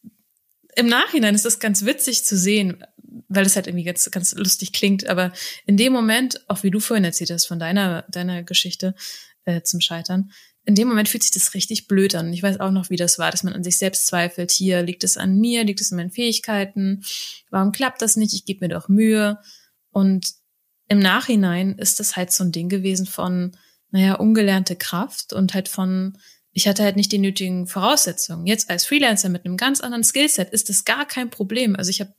im 0.76 0.88
Nachhinein 0.88 1.36
ist 1.36 1.46
das 1.46 1.60
ganz 1.60 1.86
witzig 1.86 2.26
zu 2.26 2.38
sehen, 2.38 2.84
weil 3.28 3.46
es 3.46 3.56
halt 3.56 3.68
irgendwie 3.68 3.86
ganz, 3.86 4.10
ganz 4.12 4.34
lustig 4.34 4.74
klingt. 4.74 5.08
Aber 5.08 5.32
in 5.66 5.78
dem 5.78 5.94
Moment, 5.94 6.42
auch 6.48 6.64
wie 6.64 6.72
du 6.72 6.80
vorhin 6.80 7.06
erzählt 7.06 7.32
hast 7.32 7.46
von 7.46 7.60
deiner, 7.60 8.04
deiner 8.10 8.44
Geschichte 8.44 8.96
äh, 9.46 9.62
zum 9.62 9.82
Scheitern, 9.82 10.32
in 10.66 10.76
dem 10.76 10.88
Moment 10.88 11.10
fühlt 11.10 11.24
sich 11.24 11.34
das 11.34 11.54
richtig 11.54 11.88
blöd 11.88 12.16
an. 12.16 12.32
Ich 12.32 12.42
weiß 12.42 12.60
auch 12.60 12.72
noch, 12.72 12.90
wie 12.90 12.96
das 12.96 13.20
war, 13.20 13.32
dass 13.32 13.44
man 13.44 13.54
an 13.54 13.64
sich 13.64 13.78
selbst 13.78 14.08
zweifelt. 14.08 14.52
Hier 14.52 14.82
liegt 14.82 15.04
es 15.04 15.18
an 15.18 15.38
mir, 15.38 15.66
liegt 15.66 15.82
es 15.82 15.92
an 15.92 15.98
meinen 15.98 16.12
Fähigkeiten. 16.12 17.04
Warum 17.50 17.74
klappt 17.74 18.02
das 18.02 18.16
nicht? 18.16 18.34
Ich 18.34 18.46
gebe 18.46 18.66
mir 18.66 18.74
doch 18.74 18.88
Mühe. 18.88 19.40
Und 19.92 20.32
im 20.88 21.00
Nachhinein 21.00 21.78
ist 21.78 22.00
das 22.00 22.16
halt 22.16 22.32
so 22.32 22.46
ein 22.46 22.54
Ding 22.54 22.70
gewesen 22.70 23.06
von, 23.06 23.58
naja, 23.92 24.16
ungelernte 24.16 24.76
Kraft 24.76 25.34
und 25.34 25.54
halt 25.54 25.68
von, 25.68 26.18
ich 26.52 26.68
hatte 26.68 26.84
halt 26.84 26.96
nicht 26.96 27.12
die 27.12 27.18
nötigen 27.18 27.68
Voraussetzungen. 27.68 28.48
Jetzt 28.48 28.70
als 28.70 28.86
Freelancer 28.86 29.28
mit 29.28 29.46
einem 29.46 29.58
ganz 29.58 29.82
anderen 29.82 30.04
Skillset 30.04 30.50
ist 30.52 30.70
das 30.70 30.86
gar 30.86 31.06
kein 31.06 31.30
Problem. 31.30 31.76
Also 31.76 31.90
ich 31.90 32.00
habe 32.00 32.14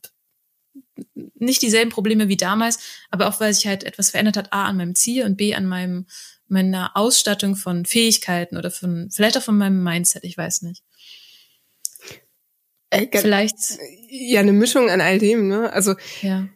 nicht 1.35 1.63
dieselben 1.63 1.91
Probleme 1.91 2.29
wie 2.29 2.37
damals, 2.37 2.79
aber 3.11 3.29
auch 3.29 3.41
weil 3.41 3.53
sich 3.53 3.67
halt 3.67 3.85
etwas 3.85 4.11
verändert 4.11 4.37
hat, 4.37 4.53
A 4.53 4.67
an 4.67 4.77
meinem 4.77 4.95
Ziel 4.95 5.25
und 5.25 5.37
B 5.37 5.55
an 5.55 5.67
meinem 5.67 6.07
meiner 6.47 6.95
Ausstattung 6.95 7.57
von 7.57 7.87
Fähigkeiten 7.87 8.57
oder 8.57 8.71
von 8.71 9.11
vielleicht 9.11 9.39
auch 9.39 9.43
von 9.43 9.57
meinem 9.57 9.83
Mindset, 9.83 10.25
ich 10.25 10.37
weiß 10.37 10.63
nicht. 10.63 10.83
Ey, 12.91 13.09
vielleicht 13.13 13.57
ja 14.09 14.41
eine 14.41 14.53
Mischung 14.53 14.91
an 14.91 15.01
all 15.01 15.19
dem, 15.19 15.49
ne? 15.49 15.73
Also 15.73 15.95
ja 16.23 16.49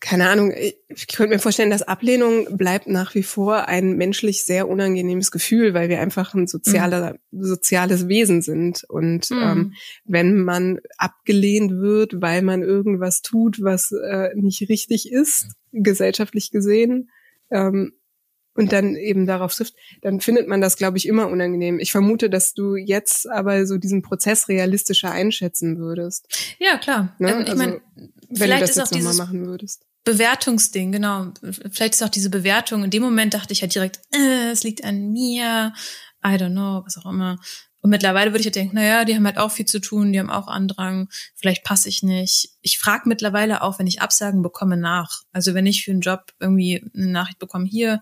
keine 0.00 0.28
Ahnung, 0.28 0.52
ich 0.52 1.08
könnte 1.08 1.34
mir 1.34 1.40
vorstellen, 1.40 1.70
dass 1.70 1.82
Ablehnung 1.82 2.56
bleibt 2.56 2.86
nach 2.86 3.14
wie 3.14 3.24
vor 3.24 3.68
ein 3.68 3.96
menschlich 3.96 4.44
sehr 4.44 4.68
unangenehmes 4.68 5.30
Gefühl, 5.30 5.74
weil 5.74 5.88
wir 5.88 6.00
einfach 6.00 6.34
ein 6.34 6.46
sozialer, 6.46 7.16
mhm. 7.30 7.42
soziales 7.42 8.08
Wesen 8.08 8.42
sind. 8.42 8.84
Und 8.88 9.30
mhm. 9.30 9.42
ähm, 9.42 9.74
wenn 10.04 10.44
man 10.44 10.78
abgelehnt 10.96 11.72
wird, 11.72 12.20
weil 12.20 12.42
man 12.42 12.62
irgendwas 12.62 13.22
tut, 13.22 13.62
was 13.62 13.90
äh, 13.92 14.30
nicht 14.34 14.68
richtig 14.68 15.10
ist, 15.10 15.48
gesellschaftlich 15.72 16.50
gesehen, 16.50 17.10
ähm, 17.50 17.92
und 18.54 18.72
dann 18.72 18.96
eben 18.96 19.26
darauf 19.26 19.54
trifft, 19.54 19.74
dann 20.02 20.20
findet 20.20 20.46
man 20.46 20.60
das, 20.60 20.76
glaube 20.76 20.98
ich, 20.98 21.08
immer 21.08 21.28
unangenehm. 21.28 21.78
Ich 21.78 21.90
vermute, 21.90 22.28
dass 22.28 22.52
du 22.52 22.76
jetzt 22.76 23.28
aber 23.28 23.66
so 23.66 23.78
diesen 23.78 24.02
Prozess 24.02 24.48
realistischer 24.48 25.10
einschätzen 25.10 25.78
würdest. 25.78 26.56
Ja, 26.58 26.76
klar. 26.76 27.16
Ne? 27.18 27.32
Ähm, 27.32 27.40
ich 27.42 27.50
also, 27.50 27.56
meine, 27.56 27.80
vielleicht 28.34 28.64
ist 28.64 28.80
auch 28.80 28.88
dieses 28.88 29.16
machen 29.16 29.46
würdest. 29.46 29.84
Bewertungsding, 30.04 30.92
genau. 30.92 31.32
Vielleicht 31.70 31.94
ist 31.94 32.02
auch 32.02 32.08
diese 32.08 32.30
Bewertung. 32.30 32.84
In 32.84 32.90
dem 32.90 33.02
Moment 33.02 33.34
dachte 33.34 33.52
ich 33.52 33.62
halt 33.62 33.74
direkt, 33.74 34.00
äh, 34.12 34.50
es 34.50 34.64
liegt 34.64 34.84
an 34.84 35.12
mir, 35.12 35.72
I 36.24 36.30
don't 36.30 36.50
know, 36.50 36.82
was 36.84 36.98
auch 36.98 37.10
immer. 37.10 37.38
Und 37.82 37.90
mittlerweile 37.90 38.30
würde 38.30 38.40
ich 38.40 38.46
halt 38.46 38.54
denken, 38.54 38.76
naja, 38.76 39.04
die 39.04 39.16
haben 39.16 39.26
halt 39.26 39.38
auch 39.38 39.50
viel 39.50 39.66
zu 39.66 39.80
tun, 39.80 40.12
die 40.12 40.20
haben 40.20 40.30
auch 40.30 40.46
Andrang, 40.46 41.08
vielleicht 41.34 41.64
passe 41.64 41.88
ich 41.88 42.04
nicht. 42.04 42.50
Ich 42.60 42.78
frage 42.78 43.08
mittlerweile 43.08 43.62
auch, 43.62 43.80
wenn 43.80 43.88
ich 43.88 44.00
Absagen 44.00 44.40
bekomme, 44.40 44.76
nach. 44.76 45.22
Also 45.32 45.54
wenn 45.54 45.66
ich 45.66 45.84
für 45.84 45.90
einen 45.90 46.00
Job 46.00 46.32
irgendwie 46.38 46.88
eine 46.94 47.08
Nachricht 47.08 47.40
bekomme, 47.40 47.66
hier 47.66 48.00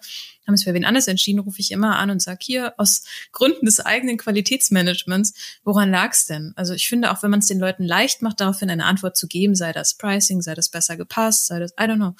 haben 0.50 0.54
es 0.54 0.64
für 0.64 0.74
wen 0.74 0.84
anders 0.84 1.06
entschieden, 1.06 1.38
rufe 1.38 1.60
ich 1.60 1.70
immer 1.70 1.96
an 1.96 2.10
und 2.10 2.20
sage, 2.20 2.40
hier, 2.42 2.74
aus 2.76 3.04
Gründen 3.30 3.66
des 3.66 3.78
eigenen 3.78 4.18
Qualitätsmanagements, 4.18 5.34
woran 5.62 5.90
lag's 5.90 6.26
denn? 6.26 6.52
Also 6.56 6.74
ich 6.74 6.88
finde, 6.88 7.12
auch 7.12 7.22
wenn 7.22 7.30
man 7.30 7.38
es 7.38 7.46
den 7.46 7.60
Leuten 7.60 7.84
leicht 7.84 8.20
macht, 8.20 8.40
daraufhin 8.40 8.68
eine 8.68 8.84
Antwort 8.84 9.16
zu 9.16 9.28
geben, 9.28 9.54
sei 9.54 9.72
das 9.72 9.94
Pricing, 9.94 10.42
sei 10.42 10.54
das 10.54 10.68
besser 10.68 10.96
gepasst, 10.96 11.46
sei 11.46 11.60
das, 11.60 11.70
I 11.72 11.84
don't 11.84 11.96
know. 11.96 12.14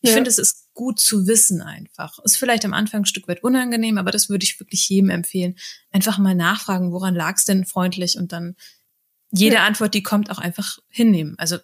Ich 0.00 0.10
ja. 0.10 0.14
finde, 0.14 0.30
es 0.30 0.38
ist 0.38 0.72
gut 0.72 0.98
zu 0.98 1.26
wissen 1.26 1.60
einfach. 1.60 2.18
Ist 2.20 2.38
vielleicht 2.38 2.64
am 2.64 2.72
Anfang 2.72 3.02
ein 3.02 3.06
Stück 3.06 3.28
weit 3.28 3.44
unangenehm, 3.44 3.98
aber 3.98 4.10
das 4.10 4.28
würde 4.30 4.44
ich 4.44 4.58
wirklich 4.58 4.88
jedem 4.88 5.10
empfehlen. 5.10 5.56
Einfach 5.92 6.18
mal 6.18 6.34
nachfragen, 6.34 6.92
woran 6.92 7.14
lag 7.14 7.36
es 7.36 7.44
denn 7.44 7.66
freundlich 7.66 8.16
und 8.16 8.32
dann 8.32 8.56
jede 9.30 9.56
ja. 9.56 9.66
Antwort, 9.66 9.94
die 9.94 10.02
kommt, 10.02 10.30
auch 10.30 10.38
einfach 10.38 10.78
hinnehmen. 10.88 11.34
Also 11.38 11.58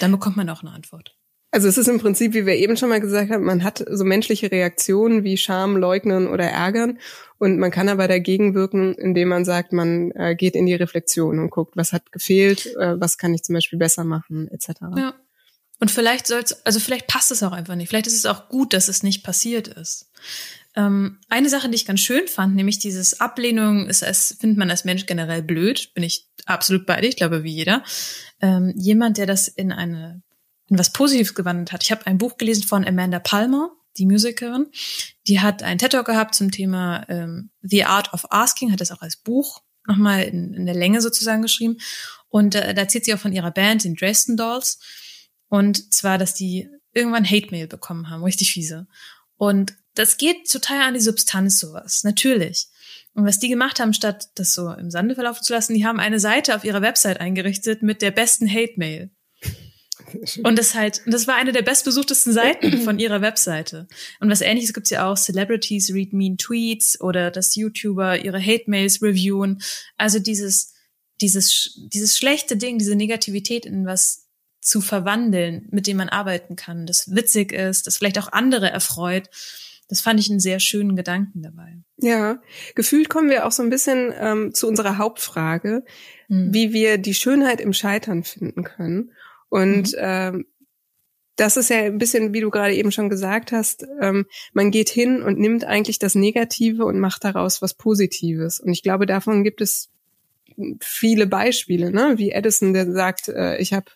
dann 0.00 0.12
bekommt 0.12 0.36
man 0.36 0.48
auch 0.48 0.62
eine 0.62 0.70
Antwort. 0.70 1.16
Also 1.54 1.68
es 1.68 1.76
ist 1.76 1.86
im 1.86 2.00
Prinzip, 2.00 2.32
wie 2.32 2.46
wir 2.46 2.56
eben 2.56 2.78
schon 2.78 2.88
mal 2.88 3.00
gesagt 3.00 3.30
haben, 3.30 3.44
man 3.44 3.62
hat 3.62 3.84
so 3.86 4.04
menschliche 4.04 4.50
Reaktionen 4.50 5.22
wie 5.22 5.36
Scham, 5.36 5.76
Leugnen 5.76 6.26
oder 6.26 6.44
Ärgern 6.44 6.98
und 7.38 7.58
man 7.58 7.70
kann 7.70 7.90
aber 7.90 8.08
dagegen 8.08 8.54
wirken, 8.54 8.94
indem 8.94 9.28
man 9.28 9.44
sagt, 9.44 9.74
man 9.74 10.12
äh, 10.12 10.34
geht 10.34 10.56
in 10.56 10.64
die 10.64 10.74
Reflexion 10.74 11.38
und 11.38 11.50
guckt, 11.50 11.76
was 11.76 11.92
hat 11.92 12.10
gefehlt, 12.10 12.74
äh, 12.76 12.98
was 12.98 13.18
kann 13.18 13.34
ich 13.34 13.42
zum 13.42 13.54
Beispiel 13.54 13.78
besser 13.78 14.02
machen, 14.04 14.48
etc. 14.48 14.68
Ja. 14.96 15.14
Und 15.78 15.90
vielleicht 15.90 16.26
soll's, 16.26 16.64
also 16.64 16.80
vielleicht 16.80 17.06
passt 17.06 17.30
es 17.30 17.42
auch 17.42 17.52
einfach 17.52 17.74
nicht. 17.74 17.88
Vielleicht 17.90 18.06
ist 18.06 18.16
es 18.16 18.24
auch 18.24 18.48
gut, 18.48 18.72
dass 18.72 18.88
es 18.88 19.02
nicht 19.02 19.22
passiert 19.22 19.68
ist. 19.68 20.10
Ähm, 20.74 21.18
eine 21.28 21.50
Sache, 21.50 21.68
die 21.68 21.74
ich 21.74 21.84
ganz 21.84 22.00
schön 22.00 22.28
fand, 22.28 22.54
nämlich 22.54 22.78
dieses 22.78 23.20
Ablehnung, 23.20 23.88
ist, 23.88 24.02
es 24.02 24.38
findet 24.40 24.56
man 24.56 24.70
als 24.70 24.86
Mensch 24.86 25.04
generell 25.04 25.42
blöd, 25.42 25.92
bin 25.92 26.02
ich 26.02 26.28
absolut 26.46 26.86
bei 26.86 27.00
dir, 27.02 27.08
ich 27.08 27.16
glaube 27.16 27.42
wie 27.42 27.52
jeder. 27.52 27.84
Ähm, 28.40 28.72
jemand, 28.74 29.18
der 29.18 29.26
das 29.26 29.48
in 29.48 29.70
eine 29.70 30.22
in 30.72 30.78
was 30.78 30.90
Positives 30.90 31.34
gewandelt 31.34 31.70
hat. 31.70 31.84
Ich 31.84 31.92
habe 31.92 32.06
ein 32.06 32.16
Buch 32.16 32.38
gelesen 32.38 32.62
von 32.62 32.86
Amanda 32.86 33.18
Palmer, 33.18 33.72
die 33.98 34.06
Musikerin. 34.06 34.68
Die 35.26 35.40
hat 35.40 35.62
einen 35.62 35.78
TED 35.78 35.92
Talk 35.92 36.06
gehabt 36.06 36.34
zum 36.34 36.50
Thema 36.50 37.04
ähm, 37.10 37.50
The 37.60 37.84
Art 37.84 38.14
of 38.14 38.24
Asking, 38.30 38.72
hat 38.72 38.80
das 38.80 38.90
auch 38.90 39.02
als 39.02 39.18
Buch 39.18 39.62
nochmal 39.86 40.22
in, 40.22 40.54
in 40.54 40.64
der 40.64 40.74
Länge 40.74 41.02
sozusagen 41.02 41.42
geschrieben. 41.42 41.76
Und 42.30 42.54
äh, 42.54 42.72
da 42.72 42.80
erzählt 42.80 43.04
sie 43.04 43.12
auch 43.12 43.18
von 43.18 43.34
ihrer 43.34 43.50
Band, 43.50 43.84
den 43.84 43.96
Dresden 43.96 44.38
Dolls. 44.38 44.78
Und 45.48 45.92
zwar, 45.92 46.16
dass 46.16 46.32
die 46.32 46.70
irgendwann 46.94 47.28
Hate-Mail 47.28 47.66
bekommen 47.66 48.08
haben, 48.08 48.24
richtig 48.24 48.54
fiese. 48.54 48.86
Und 49.36 49.74
das 49.94 50.16
geht 50.16 50.50
total 50.50 50.80
an 50.80 50.94
die 50.94 51.00
Substanz 51.00 51.60
sowas, 51.60 52.02
natürlich. 52.02 52.68
Und 53.12 53.26
was 53.26 53.38
die 53.38 53.50
gemacht 53.50 53.78
haben, 53.78 53.92
statt 53.92 54.30
das 54.36 54.54
so 54.54 54.70
im 54.70 54.90
Sande 54.90 55.16
verlaufen 55.16 55.42
zu 55.42 55.52
lassen, 55.52 55.74
die 55.74 55.84
haben 55.84 56.00
eine 56.00 56.18
Seite 56.18 56.56
auf 56.56 56.64
ihrer 56.64 56.80
Website 56.80 57.20
eingerichtet 57.20 57.82
mit 57.82 58.00
der 58.00 58.10
besten 58.10 58.50
Hate-Mail. 58.50 59.10
Und 60.42 60.58
das 60.58 60.74
halt, 60.74 61.02
das 61.06 61.26
war 61.26 61.36
eine 61.36 61.52
der 61.52 61.62
bestbesuchtesten 61.62 62.32
Seiten 62.32 62.78
von 62.84 62.98
ihrer 62.98 63.20
Webseite. 63.20 63.86
Und 64.20 64.30
was 64.30 64.40
ähnliches 64.40 64.72
gibt's 64.72 64.90
ja 64.90 65.10
auch, 65.10 65.16
Celebrities 65.16 65.92
read 65.92 66.12
mean 66.12 66.38
Tweets 66.38 67.00
oder 67.00 67.30
dass 67.30 67.54
YouTuber 67.56 68.24
ihre 68.24 68.40
Hate-Mails 68.40 69.02
reviewen. 69.02 69.62
Also 69.96 70.18
dieses, 70.18 70.74
dieses, 71.20 71.78
dieses 71.92 72.16
schlechte 72.16 72.56
Ding, 72.56 72.78
diese 72.78 72.96
Negativität 72.96 73.66
in 73.66 73.86
was 73.86 74.28
zu 74.60 74.80
verwandeln, 74.80 75.66
mit 75.70 75.86
dem 75.86 75.96
man 75.96 76.08
arbeiten 76.08 76.56
kann, 76.56 76.86
das 76.86 77.14
witzig 77.14 77.52
ist, 77.52 77.86
das 77.86 77.96
vielleicht 77.96 78.18
auch 78.18 78.30
andere 78.32 78.70
erfreut. 78.70 79.28
Das 79.88 80.00
fand 80.00 80.20
ich 80.20 80.30
einen 80.30 80.40
sehr 80.40 80.60
schönen 80.60 80.96
Gedanken 80.96 81.42
dabei. 81.42 81.76
Ja, 81.98 82.40
gefühlt 82.74 83.08
kommen 83.10 83.28
wir 83.28 83.44
auch 83.44 83.52
so 83.52 83.62
ein 83.62 83.70
bisschen 83.70 84.14
ähm, 84.16 84.54
zu 84.54 84.68
unserer 84.68 84.98
Hauptfrage, 84.98 85.84
mhm. 86.28 86.54
wie 86.54 86.72
wir 86.72 86.96
die 86.98 87.14
Schönheit 87.14 87.60
im 87.60 87.72
Scheitern 87.72 88.22
finden 88.22 88.62
können. 88.62 89.12
Und 89.52 89.92
mhm. 89.92 89.98
ähm, 89.98 90.46
das 91.36 91.58
ist 91.58 91.68
ja 91.68 91.82
ein 91.82 91.98
bisschen, 91.98 92.32
wie 92.32 92.40
du 92.40 92.48
gerade 92.48 92.74
eben 92.74 92.90
schon 92.90 93.10
gesagt 93.10 93.52
hast, 93.52 93.86
ähm, 94.00 94.24
man 94.54 94.70
geht 94.70 94.88
hin 94.88 95.22
und 95.22 95.38
nimmt 95.38 95.64
eigentlich 95.64 95.98
das 95.98 96.14
Negative 96.14 96.86
und 96.86 96.98
macht 96.98 97.22
daraus 97.22 97.60
was 97.60 97.74
Positives. 97.74 98.60
Und 98.60 98.72
ich 98.72 98.82
glaube, 98.82 99.04
davon 99.04 99.44
gibt 99.44 99.60
es 99.60 99.90
viele 100.80 101.26
Beispiele, 101.26 101.90
ne? 101.90 102.14
wie 102.16 102.30
Edison, 102.30 102.72
der 102.72 102.90
sagt, 102.90 103.28
äh, 103.28 103.58
ich 103.58 103.74
habe 103.74 103.90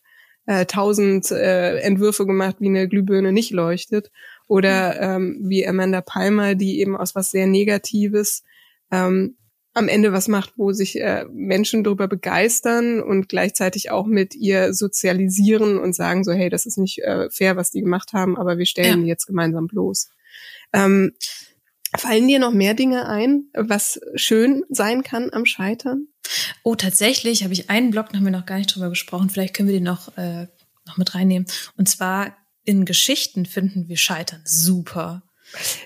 äh, 0.45 0.67
tausend 0.67 1.31
äh, 1.31 1.79
Entwürfe 1.79 2.27
gemacht, 2.27 2.57
wie 2.59 2.69
eine 2.69 2.87
Glühbirne 2.87 3.33
nicht 3.33 3.51
leuchtet. 3.51 4.11
Oder 4.49 5.17
mhm. 5.17 5.25
ähm, 5.25 5.49
wie 5.49 5.67
Amanda 5.67 6.03
Palmer, 6.03 6.55
die 6.55 6.81
eben 6.81 6.99
aus 6.99 7.15
was 7.15 7.31
sehr 7.31 7.47
Negatives 7.47 8.45
ähm, 8.91 9.39
am 9.77 9.89
Ende 9.89 10.13
was 10.13 10.27
macht, 10.27 10.55
wo 10.57 10.73
sich 10.73 10.99
äh, 10.99 11.27
Menschen 11.31 11.85
darüber 11.85 12.09
begeistern 12.09 13.03
und 13.03 13.29
gleichzeitig 13.29 13.91
auch 13.91 14.07
mit 14.07 14.35
ihr 14.35 14.73
sozialisieren 14.73 15.79
und 15.79 15.95
sagen 15.95 16.25
so, 16.25 16.33
hey, 16.33 16.49
das 16.49 16.65
ist 16.65 16.79
nicht 16.79 17.03
äh, 17.03 17.29
fair, 17.31 17.57
was 17.57 17.73
die 17.73 17.83
gemacht 17.83 18.15
haben, 18.15 18.39
aber 18.39 18.57
wir 18.57 18.65
stellen 18.65 19.01
ja. 19.01 19.05
die 19.05 19.09
jetzt 19.09 19.27
gemeinsam 19.27 19.67
bloß. 19.67 20.09
Ähm, 20.73 21.13
fallen 21.95 22.27
dir 22.27 22.39
noch 22.39 22.55
mehr 22.55 22.73
Dinge 22.73 23.07
ein, 23.07 23.51
was 23.53 24.01
schön 24.15 24.65
sein 24.71 25.03
kann 25.03 25.31
am 25.33 25.45
Scheitern? 25.45 26.09
Oh, 26.63 26.75
tatsächlich 26.75 27.45
habe 27.45 27.53
ich 27.53 27.69
einen 27.69 27.91
Blog, 27.91 28.09
da 28.09 28.17
haben 28.17 28.25
wir 28.25 28.33
noch 28.33 28.47
gar 28.47 28.57
nicht 28.57 28.75
drüber 28.75 28.89
gesprochen. 28.89 29.29
Vielleicht 29.29 29.55
können 29.55 29.69
wir 29.69 29.77
den 29.77 29.85
noch, 29.85 30.17
äh, 30.17 30.47
noch 30.87 30.97
mit 30.97 31.15
reinnehmen. 31.15 31.47
Und 31.77 31.87
zwar 31.87 32.35
in 32.65 32.87
Geschichten 32.87 33.45
finden 33.45 33.89
wir 33.89 33.99
Scheitern 33.99 34.41
super. 34.47 35.23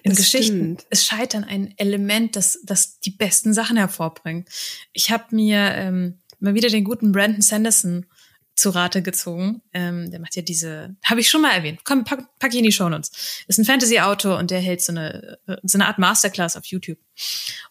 In 0.03 0.11
das 0.11 0.19
Geschichten 0.19 0.77
stimmt. 0.77 0.87
ist 0.91 1.07
Scheitern 1.07 1.45
ein 1.45 1.75
Element, 1.77 2.37
das, 2.37 2.61
das 2.65 3.01
die 3.01 3.11
besten 3.11 3.55
Sachen 3.55 3.77
hervorbringt. 3.77 4.49
Ich 4.93 5.11
habe 5.11 5.35
mir 5.35 5.59
ähm, 5.75 6.19
mal 6.39 6.55
wieder 6.55 6.69
den 6.69 6.85
guten 6.85 7.13
Brandon 7.13 7.43
Sanderson 7.43 8.07
zu 8.55 8.71
Rate 8.71 9.03
gezogen. 9.03 9.63
Ähm, 9.73 10.11
der 10.11 10.21
macht 10.21 10.37
ja 10.37 10.43
diese, 10.43 10.97
habe 11.05 11.21
ich 11.21 11.31
schon 11.31 11.43
mal 11.43 11.53
erwähnt. 11.53 11.81
Komm, 11.85 12.05
pack, 12.05 12.39
pack 12.39 12.53
ich 12.53 12.59
in 12.59 12.65
die 12.65 12.73
Show 12.73 12.89
Notes. 12.89 13.45
Ist 13.49 13.59
ein 13.59 13.65
Fantasy-Autor 13.65 14.39
und 14.39 14.51
der 14.51 14.61
hält 14.61 14.83
so 14.83 14.93
eine, 14.93 15.39
so 15.63 15.79
eine 15.79 15.87
Art 15.87 15.99
Masterclass 15.99 16.57
auf 16.57 16.67
YouTube. 16.67 16.99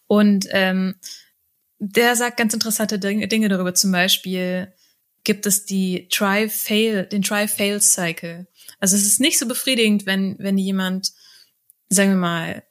Und 0.08 0.48
ähm, 0.50 0.96
der 1.80 2.16
sagt 2.16 2.38
ganz 2.38 2.54
interessante 2.54 3.00
Dinge 3.00 3.50
darüber. 3.50 3.74
Zum 3.74 3.92
Beispiel 3.92 4.74
gibt 5.24 5.46
es 5.46 5.66
die 5.66 6.08
Try-Fail, 6.10 7.06
den 7.06 7.22
Try-Fail-Cycle. 7.22 8.48
Also 8.80 8.96
es 8.96 9.06
ist 9.06 9.20
nicht 9.20 9.38
so 9.38 9.48
befriedigend, 9.48 10.06
wenn, 10.06 10.36
wenn 10.40 10.58
jemand 10.58 11.12
sagen 11.90 12.12
wir 12.12 12.18
mal, 12.18 12.64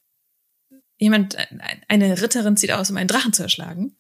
jemand, 0.97 1.37
eine 1.89 2.21
Ritterin 2.21 2.57
zieht 2.57 2.73
aus, 2.73 2.91
um 2.91 2.97
einen 2.97 3.09
Drachen 3.09 3.33
zu 3.33 3.43
erschlagen. 3.43 3.97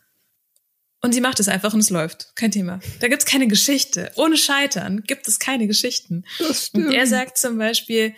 Und 1.00 1.12
sie 1.12 1.20
macht 1.20 1.38
es 1.38 1.48
einfach 1.48 1.74
und 1.74 1.80
es 1.80 1.90
läuft. 1.90 2.32
Kein 2.34 2.50
Thema. 2.50 2.80
Da 2.98 3.06
gibt's 3.06 3.24
keine 3.24 3.46
Geschichte. 3.46 4.10
Ohne 4.16 4.36
Scheitern 4.36 5.04
gibt 5.04 5.28
es 5.28 5.38
keine 5.38 5.68
Geschichten. 5.68 6.24
Das 6.38 6.66
stimmt. 6.66 6.86
Und 6.86 6.92
er 6.92 7.06
sagt 7.06 7.38
zum 7.38 7.56
Beispiel, 7.56 8.14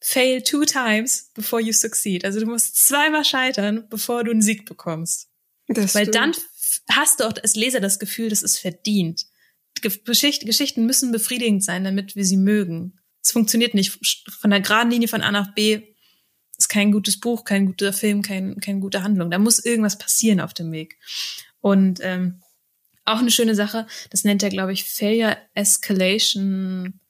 fail 0.00 0.42
two 0.42 0.64
times 0.64 1.30
before 1.34 1.62
you 1.62 1.72
succeed. 1.72 2.26
Also 2.26 2.40
du 2.40 2.46
musst 2.46 2.76
zweimal 2.76 3.24
scheitern, 3.24 3.86
bevor 3.88 4.24
du 4.24 4.30
einen 4.30 4.42
Sieg 4.42 4.66
bekommst. 4.66 5.28
Das 5.68 5.94
Weil 5.94 6.04
stimmt. 6.04 6.14
dann 6.16 6.32
hast 6.90 7.20
du 7.20 7.24
auch 7.24 7.34
als 7.42 7.56
Leser 7.56 7.80
das 7.80 7.98
Gefühl, 7.98 8.28
das 8.28 8.42
ist 8.42 8.58
verdient. 8.58 9.24
Geschichten 9.80 10.86
müssen 10.86 11.12
befriedigend 11.12 11.64
sein, 11.64 11.84
damit 11.84 12.14
wir 12.14 12.24
sie 12.24 12.36
mögen. 12.36 13.00
Es 13.22 13.32
funktioniert 13.32 13.74
nicht 13.74 13.98
von 14.40 14.50
der 14.50 14.60
geraden 14.60 14.90
Linie 14.90 15.08
von 15.08 15.22
A 15.22 15.30
nach 15.30 15.54
B 15.54 15.94
ist 16.58 16.68
kein 16.68 16.92
gutes 16.92 17.18
Buch, 17.20 17.44
kein 17.44 17.66
guter 17.66 17.92
Film, 17.92 18.22
kein, 18.22 18.60
keine 18.60 18.80
gute 18.80 19.02
Handlung. 19.02 19.30
Da 19.30 19.38
muss 19.38 19.64
irgendwas 19.64 19.96
passieren 19.96 20.40
auf 20.40 20.52
dem 20.52 20.72
Weg. 20.72 20.98
Und 21.60 22.00
ähm, 22.02 22.42
auch 23.04 23.20
eine 23.20 23.30
schöne 23.30 23.54
Sache, 23.54 23.86
das 24.10 24.24
nennt 24.24 24.42
er, 24.42 24.50
glaube 24.50 24.72
ich, 24.72 24.84
Failure 24.84 25.38
Escalation 25.54 27.00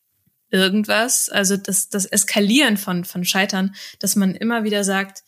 irgendwas. 0.50 1.28
Also 1.28 1.56
das, 1.56 1.88
das 1.88 2.06
Eskalieren 2.06 2.76
von, 2.76 3.04
von 3.04 3.24
Scheitern, 3.24 3.74
dass 3.98 4.16
man 4.16 4.34
immer 4.34 4.64
wieder 4.64 4.84
sagt, 4.84 5.24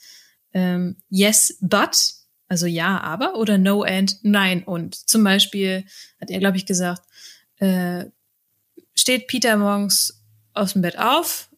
ähm, 0.52 0.96
yes, 1.08 1.56
but, 1.60 2.14
also 2.48 2.66
ja, 2.66 3.00
aber 3.00 3.36
oder 3.36 3.58
no 3.58 3.82
and, 3.82 4.18
nein 4.22 4.64
und. 4.64 4.94
Zum 4.94 5.24
Beispiel 5.24 5.84
hat 6.20 6.30
er, 6.30 6.40
glaube 6.40 6.56
ich, 6.56 6.66
gesagt, 6.66 7.02
äh, 7.56 8.06
steht 8.94 9.28
Peter 9.28 9.56
morgens 9.56 10.22
aus 10.52 10.74
dem 10.74 10.82
Bett 10.82 10.98
auf? 10.98 11.48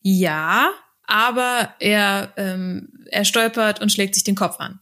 Ja, 0.00 0.70
aber 1.06 1.74
er, 1.78 2.32
ähm, 2.36 3.04
er 3.10 3.24
stolpert 3.24 3.80
und 3.80 3.92
schlägt 3.92 4.14
sich 4.14 4.24
den 4.24 4.34
Kopf 4.34 4.58
an. 4.58 4.80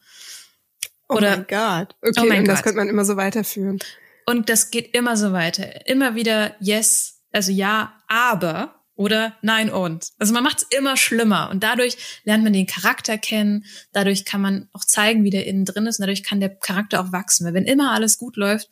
Oh 1.09 1.17
Oder, 1.17 1.37
mein 1.37 1.47
Gott. 1.47 1.97
Okay, 2.01 2.21
oh 2.21 2.25
mein 2.27 2.41
und 2.41 2.49
das 2.49 2.63
könnte 2.63 2.79
man 2.79 2.89
immer 2.89 3.05
so 3.05 3.17
weiterführen. 3.17 3.79
Und 4.27 4.49
das 4.49 4.71
geht 4.71 4.95
immer 4.97 5.17
so 5.17 5.33
weiter. 5.33 5.87
Immer 5.87 6.15
wieder 6.15 6.55
yes, 6.61 7.21
also 7.33 7.53
ja, 7.53 7.95
aber 8.09 8.83
oder 8.95 9.37
nein 9.43 9.71
und. 9.71 10.11
Also 10.19 10.33
man 10.33 10.45
macht 10.45 10.59
es 10.59 10.79
immer 10.79 10.97
schlimmer 10.97 11.51
und 11.51 11.63
dadurch 11.63 11.97
lernt 12.25 12.45
man 12.45 12.53
den 12.53 12.67
Charakter 12.67 13.19
kennen, 13.19 13.65
dadurch 13.93 14.25
kann 14.25 14.41
man 14.41 14.69
auch 14.73 14.85
zeigen, 14.85 15.25
wie 15.25 15.31
der 15.31 15.47
innen 15.47 15.65
drin 15.65 15.87
ist 15.87 15.99
und 15.99 16.03
dadurch 16.03 16.23
kann 16.23 16.41
der 16.41 16.55
Charakter 16.55 17.01
auch 17.01 17.13
wachsen. 17.13 17.47
Weil 17.47 17.55
wenn 17.55 17.65
immer 17.65 17.93
alles 17.93 18.19
gut 18.19 18.37
läuft, 18.37 18.69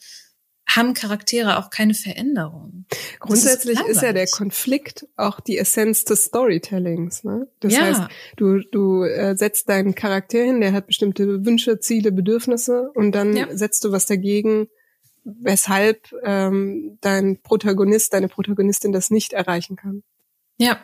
haben 0.76 0.94
Charaktere 0.94 1.58
auch 1.58 1.70
keine 1.70 1.94
Veränderung. 1.94 2.84
Grundsätzlich 3.18 3.78
ist, 3.80 3.88
ist, 3.88 4.02
ja 4.02 4.12
der 4.12 4.26
Konflikt 4.26 5.06
auch 5.16 5.40
die 5.40 5.58
Essenz 5.58 6.04
des 6.04 6.24
Storytellings. 6.24 7.24
Ne? 7.24 7.48
Das 7.60 7.74
ja. 7.74 7.80
heißt, 7.82 8.02
du, 8.36 8.60
du 8.70 9.02
äh, 9.04 9.36
setzt 9.36 9.68
deinen 9.68 9.94
Charakter 9.94 10.38
hin, 10.38 10.60
der 10.60 10.72
hat 10.72 10.86
bestimmte 10.86 11.44
Wünsche, 11.44 11.80
Ziele, 11.80 12.12
Bedürfnisse 12.12 12.90
und 12.94 13.12
dann 13.12 13.36
ja. 13.36 13.46
setzt 13.56 13.84
du 13.84 13.92
was 13.92 14.06
dagegen, 14.06 14.68
weshalb 15.24 16.14
ähm, 16.24 16.98
dein 17.00 17.40
Protagonist, 17.42 18.12
deine 18.12 18.28
Protagonistin 18.28 18.92
das 18.92 19.10
nicht 19.10 19.32
erreichen 19.32 19.76
kann. 19.76 20.02
Ja. 20.56 20.80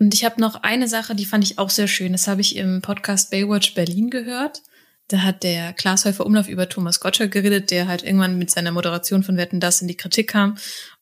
Und 0.00 0.14
ich 0.14 0.24
habe 0.24 0.40
noch 0.40 0.56
eine 0.62 0.88
Sache, 0.88 1.14
die 1.14 1.26
fand 1.26 1.44
ich 1.44 1.58
auch 1.58 1.70
sehr 1.70 1.86
schön. 1.86 2.12
Das 2.12 2.26
habe 2.26 2.40
ich 2.40 2.56
im 2.56 2.82
Podcast 2.82 3.30
Baywatch 3.30 3.74
Berlin 3.74 4.10
gehört. 4.10 4.62
Da 5.08 5.22
hat 5.22 5.42
der 5.42 5.74
Glashäufer 5.74 6.24
Umlauf 6.24 6.48
über 6.48 6.68
Thomas 6.68 7.00
Gottschalk 7.00 7.30
geredet, 7.30 7.70
der 7.70 7.88
halt 7.88 8.02
irgendwann 8.02 8.38
mit 8.38 8.50
seiner 8.50 8.72
Moderation 8.72 9.22
von 9.22 9.36
Wetten 9.36 9.60
das 9.60 9.82
in 9.82 9.88
die 9.88 9.96
Kritik 9.96 10.30
kam 10.30 10.56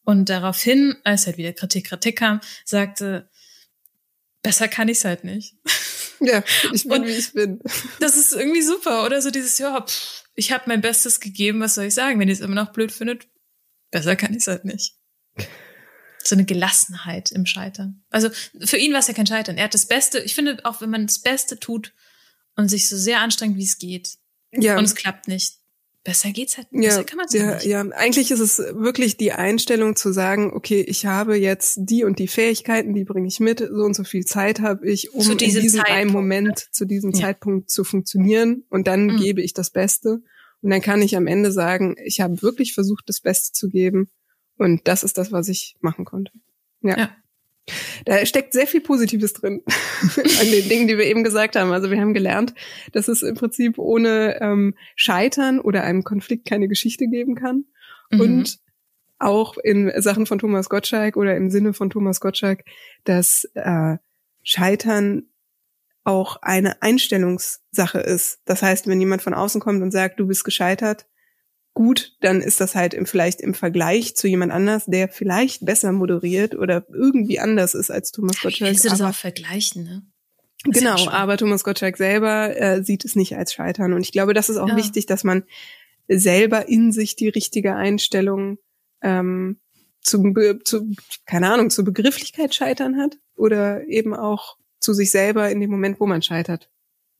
und 0.04 0.28
daraufhin, 0.28 0.96
als 1.04 1.26
halt 1.26 1.36
wieder 1.36 1.52
Kritik, 1.52 1.86
Kritik 1.86 2.18
kam, 2.18 2.40
sagte, 2.64 3.28
besser 4.42 4.68
kann 4.68 4.88
ich's 4.88 5.04
halt 5.04 5.24
nicht. 5.24 5.54
Ja, 6.24 6.44
ich 6.72 6.84
bin, 6.84 6.92
und 6.92 7.06
wie 7.08 7.10
ich 7.10 7.32
bin. 7.32 7.58
Das 7.98 8.16
ist 8.16 8.32
irgendwie 8.32 8.62
super, 8.62 9.04
oder? 9.04 9.20
So 9.20 9.32
dieses, 9.32 9.58
ja, 9.58 9.80
pff, 9.80 10.22
ich 10.36 10.52
habe 10.52 10.64
mein 10.68 10.80
Bestes 10.80 11.18
gegeben, 11.18 11.58
was 11.58 11.74
soll 11.74 11.86
ich 11.86 11.94
sagen? 11.94 12.20
Wenn 12.20 12.28
ihr 12.28 12.34
es 12.34 12.40
immer 12.40 12.54
noch 12.54 12.72
blöd 12.72 12.92
findet, 12.92 13.26
besser 13.90 14.14
kann 14.14 14.32
ich's 14.32 14.46
halt 14.46 14.64
nicht. 14.64 14.94
So 16.22 16.36
eine 16.36 16.44
Gelassenheit 16.44 17.32
im 17.32 17.44
Scheitern. 17.44 18.04
Also 18.10 18.30
für 18.60 18.76
ihn 18.76 18.92
war 18.92 19.00
es 19.00 19.08
ja 19.08 19.14
kein 19.14 19.26
Scheitern. 19.26 19.56
Er 19.56 19.64
hat 19.64 19.74
das 19.74 19.86
Beste, 19.86 20.20
ich 20.20 20.36
finde, 20.36 20.64
auch 20.64 20.80
wenn 20.80 20.90
man 20.90 21.08
das 21.08 21.18
Beste 21.18 21.58
tut, 21.58 21.92
und 22.56 22.68
sich 22.68 22.88
so 22.88 22.96
sehr 22.96 23.20
anstrengt, 23.20 23.56
wie 23.56 23.64
es 23.64 23.78
geht. 23.78 24.16
Ja. 24.52 24.78
Und 24.78 24.84
es 24.84 24.94
klappt 24.94 25.28
nicht. 25.28 25.58
Besser 26.04 26.30
geht's 26.30 26.56
halt. 26.56 26.68
Besser 26.70 26.98
ja, 26.98 27.04
kann 27.04 27.16
man's 27.16 27.32
ja, 27.32 27.54
nicht. 27.54 27.66
ja. 27.66 27.80
Eigentlich 27.80 28.32
ist 28.32 28.40
es 28.40 28.58
wirklich 28.58 29.16
die 29.16 29.32
Einstellung 29.32 29.94
zu 29.94 30.12
sagen, 30.12 30.52
okay, 30.52 30.80
ich 30.80 31.06
habe 31.06 31.36
jetzt 31.36 31.78
die 31.82 32.02
und 32.02 32.18
die 32.18 32.26
Fähigkeiten, 32.26 32.92
die 32.92 33.04
bringe 33.04 33.28
ich 33.28 33.38
mit, 33.38 33.60
so 33.60 33.84
und 33.84 33.94
so 33.94 34.02
viel 34.02 34.24
Zeit 34.24 34.60
habe 34.60 34.88
ich, 34.88 35.14
um 35.14 35.30
in 35.30 35.38
diesem 35.38 35.62
Zeitpunkt, 35.62 35.90
einen 35.90 36.10
Moment 36.10 36.48
ne? 36.48 36.54
zu 36.72 36.86
diesem 36.86 37.12
ja. 37.12 37.20
Zeitpunkt 37.20 37.70
zu 37.70 37.84
funktionieren 37.84 38.64
und 38.68 38.88
dann 38.88 39.06
mhm. 39.06 39.16
gebe 39.18 39.42
ich 39.42 39.54
das 39.54 39.70
Beste. 39.70 40.22
Und 40.60 40.70
dann 40.70 40.80
kann 40.80 41.02
ich 41.02 41.16
am 41.16 41.26
Ende 41.26 41.52
sagen, 41.52 41.96
ich 42.04 42.20
habe 42.20 42.42
wirklich 42.42 42.74
versucht, 42.74 43.08
das 43.08 43.20
Beste 43.20 43.52
zu 43.52 43.68
geben 43.68 44.10
und 44.56 44.88
das 44.88 45.04
ist 45.04 45.18
das, 45.18 45.30
was 45.30 45.48
ich 45.48 45.76
machen 45.80 46.04
konnte. 46.04 46.32
Ja. 46.82 46.98
ja. 46.98 47.16
Da 48.04 48.24
steckt 48.26 48.52
sehr 48.52 48.66
viel 48.66 48.80
Positives 48.80 49.32
drin 49.32 49.62
an 49.66 50.50
den 50.50 50.68
Dingen, 50.68 50.88
die 50.88 50.98
wir 50.98 51.06
eben 51.06 51.24
gesagt 51.24 51.56
haben. 51.56 51.72
Also 51.72 51.90
wir 51.90 52.00
haben 52.00 52.14
gelernt, 52.14 52.54
dass 52.92 53.08
es 53.08 53.22
im 53.22 53.34
Prinzip 53.34 53.78
ohne 53.78 54.40
ähm, 54.40 54.74
Scheitern 54.96 55.60
oder 55.60 55.84
einem 55.84 56.04
Konflikt 56.04 56.46
keine 56.48 56.68
Geschichte 56.68 57.06
geben 57.06 57.34
kann. 57.34 57.64
Mhm. 58.10 58.20
Und 58.20 58.58
auch 59.18 59.56
in 59.56 59.92
Sachen 60.02 60.26
von 60.26 60.38
Thomas 60.38 60.68
Gottschalk 60.68 61.16
oder 61.16 61.36
im 61.36 61.50
Sinne 61.50 61.72
von 61.72 61.90
Thomas 61.90 62.20
Gottschalk, 62.20 62.64
dass 63.04 63.48
äh, 63.54 63.96
Scheitern 64.42 65.28
auch 66.04 66.36
eine 66.42 66.82
Einstellungssache 66.82 68.00
ist. 68.00 68.40
Das 68.44 68.62
heißt, 68.62 68.88
wenn 68.88 69.00
jemand 69.00 69.22
von 69.22 69.34
außen 69.34 69.60
kommt 69.60 69.82
und 69.82 69.92
sagt, 69.92 70.18
du 70.18 70.26
bist 70.26 70.44
gescheitert, 70.44 71.06
gut, 71.74 72.16
dann 72.20 72.40
ist 72.40 72.60
das 72.60 72.74
halt 72.74 72.94
im, 72.94 73.06
vielleicht 73.06 73.40
im 73.40 73.54
Vergleich 73.54 74.14
zu 74.16 74.28
jemand 74.28 74.52
anders, 74.52 74.84
der 74.86 75.08
vielleicht 75.08 75.64
besser 75.64 75.92
moderiert 75.92 76.54
oder 76.54 76.86
irgendwie 76.92 77.40
anders 77.40 77.74
ist 77.74 77.90
als 77.90 78.12
Thomas 78.12 78.40
Gottschalk. 78.40 78.70
Willst 78.70 78.84
du 78.84 78.88
das 78.90 79.00
auch 79.00 79.14
vergleichen, 79.14 79.84
ne? 79.84 80.02
Das 80.64 80.78
genau, 80.78 80.96
ja 80.96 81.10
aber 81.10 81.36
Thomas 81.36 81.64
Gottschalk 81.64 81.96
selber 81.96 82.56
äh, 82.56 82.84
sieht 82.84 83.04
es 83.04 83.16
nicht 83.16 83.36
als 83.36 83.52
Scheitern. 83.52 83.92
Und 83.94 84.02
ich 84.02 84.12
glaube, 84.12 84.32
das 84.32 84.48
ist 84.48 84.58
auch 84.58 84.68
ja. 84.68 84.76
wichtig, 84.76 85.06
dass 85.06 85.24
man 85.24 85.42
selber 86.06 86.68
in 86.68 86.92
sich 86.92 87.16
die 87.16 87.28
richtige 87.28 87.74
Einstellung 87.74 88.58
ähm, 89.00 89.58
zum, 90.02 90.34
zu, 90.64 90.92
keine 91.26 91.52
Ahnung, 91.52 91.70
zur 91.70 91.84
Begrifflichkeit 91.84 92.54
scheitern 92.54 92.96
hat 92.96 93.18
oder 93.34 93.86
eben 93.88 94.14
auch 94.14 94.56
zu 94.78 94.92
sich 94.92 95.10
selber 95.10 95.50
in 95.50 95.60
dem 95.60 95.70
Moment, 95.70 96.00
wo 96.00 96.06
man 96.06 96.22
scheitert. 96.22 96.70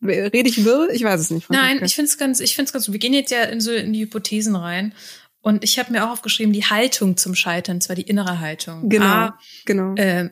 Rede 0.03 0.49
ich 0.49 0.65
wirr? 0.65 0.89
Ich 0.93 1.05
weiß 1.05 1.21
es 1.21 1.31
nicht. 1.31 1.49
Nein, 1.51 1.81
ich 1.85 1.95
finde 1.95 2.11
es 2.11 2.19
ganz, 2.19 2.41
ich 2.41 2.57
finde 2.57 2.67
es 2.67 2.73
ganz, 2.73 2.91
wir 2.91 2.99
gehen 2.99 3.15
jetzt 3.15 3.31
ja 3.31 3.45
in 3.45 3.61
so 3.61 3.71
in 3.71 3.93
die 3.93 4.01
Hypothesen 4.03 4.57
rein. 4.57 4.95
Und 5.41 5.65
ich 5.65 5.79
habe 5.79 5.93
mir 5.93 6.05
auch 6.05 6.11
aufgeschrieben, 6.11 6.53
die 6.53 6.65
Haltung 6.65 7.17
zum 7.17 7.35
Scheitern, 7.35 7.81
zwar 7.81 7.97
die 7.97 8.03
innere 8.03 8.41
Haltung. 8.41 8.89
Genau, 8.89 9.07
A, 9.07 9.39
genau. 9.65 9.95
Äh, 9.97 10.31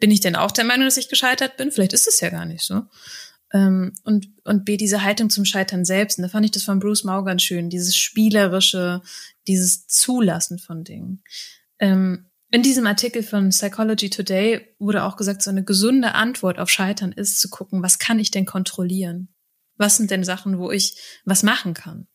bin 0.00 0.10
ich 0.10 0.20
denn 0.20 0.36
auch 0.36 0.50
der 0.50 0.64
Meinung, 0.64 0.84
dass 0.84 0.96
ich 0.96 1.08
gescheitert 1.08 1.56
bin? 1.56 1.70
Vielleicht 1.70 1.92
ist 1.92 2.08
es 2.08 2.20
ja 2.20 2.30
gar 2.30 2.44
nicht 2.44 2.64
so. 2.64 2.82
Ähm, 3.52 3.92
und, 4.04 4.28
und 4.44 4.64
B, 4.64 4.76
diese 4.76 5.02
Haltung 5.02 5.30
zum 5.30 5.44
Scheitern 5.44 5.84
selbst. 5.84 6.18
Und 6.18 6.22
da 6.22 6.28
fand 6.28 6.44
ich 6.44 6.50
das 6.52 6.64
von 6.64 6.80
Bruce 6.80 7.04
Mau 7.04 7.22
ganz 7.22 7.42
schön, 7.42 7.70
dieses 7.70 7.96
spielerische, 7.96 9.00
dieses 9.46 9.86
Zulassen 9.86 10.58
von 10.58 10.84
Dingen. 10.84 11.22
Ähm, 11.78 12.26
in 12.50 12.62
diesem 12.62 12.86
Artikel 12.86 13.22
von 13.22 13.50
Psychology 13.50 14.10
Today 14.10 14.74
wurde 14.78 15.04
auch 15.04 15.16
gesagt, 15.16 15.42
so 15.42 15.50
eine 15.50 15.64
gesunde 15.64 16.14
Antwort 16.14 16.58
auf 16.58 16.70
Scheitern 16.70 17.12
ist 17.12 17.40
zu 17.40 17.48
gucken, 17.50 17.82
was 17.82 17.98
kann 17.98 18.18
ich 18.18 18.30
denn 18.30 18.46
kontrollieren? 18.46 19.28
Was 19.76 19.96
sind 19.96 20.10
denn 20.10 20.24
Sachen, 20.24 20.58
wo 20.58 20.70
ich 20.70 20.96
was 21.24 21.42
machen 21.42 21.74
kann? 21.74 22.08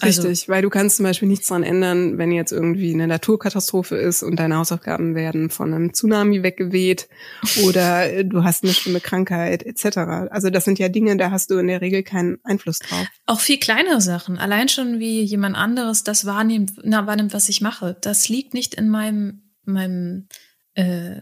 Also, 0.00 0.22
Richtig, 0.22 0.48
weil 0.48 0.62
du 0.62 0.70
kannst 0.70 0.96
zum 0.96 1.04
Beispiel 1.04 1.26
nichts 1.26 1.48
dran 1.48 1.64
ändern, 1.64 2.18
wenn 2.18 2.30
jetzt 2.30 2.52
irgendwie 2.52 2.94
eine 2.94 3.08
Naturkatastrophe 3.08 3.96
ist 3.96 4.22
und 4.22 4.36
deine 4.36 4.56
Hausaufgaben 4.56 5.16
werden 5.16 5.50
von 5.50 5.74
einem 5.74 5.92
Tsunami 5.92 6.44
weggeweht 6.44 7.08
oder 7.64 8.22
du 8.22 8.44
hast 8.44 8.62
eine 8.62 8.72
schlimme 8.72 9.00
Krankheit 9.00 9.64
etc. 9.64 9.98
Also 10.30 10.50
das 10.50 10.64
sind 10.64 10.78
ja 10.78 10.88
Dinge, 10.88 11.16
da 11.16 11.32
hast 11.32 11.50
du 11.50 11.58
in 11.58 11.66
der 11.66 11.80
Regel 11.80 12.04
keinen 12.04 12.38
Einfluss 12.44 12.78
drauf. 12.78 13.06
Auch 13.26 13.40
viel 13.40 13.58
kleinere 13.58 14.00
Sachen. 14.00 14.38
Allein 14.38 14.68
schon 14.68 15.00
wie 15.00 15.22
jemand 15.22 15.56
anderes 15.56 16.04
das 16.04 16.26
wahrnimmt, 16.26 16.74
na, 16.84 17.08
wahrnimmt 17.08 17.34
was 17.34 17.48
ich 17.48 17.60
mache. 17.60 17.96
Das 18.00 18.28
liegt 18.28 18.54
nicht 18.54 18.74
in 18.74 18.88
meinem 18.88 19.47
meinem 19.68 20.28
äh, 20.74 21.20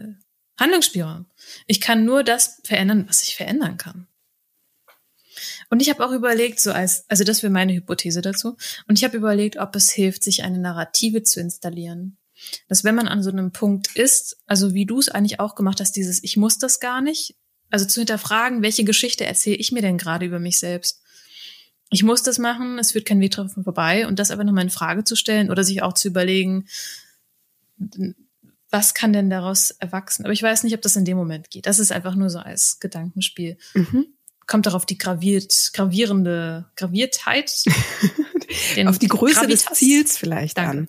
Handlungsspielraum. 0.59 1.25
Ich 1.67 1.81
kann 1.81 2.05
nur 2.05 2.23
das 2.23 2.61
verändern, 2.63 3.05
was 3.07 3.23
ich 3.23 3.35
verändern 3.35 3.77
kann. 3.77 4.07
Und 5.69 5.81
ich 5.81 5.89
habe 5.89 6.05
auch 6.05 6.11
überlegt, 6.11 6.59
so 6.59 6.71
als, 6.71 7.05
also 7.09 7.23
das 7.23 7.43
wäre 7.43 7.51
meine 7.51 7.73
Hypothese 7.73 8.21
dazu. 8.21 8.57
Und 8.87 8.97
ich 8.97 9.03
habe 9.03 9.17
überlegt, 9.17 9.57
ob 9.57 9.75
es 9.75 9.91
hilft, 9.91 10.23
sich 10.23 10.43
eine 10.43 10.59
Narrative 10.59 11.23
zu 11.23 11.39
installieren. 11.39 12.17
Dass 12.67 12.83
wenn 12.83 12.95
man 12.95 13.07
an 13.07 13.23
so 13.23 13.31
einem 13.31 13.51
Punkt 13.51 13.95
ist, 13.95 14.37
also 14.45 14.73
wie 14.73 14.85
du 14.85 14.99
es 14.99 15.09
eigentlich 15.09 15.39
auch 15.39 15.55
gemacht 15.55 15.79
hast, 15.79 15.95
dieses 15.95 16.23
Ich 16.23 16.37
muss 16.37 16.57
das 16.57 16.79
gar 16.79 17.01
nicht, 17.01 17.35
also 17.69 17.85
zu 17.85 17.99
hinterfragen, 17.99 18.61
welche 18.61 18.83
Geschichte 18.83 19.25
erzähle 19.25 19.57
ich 19.57 19.71
mir 19.71 19.81
denn 19.81 19.97
gerade 19.97 20.25
über 20.25 20.39
mich 20.39 20.59
selbst? 20.59 21.01
Ich 21.89 22.03
muss 22.03 22.21
das 22.21 22.37
machen, 22.37 22.79
es 22.79 22.91
führt 22.91 23.05
kein 23.05 23.19
Weg 23.19 23.31
dran 23.31 23.49
vorbei 23.49 24.07
und 24.07 24.19
das 24.19 24.31
aber 24.31 24.43
nochmal 24.43 24.65
in 24.65 24.69
Frage 24.69 25.03
zu 25.03 25.15
stellen 25.15 25.49
oder 25.49 25.63
sich 25.63 25.81
auch 25.81 25.93
zu 25.93 26.09
überlegen, 26.09 26.67
was 28.69 28.93
kann 28.93 29.13
denn 29.13 29.29
daraus 29.29 29.71
erwachsen? 29.71 30.25
Aber 30.25 30.33
ich 30.33 30.43
weiß 30.43 30.63
nicht, 30.63 30.73
ob 30.73 30.81
das 30.81 30.95
in 30.95 31.05
dem 31.05 31.17
Moment 31.17 31.49
geht. 31.49 31.65
Das 31.65 31.79
ist 31.79 31.91
einfach 31.91 32.15
nur 32.15 32.29
so 32.29 32.39
als 32.39 32.79
Gedankenspiel. 32.79 33.57
Mhm. 33.73 34.07
Kommt 34.45 34.65
darauf 34.65 34.85
die 34.85 34.97
graviert, 34.97 35.71
gravierende 35.73 36.69
Graviertheit. 36.75 37.63
auf 38.85 38.97
die 38.99 39.07
Größe 39.07 39.41
Gravitas. 39.41 39.65
des 39.65 39.77
Ziels 39.77 40.17
vielleicht 40.17 40.57
Danke. 40.57 40.71
an. 40.71 40.87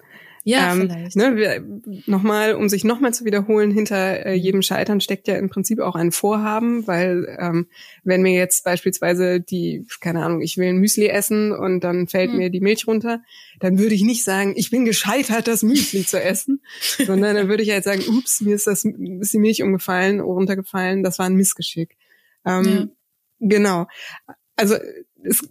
Ja, 0.49 0.73
ähm, 0.73 0.89
vielleicht. 0.89 1.17
Ne, 1.17 1.83
nochmal, 2.07 2.55
um 2.55 2.71
sich 2.71 2.83
nochmal 2.83 3.13
zu 3.13 3.27
wiederholen, 3.27 3.71
hinter 3.71 4.25
äh, 4.25 4.33
jedem 4.33 4.63
Scheitern 4.63 5.03
steckt 5.03 5.29
ja 5.29 5.37
im 5.37 5.51
Prinzip 5.51 5.79
auch 5.79 5.95
ein 5.95 6.11
Vorhaben, 6.11 6.87
weil 6.87 7.37
ähm, 7.39 7.67
wenn 8.03 8.23
mir 8.23 8.33
jetzt 8.33 8.65
beispielsweise 8.65 9.41
die, 9.41 9.87
keine 10.01 10.25
Ahnung, 10.25 10.41
ich 10.41 10.57
will 10.57 10.69
ein 10.69 10.79
Müsli 10.79 11.09
essen 11.09 11.53
und 11.53 11.81
dann 11.81 12.09
fällt 12.09 12.31
hm. 12.31 12.39
mir 12.39 12.49
die 12.49 12.63
Milch 12.63 12.87
runter, 12.87 13.21
dann 13.61 13.79
würde 13.79 13.95
ich 13.95 14.03
nicht 14.03 14.25
sagen, 14.25 14.55
ich 14.57 14.71
bin 14.71 14.87
gescheitert, 14.87 15.49
das 15.49 15.63
Müsli 15.63 16.07
zu 16.07 16.19
essen, 16.19 16.63
sondern 17.07 17.37
dann 17.37 17.49
würde 17.49 17.63
ich 17.63 17.71
halt 17.71 17.85
sagen, 17.85 18.03
ups, 18.09 18.41
mir 18.41 18.55
ist 18.55 18.67
das 18.67 18.87
ist 18.87 19.33
die 19.35 19.39
Milch 19.39 19.63
umgefallen, 19.63 20.21
runtergefallen, 20.21 21.03
das 21.03 21.19
war 21.19 21.27
ein 21.27 21.35
Missgeschick. 21.35 21.95
Ähm, 22.47 22.65
ja. 22.65 22.87
Genau. 23.41 23.87
Also 24.57 24.77
es 25.23 25.47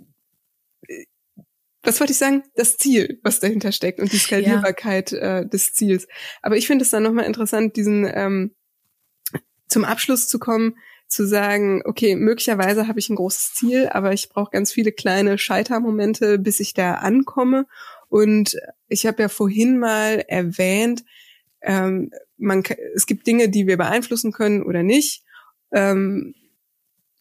was 1.87 2.01
wollte 2.01 2.11
ich 2.11 2.19
sagen? 2.19 2.43
Das 2.55 2.75
Ziel, 2.75 3.19
was 3.23 3.39
dahinter 3.39 3.71
steckt 3.71 4.01
und 4.01 4.11
die 4.11 4.17
Skalierbarkeit 4.17 5.13
ja. 5.13 5.39
äh, 5.39 5.47
des 5.47 5.73
Ziels. 5.73 6.05
Aber 6.41 6.57
ich 6.57 6.67
finde 6.67 6.83
es 6.83 6.91
dann 6.91 7.03
nochmal 7.03 7.25
interessant, 7.25 7.77
diesen 7.77 8.05
ähm, 8.13 8.51
zum 9.69 9.85
Abschluss 9.85 10.27
zu 10.27 10.37
kommen, 10.37 10.75
zu 11.07 11.25
sagen, 11.25 11.81
okay, 11.85 12.17
möglicherweise 12.17 12.89
habe 12.89 12.99
ich 12.99 13.09
ein 13.09 13.15
großes 13.15 13.53
Ziel, 13.53 13.87
aber 13.87 14.11
ich 14.11 14.27
brauche 14.27 14.51
ganz 14.51 14.73
viele 14.73 14.91
kleine 14.91 15.37
Scheitermomente, 15.37 16.37
bis 16.37 16.59
ich 16.59 16.73
da 16.73 16.95
ankomme. 16.95 17.65
Und 18.09 18.57
ich 18.89 19.05
habe 19.05 19.21
ja 19.21 19.29
vorhin 19.29 19.79
mal 19.79 20.25
erwähnt, 20.27 21.05
ähm, 21.61 22.11
man, 22.37 22.63
es 22.95 23.05
gibt 23.05 23.25
Dinge, 23.27 23.47
die 23.47 23.65
wir 23.65 23.77
beeinflussen 23.77 24.33
können 24.33 24.61
oder 24.61 24.83
nicht. 24.83 25.23
Ähm, 25.71 26.35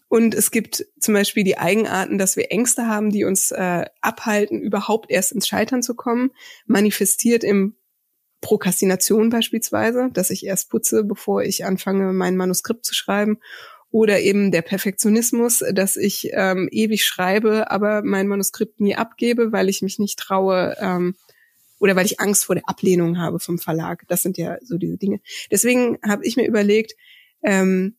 und 0.09 0.34
es 0.34 0.50
gibt 0.50 0.86
zum 1.00 1.14
Beispiel 1.14 1.42
die 1.42 1.59
Eigenarten, 1.59 2.18
dass 2.18 2.36
wir 2.36 2.52
Ängste 2.52 2.86
haben, 2.86 3.11
die 3.11 3.24
uns 3.24 3.50
äh, 3.50 3.86
abhalten, 4.00 4.61
überhaupt 4.61 5.11
erst 5.11 5.32
ins 5.32 5.48
Scheitern 5.48 5.82
zu 5.82 5.94
kommen, 5.94 6.30
manifestiert 6.66 7.42
im 7.42 7.76
Prokrastination 8.40 9.30
beispielsweise, 9.30 10.11
dass 10.12 10.30
ich 10.30 10.46
erst 10.46 10.70
putze, 10.70 11.02
bevor 11.02 11.42
ich 11.42 11.64
anfange, 11.64 12.12
mein 12.12 12.36
Manuskript 12.36 12.84
zu 12.84 12.94
schreiben. 12.94 13.38
Oder 13.90 14.20
eben 14.20 14.50
der 14.50 14.62
Perfektionismus, 14.62 15.64
dass 15.72 15.96
ich 15.96 16.30
ähm, 16.32 16.68
ewig 16.70 17.04
schreibe, 17.04 17.70
aber 17.70 18.02
mein 18.02 18.28
Manuskript 18.28 18.78
nie 18.80 18.94
abgebe, 18.94 19.52
weil 19.52 19.68
ich 19.68 19.80
mich 19.80 19.98
nicht 19.98 20.18
traue 20.18 20.76
ähm, 20.80 21.16
oder 21.78 21.96
weil 21.96 22.07
ich 22.07 22.20
Angst 22.20 22.44
vor 22.44 22.54
der 22.54 22.68
Ablehnung 22.68 23.18
habe 23.18 23.40
vom 23.40 23.59
Verlag. 23.59 24.04
Das 24.09 24.22
sind 24.22 24.38
ja 24.38 24.59
so 24.62 24.76
diese 24.76 24.98
Dinge. 24.98 25.20
Deswegen 25.50 25.98
habe 26.07 26.26
ich 26.26 26.36
mir 26.36 26.46
überlegt, 26.46 26.94
ähm, 27.42 27.96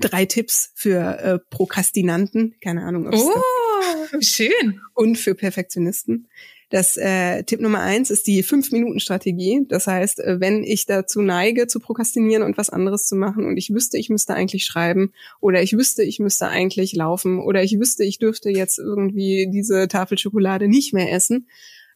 drei 0.00 0.24
Tipps 0.24 0.70
für 0.74 1.18
äh, 1.18 1.38
Prokrastinanten, 1.50 2.56
keine 2.60 2.82
Ahnung. 2.82 3.06
Ob's 3.06 3.22
oh, 3.22 4.18
schön. 4.20 4.80
Und 4.94 5.16
für 5.16 5.34
Perfektionisten. 5.34 6.28
Das 6.70 6.96
äh, 6.96 7.44
Tipp 7.44 7.60
Nummer 7.60 7.82
eins 7.82 8.10
ist 8.10 8.26
die 8.26 8.42
Fünf-Minuten-Strategie. 8.42 9.64
Das 9.68 9.86
heißt, 9.86 10.18
äh, 10.18 10.40
wenn 10.40 10.64
ich 10.64 10.86
dazu 10.86 11.20
neige, 11.22 11.66
zu 11.66 11.78
prokrastinieren 11.78 12.42
und 12.42 12.58
was 12.58 12.70
anderes 12.70 13.06
zu 13.06 13.14
machen 13.14 13.46
und 13.46 13.56
ich 13.56 13.72
wüsste, 13.72 13.98
ich 13.98 14.08
müsste 14.08 14.34
eigentlich 14.34 14.64
schreiben 14.64 15.12
oder 15.40 15.62
ich 15.62 15.74
wüsste, 15.74 16.02
ich 16.02 16.18
müsste 16.18 16.48
eigentlich 16.48 16.92
laufen 16.94 17.38
oder 17.38 17.62
ich 17.62 17.78
wüsste, 17.78 18.02
ich 18.02 18.18
dürfte 18.18 18.50
jetzt 18.50 18.78
irgendwie 18.78 19.48
diese 19.52 19.86
Tafel 19.88 20.18
Schokolade 20.18 20.66
nicht 20.66 20.92
mehr 20.92 21.12
essen, 21.12 21.46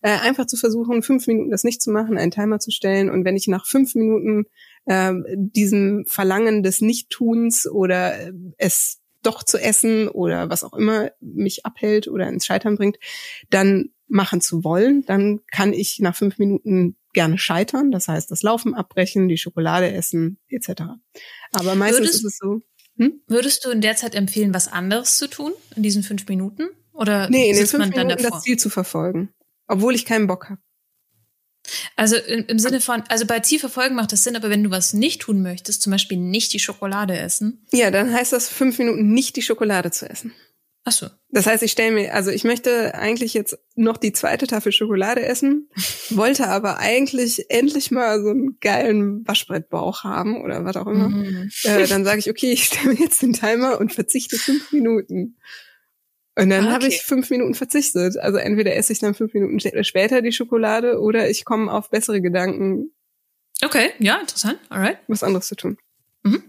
äh, 0.03 0.11
einfach 0.11 0.47
zu 0.47 0.57
versuchen, 0.57 1.03
fünf 1.03 1.26
Minuten 1.26 1.51
das 1.51 1.64
nicht 1.64 1.82
zu 1.82 1.91
machen, 1.91 2.16
einen 2.16 2.30
Timer 2.30 2.61
zu 2.61 2.70
stellen 2.70 3.11
und 3.11 3.24
wenn 3.24 3.36
ich 3.36 3.49
nach 3.49 3.66
fünf 3.66 3.97
Minuten 3.97 4.45
äh, 4.89 5.12
diesem 5.36 6.05
Verlangen 6.07 6.62
des 6.62 6.80
Nichttuns 6.80 7.68
oder 7.68 8.18
äh, 8.18 8.32
es 8.57 9.01
doch 9.22 9.43
zu 9.43 9.59
essen 9.59 10.09
oder 10.09 10.49
was 10.49 10.64
auch 10.64 10.74
immer 10.74 11.11
mich 11.20 11.66
abhält 11.66 12.09
oder 12.09 12.28
ins 12.28 12.47
Scheitern 12.47 12.76
bringt, 12.76 12.99
dann 13.51 13.91
machen 14.07 14.41
zu 14.41 14.64
wollen, 14.64 15.05
dann 15.05 15.41
kann 15.51 15.72
ich 15.72 15.99
nach 16.01 16.16
fünf 16.16 16.39
Minuten 16.39 16.97
gerne 17.12 17.36
scheitern. 17.36 17.91
Das 17.91 18.09
heißt, 18.09 18.30
das 18.30 18.43
Laufen 18.43 18.74
abbrechen, 18.74 19.28
die 19.28 19.36
Schokolade 19.36 19.93
essen, 19.93 20.39
etc. 20.49 20.82
Aber 21.53 21.74
meistens 21.74 22.01
würdest, 22.01 22.14
ist 22.14 22.24
es 22.24 22.39
so. 22.39 22.61
Hm? 22.97 23.20
Würdest 23.26 23.64
du 23.64 23.70
in 23.70 23.80
der 23.80 23.97
Zeit 23.97 24.14
empfehlen, 24.14 24.55
was 24.55 24.68
anderes 24.68 25.16
zu 25.18 25.28
tun 25.28 25.53
in 25.76 25.82
diesen 25.82 26.03
fünf 26.03 26.26
Minuten? 26.28 26.68
Oder 26.93 27.28
nee, 27.28 27.51
in 27.51 27.57
den 27.57 27.66
fünf 27.66 27.95
Minuten 27.95 28.22
das 28.22 28.43
Ziel 28.43 28.57
zu 28.57 28.70
verfolgen, 28.70 29.28
obwohl 29.66 29.95
ich 29.95 30.05
keinen 30.05 30.26
Bock 30.26 30.49
habe. 30.49 30.61
Also 31.97 32.16
im, 32.16 32.59
Sinne 32.59 32.81
von, 32.81 33.03
also 33.09 33.27
bei 33.27 33.41
Zielverfolgen 33.41 33.97
macht 33.97 34.12
das 34.12 34.25
Sinn, 34.25 34.37
aber 34.37 34.51
wenn 34.51 34.64
du 34.64 34.71
was 34.71 34.93
nicht 34.93 35.23
tun 35.23 35.43
möchtest, 35.43 35.83
zum 35.83 35.93
Beispiel 35.93 36.19
nicht 36.19 36.53
die 36.53 36.59
Schokolade 36.59 37.16
essen. 37.16 37.66
Ja, 37.73 37.91
dann 37.91 38.12
heißt 38.12 38.33
das 38.33 38.49
fünf 38.49 38.79
Minuten 38.79 39.12
nicht 39.12 39.37
die 39.37 39.43
Schokolade 39.43 39.91
zu 39.91 40.09
essen. 40.09 40.33
Ach 40.89 40.93
so. 40.93 41.07
Das 41.31 41.47
heißt, 41.47 41.62
ich 41.62 41.73
stelle 41.73 41.93
mir, 41.93 42.14
also 42.14 42.31
ich 42.31 42.45
möchte 42.45 42.95
eigentlich 42.95 43.35
jetzt 43.35 43.59
noch 43.75 43.99
die 43.99 44.12
zweite 44.12 44.47
Tafel 44.47 44.73
Schokolade 44.73 45.23
essen, 45.23 45.69
wollte 46.11 46.49
aber 46.49 46.79
eigentlich 46.79 47.51
endlich 47.51 47.91
mal 47.91 48.23
so 48.23 48.31
einen 48.31 48.59
geilen 48.61 49.27
Waschbrettbauch 49.29 50.05
haben 50.05 50.43
oder 50.43 50.64
was 50.64 50.77
auch 50.77 50.87
immer. 50.87 51.11
Mhm. 51.11 51.51
Äh, 51.64 51.87
dann 51.87 52.07
sage 52.07 52.21
ich, 52.21 52.31
okay, 52.31 52.53
ich 52.53 52.64
stelle 52.64 52.95
mir 52.95 53.01
jetzt 53.01 53.21
den 53.21 53.35
Timer 53.35 53.79
und 53.79 53.93
verzichte 53.93 54.39
fünf 54.39 54.73
Minuten. 54.73 55.37
Und 56.39 56.51
dann 56.51 56.66
ah, 56.66 56.66
okay. 56.66 56.74
habe 56.74 56.86
ich 56.86 57.03
fünf 57.03 57.30
Minuten 57.30 57.55
verzichtet. 57.55 58.16
Also 58.16 58.39
entweder 58.39 58.76
esse 58.76 58.93
ich 58.93 59.01
dann 59.01 59.14
fünf 59.14 59.34
Minuten 59.34 59.59
später 59.84 60.22
die 60.22 60.30
Schokolade 60.30 61.01
oder 61.01 61.28
ich 61.28 61.45
komme 61.45 61.72
auf 61.72 61.91
bessere 61.91 62.20
Gedanken. 62.20 62.93
Okay, 63.64 63.91
ja, 63.99 64.20
interessant. 64.20 64.59
Alright. 64.68 64.99
Was 65.09 65.24
anderes 65.24 65.49
zu 65.49 65.57
tun. 65.57 65.78
Mhm. 66.22 66.45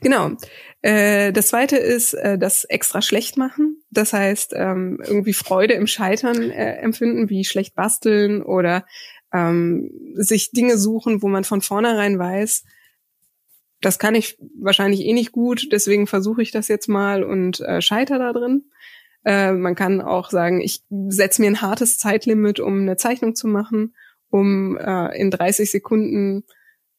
Genau. 0.00 0.36
Äh, 0.82 1.32
das 1.32 1.48
zweite 1.48 1.76
ist 1.76 2.14
äh, 2.14 2.38
das 2.38 2.62
extra 2.64 3.02
schlecht 3.02 3.36
machen. 3.36 3.82
Das 3.90 4.12
heißt, 4.12 4.52
ähm, 4.54 5.00
irgendwie 5.04 5.32
Freude 5.32 5.74
im 5.74 5.88
Scheitern 5.88 6.50
äh, 6.52 6.76
empfinden, 6.76 7.28
wie 7.28 7.44
schlecht 7.44 7.74
basteln 7.74 8.40
oder 8.40 8.86
ähm, 9.32 9.90
sich 10.14 10.52
Dinge 10.52 10.78
suchen, 10.78 11.22
wo 11.22 11.28
man 11.28 11.42
von 11.42 11.60
vornherein 11.60 12.20
weiß, 12.20 12.62
das 13.80 13.98
kann 13.98 14.14
ich 14.14 14.38
wahrscheinlich 14.58 15.00
eh 15.00 15.12
nicht 15.12 15.32
gut, 15.32 15.68
deswegen 15.72 16.06
versuche 16.06 16.40
ich 16.40 16.52
das 16.52 16.68
jetzt 16.68 16.88
mal 16.88 17.24
und 17.24 17.60
äh, 17.60 17.82
scheiter 17.82 18.18
da 18.18 18.32
drin. 18.32 18.70
Äh, 19.24 19.52
man 19.52 19.74
kann 19.74 20.00
auch 20.00 20.30
sagen, 20.30 20.60
ich 20.60 20.82
setze 21.08 21.40
mir 21.40 21.48
ein 21.48 21.62
hartes 21.62 21.98
Zeitlimit, 21.98 22.60
um 22.60 22.80
eine 22.80 22.96
Zeichnung 22.96 23.34
zu 23.34 23.48
machen, 23.48 23.94
um 24.30 24.76
äh, 24.76 25.18
in 25.18 25.30
30 25.30 25.70
Sekunden 25.70 26.44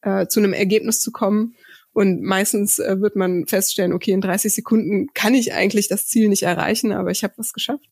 äh, 0.02 0.26
zu 0.26 0.40
einem 0.40 0.52
Ergebnis 0.52 1.00
zu 1.00 1.12
kommen. 1.12 1.54
Und 1.92 2.22
meistens 2.22 2.78
äh, 2.78 3.00
wird 3.00 3.16
man 3.16 3.46
feststellen, 3.46 3.92
okay, 3.92 4.10
in 4.10 4.20
30 4.20 4.54
Sekunden 4.54 5.08
kann 5.14 5.34
ich 5.34 5.54
eigentlich 5.54 5.88
das 5.88 6.06
Ziel 6.06 6.28
nicht 6.28 6.42
erreichen, 6.42 6.92
aber 6.92 7.10
ich 7.10 7.24
habe 7.24 7.34
was 7.36 7.52
geschafft. 7.52 7.88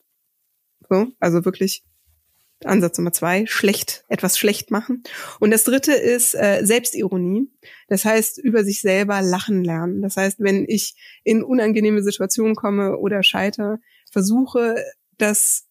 So, 0.90 1.08
also 1.20 1.44
wirklich 1.44 1.84
Ansatz 2.64 2.98
Nummer 2.98 3.12
zwei, 3.12 3.46
schlecht, 3.46 4.04
etwas 4.08 4.38
schlecht 4.38 4.70
machen. 4.70 5.02
Und 5.40 5.50
das 5.50 5.64
dritte 5.64 5.92
ist 5.92 6.34
äh, 6.34 6.60
Selbstironie. 6.64 7.50
Das 7.88 8.04
heißt, 8.04 8.38
über 8.38 8.64
sich 8.64 8.80
selber 8.80 9.22
lachen 9.22 9.64
lernen. 9.64 10.02
Das 10.02 10.16
heißt, 10.16 10.40
wenn 10.40 10.64
ich 10.68 10.94
in 11.24 11.42
unangenehme 11.42 12.02
Situationen 12.02 12.54
komme 12.54 12.96
oder 12.96 13.22
scheiter, 13.22 13.78
versuche, 14.14 14.76
das 15.18 15.66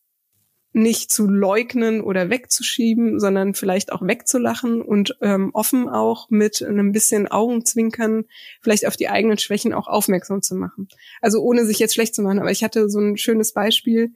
nicht 0.73 1.11
zu 1.11 1.27
leugnen 1.27 2.01
oder 2.01 2.29
wegzuschieben, 2.29 3.19
sondern 3.19 3.53
vielleicht 3.53 3.91
auch 3.91 4.01
wegzulachen 4.01 4.81
und 4.81 5.15
ähm, 5.21 5.51
offen 5.53 5.87
auch 5.87 6.29
mit 6.29 6.61
einem 6.61 6.91
bisschen 6.91 7.27
Augenzwinkern 7.27 8.25
vielleicht 8.61 8.87
auf 8.87 8.97
die 8.97 9.07
eigenen 9.07 9.37
Schwächen 9.37 9.73
auch 9.73 9.87
aufmerksam 9.87 10.41
zu 10.41 10.55
machen. 10.55 10.89
Also 11.21 11.41
ohne 11.41 11.65
sich 11.65 11.79
jetzt 11.79 11.93
schlecht 11.93 12.15
zu 12.15 12.23
machen. 12.23 12.39
Aber 12.39 12.51
ich 12.51 12.63
hatte 12.63 12.89
so 12.89 12.99
ein 12.99 13.17
schönes 13.17 13.53
Beispiel 13.53 14.13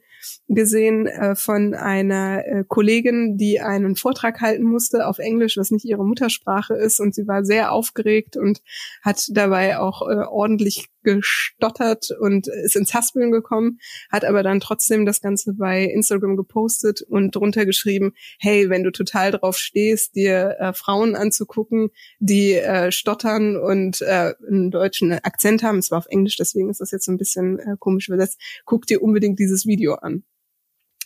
gesehen 0.48 1.06
äh, 1.06 1.34
von 1.34 1.74
einer 1.74 2.44
äh, 2.46 2.64
Kollegin, 2.66 3.36
die 3.36 3.60
einen 3.60 3.96
Vortrag 3.96 4.40
halten 4.40 4.64
musste 4.64 5.06
auf 5.06 5.18
Englisch, 5.18 5.56
was 5.56 5.70
nicht 5.70 5.84
ihre 5.84 6.04
Muttersprache 6.04 6.74
ist. 6.74 7.00
Und 7.00 7.14
sie 7.14 7.26
war 7.26 7.44
sehr 7.44 7.72
aufgeregt 7.72 8.36
und 8.36 8.62
hat 9.02 9.24
dabei 9.30 9.78
auch 9.78 10.02
äh, 10.02 10.24
ordentlich 10.24 10.88
gestottert 11.08 12.10
und 12.20 12.48
ist 12.48 12.76
ins 12.76 12.92
Haspeln 12.92 13.30
gekommen, 13.30 13.78
hat 14.10 14.24
aber 14.24 14.42
dann 14.42 14.60
trotzdem 14.60 15.06
das 15.06 15.22
Ganze 15.22 15.54
bei 15.54 15.84
Instagram 15.84 16.36
gepostet 16.36 17.00
und 17.02 17.34
drunter 17.34 17.64
geschrieben, 17.64 18.12
hey, 18.38 18.68
wenn 18.68 18.82
du 18.82 18.90
total 18.90 19.30
drauf 19.30 19.56
stehst, 19.56 20.16
dir 20.16 20.56
äh, 20.58 20.72
Frauen 20.74 21.16
anzugucken, 21.16 21.90
die 22.18 22.52
äh, 22.54 22.92
stottern 22.92 23.56
und 23.56 24.02
äh, 24.02 24.34
einen 24.46 24.70
deutschen 24.70 25.12
Akzent 25.12 25.62
haben, 25.62 25.78
es 25.78 25.90
war 25.90 25.98
auf 25.98 26.06
Englisch, 26.08 26.36
deswegen 26.36 26.68
ist 26.68 26.80
das 26.80 26.90
jetzt 26.90 27.06
so 27.06 27.12
ein 27.12 27.18
bisschen 27.18 27.58
äh, 27.58 27.76
komisch 27.78 28.08
übersetzt, 28.08 28.38
guck 28.64 28.86
dir 28.86 29.02
unbedingt 29.02 29.38
dieses 29.38 29.66
Video 29.66 29.94
an. 29.94 30.07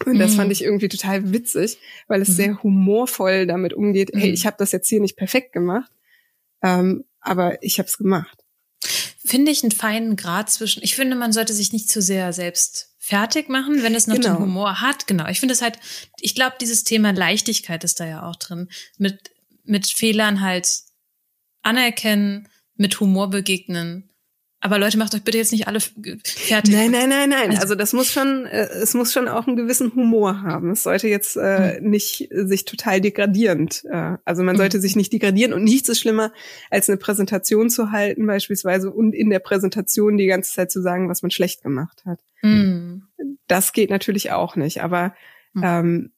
Und 0.06 0.18
das 0.18 0.34
fand 0.34 0.48
mhm. 0.48 0.52
ich 0.52 0.62
irgendwie 0.62 0.88
total 0.88 1.32
witzig, 1.32 1.78
weil 2.08 2.22
es 2.22 2.30
mhm. 2.30 2.32
sehr 2.34 2.62
humorvoll 2.62 3.46
damit 3.46 3.74
umgeht, 3.74 4.10
hey, 4.14 4.28
mhm. 4.28 4.34
ich 4.34 4.46
habe 4.46 4.56
das 4.58 4.72
jetzt 4.72 4.88
hier 4.88 5.00
nicht 5.00 5.16
perfekt 5.16 5.52
gemacht, 5.52 5.90
ähm, 6.62 7.04
aber 7.20 7.62
ich 7.62 7.78
habe 7.78 7.88
es 7.88 7.98
gemacht. 7.98 8.38
Finde 9.24 9.52
ich 9.52 9.62
einen 9.62 9.72
feinen 9.72 10.16
Grad 10.16 10.50
zwischen, 10.50 10.82
ich 10.82 10.96
finde, 10.96 11.16
man 11.16 11.32
sollte 11.32 11.52
sich 11.52 11.72
nicht 11.72 11.88
zu 11.88 12.02
sehr 12.02 12.32
selbst 12.32 12.94
fertig 12.98 13.48
machen, 13.48 13.82
wenn 13.82 13.94
es 13.94 14.06
noch 14.06 14.16
genau. 14.16 14.34
den 14.34 14.42
Humor 14.42 14.80
hat. 14.80 15.06
Genau. 15.06 15.28
Ich 15.28 15.40
finde 15.40 15.54
es 15.54 15.62
halt, 15.62 15.78
ich 16.20 16.34
glaube, 16.34 16.56
dieses 16.60 16.84
Thema 16.84 17.12
Leichtigkeit 17.12 17.84
ist 17.84 18.00
da 18.00 18.06
ja 18.06 18.28
auch 18.28 18.36
drin. 18.36 18.68
Mit, 18.98 19.30
mit 19.64 19.86
Fehlern 19.86 20.40
halt 20.40 20.68
anerkennen, 21.62 22.48
mit 22.76 22.98
Humor 23.00 23.30
begegnen 23.30 24.11
aber 24.64 24.78
Leute, 24.78 24.96
macht 24.96 25.12
euch 25.12 25.24
bitte 25.24 25.38
jetzt 25.38 25.50
nicht 25.50 25.66
alle 25.66 25.80
fertig. 25.80 26.72
Nein, 26.72 26.92
nein, 26.92 27.08
nein, 27.08 27.28
nein. 27.28 27.50
Also, 27.50 27.62
also 27.62 27.74
das 27.74 27.92
muss 27.92 28.12
schon, 28.12 28.46
äh, 28.46 28.68
es 28.68 28.94
muss 28.94 29.12
schon 29.12 29.26
auch 29.26 29.48
einen 29.48 29.56
gewissen 29.56 29.92
Humor 29.96 30.42
haben. 30.42 30.70
Es 30.70 30.84
sollte 30.84 31.08
jetzt 31.08 31.36
äh, 31.36 31.80
mhm. 31.80 31.90
nicht 31.90 32.28
sich 32.30 32.64
total 32.64 33.00
degradierend. 33.00 33.84
Äh, 33.90 34.18
also 34.24 34.44
man 34.44 34.54
mhm. 34.54 34.58
sollte 34.58 34.80
sich 34.80 34.94
nicht 34.94 35.12
degradieren 35.12 35.52
und 35.52 35.64
nichts 35.64 35.88
ist 35.88 35.98
schlimmer, 35.98 36.32
als 36.70 36.88
eine 36.88 36.96
Präsentation 36.96 37.70
zu 37.70 37.90
halten 37.90 38.24
beispielsweise 38.24 38.92
und 38.92 39.14
in 39.14 39.30
der 39.30 39.40
Präsentation 39.40 40.16
die 40.16 40.26
ganze 40.26 40.52
Zeit 40.52 40.70
zu 40.70 40.80
sagen, 40.80 41.08
was 41.08 41.22
man 41.22 41.32
schlecht 41.32 41.62
gemacht 41.62 42.04
hat. 42.06 42.20
Mhm. 42.42 43.08
Das 43.48 43.72
geht 43.72 43.90
natürlich 43.90 44.30
auch 44.30 44.54
nicht. 44.54 44.80
Aber 44.80 45.12
mhm. 45.54 45.62
ähm, 45.64 46.11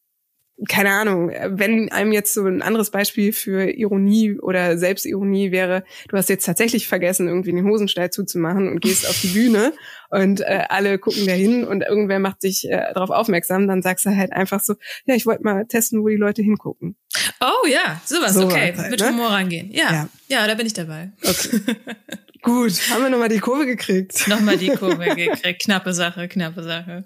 keine 0.69 0.91
Ahnung, 0.91 1.31
wenn 1.31 1.91
einem 1.91 2.13
jetzt 2.13 2.33
so 2.33 2.47
ein 2.47 2.63
anderes 2.63 2.91
Beispiel 2.91 3.33
für 3.33 3.69
Ironie 3.71 4.39
oder 4.39 4.79
Selbstironie 4.79 5.51
wäre, 5.51 5.83
du 6.09 6.17
hast 6.17 6.29
jetzt 6.29 6.45
tatsächlich 6.45 6.87
vergessen, 6.87 7.27
irgendwie 7.27 7.53
den 7.53 7.67
Hosenstall 7.67 8.11
zuzumachen 8.11 8.69
und 8.69 8.81
gehst 8.81 9.09
auf 9.09 9.21
die 9.21 9.29
Bühne 9.29 9.73
und 10.11 10.41
äh, 10.43 10.65
alle 10.69 10.99
gucken 10.99 11.27
da 11.27 11.33
hin 11.33 11.65
und 11.65 11.83
irgendwer 11.83 12.21
macht 12.21 12.45
dich 12.45 12.71
äh, 12.71 12.93
darauf 12.95 13.11
aufmerksam, 13.11 13.67
dann 13.67 13.83
sagst 13.83 14.07
du 14.07 14.17
halt 14.17 14.33
einfach 14.33 14.61
so, 14.61 14.75
ja, 15.07 15.17
ich 15.17 15.27
wollte 15.27 15.43
mal 15.43 15.67
testen, 15.67 16.03
wo 16.03 16.09
die 16.09 16.17
Leute 16.17 16.43
hingucken. 16.43 16.97
Oh 17.41 17.67
ja, 17.67 18.01
sowas, 18.05 18.35
so 18.35 18.45
okay, 18.47 18.75
halt, 18.77 18.91
mit 18.91 19.01
ne? 19.01 19.09
Humor 19.09 19.31
rangehen. 19.31 19.73
Ja, 19.73 19.93
ja, 19.93 20.09
ja, 20.29 20.47
da 20.47 20.55
bin 20.55 20.67
ich 20.67 20.73
dabei. 20.75 21.11
Okay. 21.23 21.61
Gut, 22.43 22.91
haben 22.91 23.03
wir 23.03 23.11
nochmal 23.11 23.31
die 23.31 23.39
Kurve 23.39 23.65
gekriegt. 23.65 24.29
Nochmal 24.29 24.59
die 24.59 24.69
Kurve 24.69 25.15
gekriegt, 25.15 25.63
knappe 25.63 25.95
Sache, 25.95 26.29
knappe 26.29 26.63
Sache. 26.63 27.05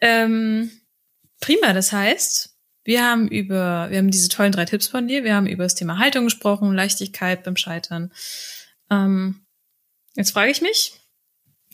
Ähm, 0.00 0.70
prima, 1.40 1.72
das 1.72 1.92
heißt, 1.92 2.49
wir 2.84 3.04
haben 3.04 3.28
über, 3.28 3.88
wir 3.90 3.98
haben 3.98 4.10
diese 4.10 4.28
tollen 4.28 4.52
drei 4.52 4.64
Tipps 4.64 4.86
von 4.86 5.06
dir. 5.06 5.24
Wir 5.24 5.34
haben 5.34 5.46
über 5.46 5.64
das 5.64 5.74
Thema 5.74 5.98
Haltung 5.98 6.24
gesprochen, 6.24 6.74
Leichtigkeit 6.74 7.44
beim 7.44 7.56
Scheitern. 7.56 8.12
Ähm, 8.90 9.42
jetzt 10.16 10.32
frage 10.32 10.50
ich 10.50 10.62
mich, 10.62 10.94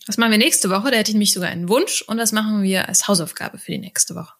was 0.07 0.18
machen 0.18 0.32
wir 0.32 0.38
nächste 0.38 0.70
Woche? 0.70 0.90
Da 0.90 0.98
hätte 0.98 1.11
ich 1.11 1.14
nämlich 1.14 1.32
sogar 1.32 1.50
einen 1.50 1.68
Wunsch 1.68 2.02
und 2.02 2.16
das 2.16 2.32
machen 2.32 2.62
wir 2.62 2.88
als 2.88 3.09
Hausaufgabe 3.09 3.59
für 3.59 3.72
die 3.72 3.78
nächste 3.78 4.14
Woche. 4.14 4.34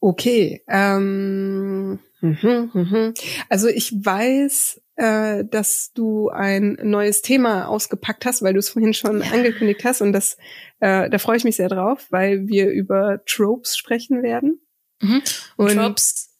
Okay. 0.00 0.62
Ähm, 0.68 2.00
mh, 2.20 2.68
mh. 2.72 3.12
Also 3.48 3.68
ich 3.68 3.92
weiß, 3.92 4.80
äh, 4.96 5.44
dass 5.44 5.92
du 5.94 6.28
ein 6.28 6.76
neues 6.82 7.22
Thema 7.22 7.68
ausgepackt 7.68 8.26
hast, 8.26 8.42
weil 8.42 8.52
du 8.52 8.58
es 8.58 8.70
vorhin 8.70 8.94
schon 8.94 9.22
ja. 9.22 9.30
angekündigt 9.30 9.84
hast 9.84 10.02
und 10.02 10.12
das, 10.12 10.36
äh, 10.80 11.08
da 11.08 11.18
freue 11.18 11.36
ich 11.36 11.44
mich 11.44 11.56
sehr 11.56 11.68
drauf, 11.68 12.06
weil 12.10 12.48
wir 12.48 12.70
über 12.70 13.22
Tropes 13.26 13.76
sprechen 13.76 14.22
werden. 14.22 14.60
Mhm. 15.02 15.22
Und 15.56 15.74
Tropes, 15.76 16.30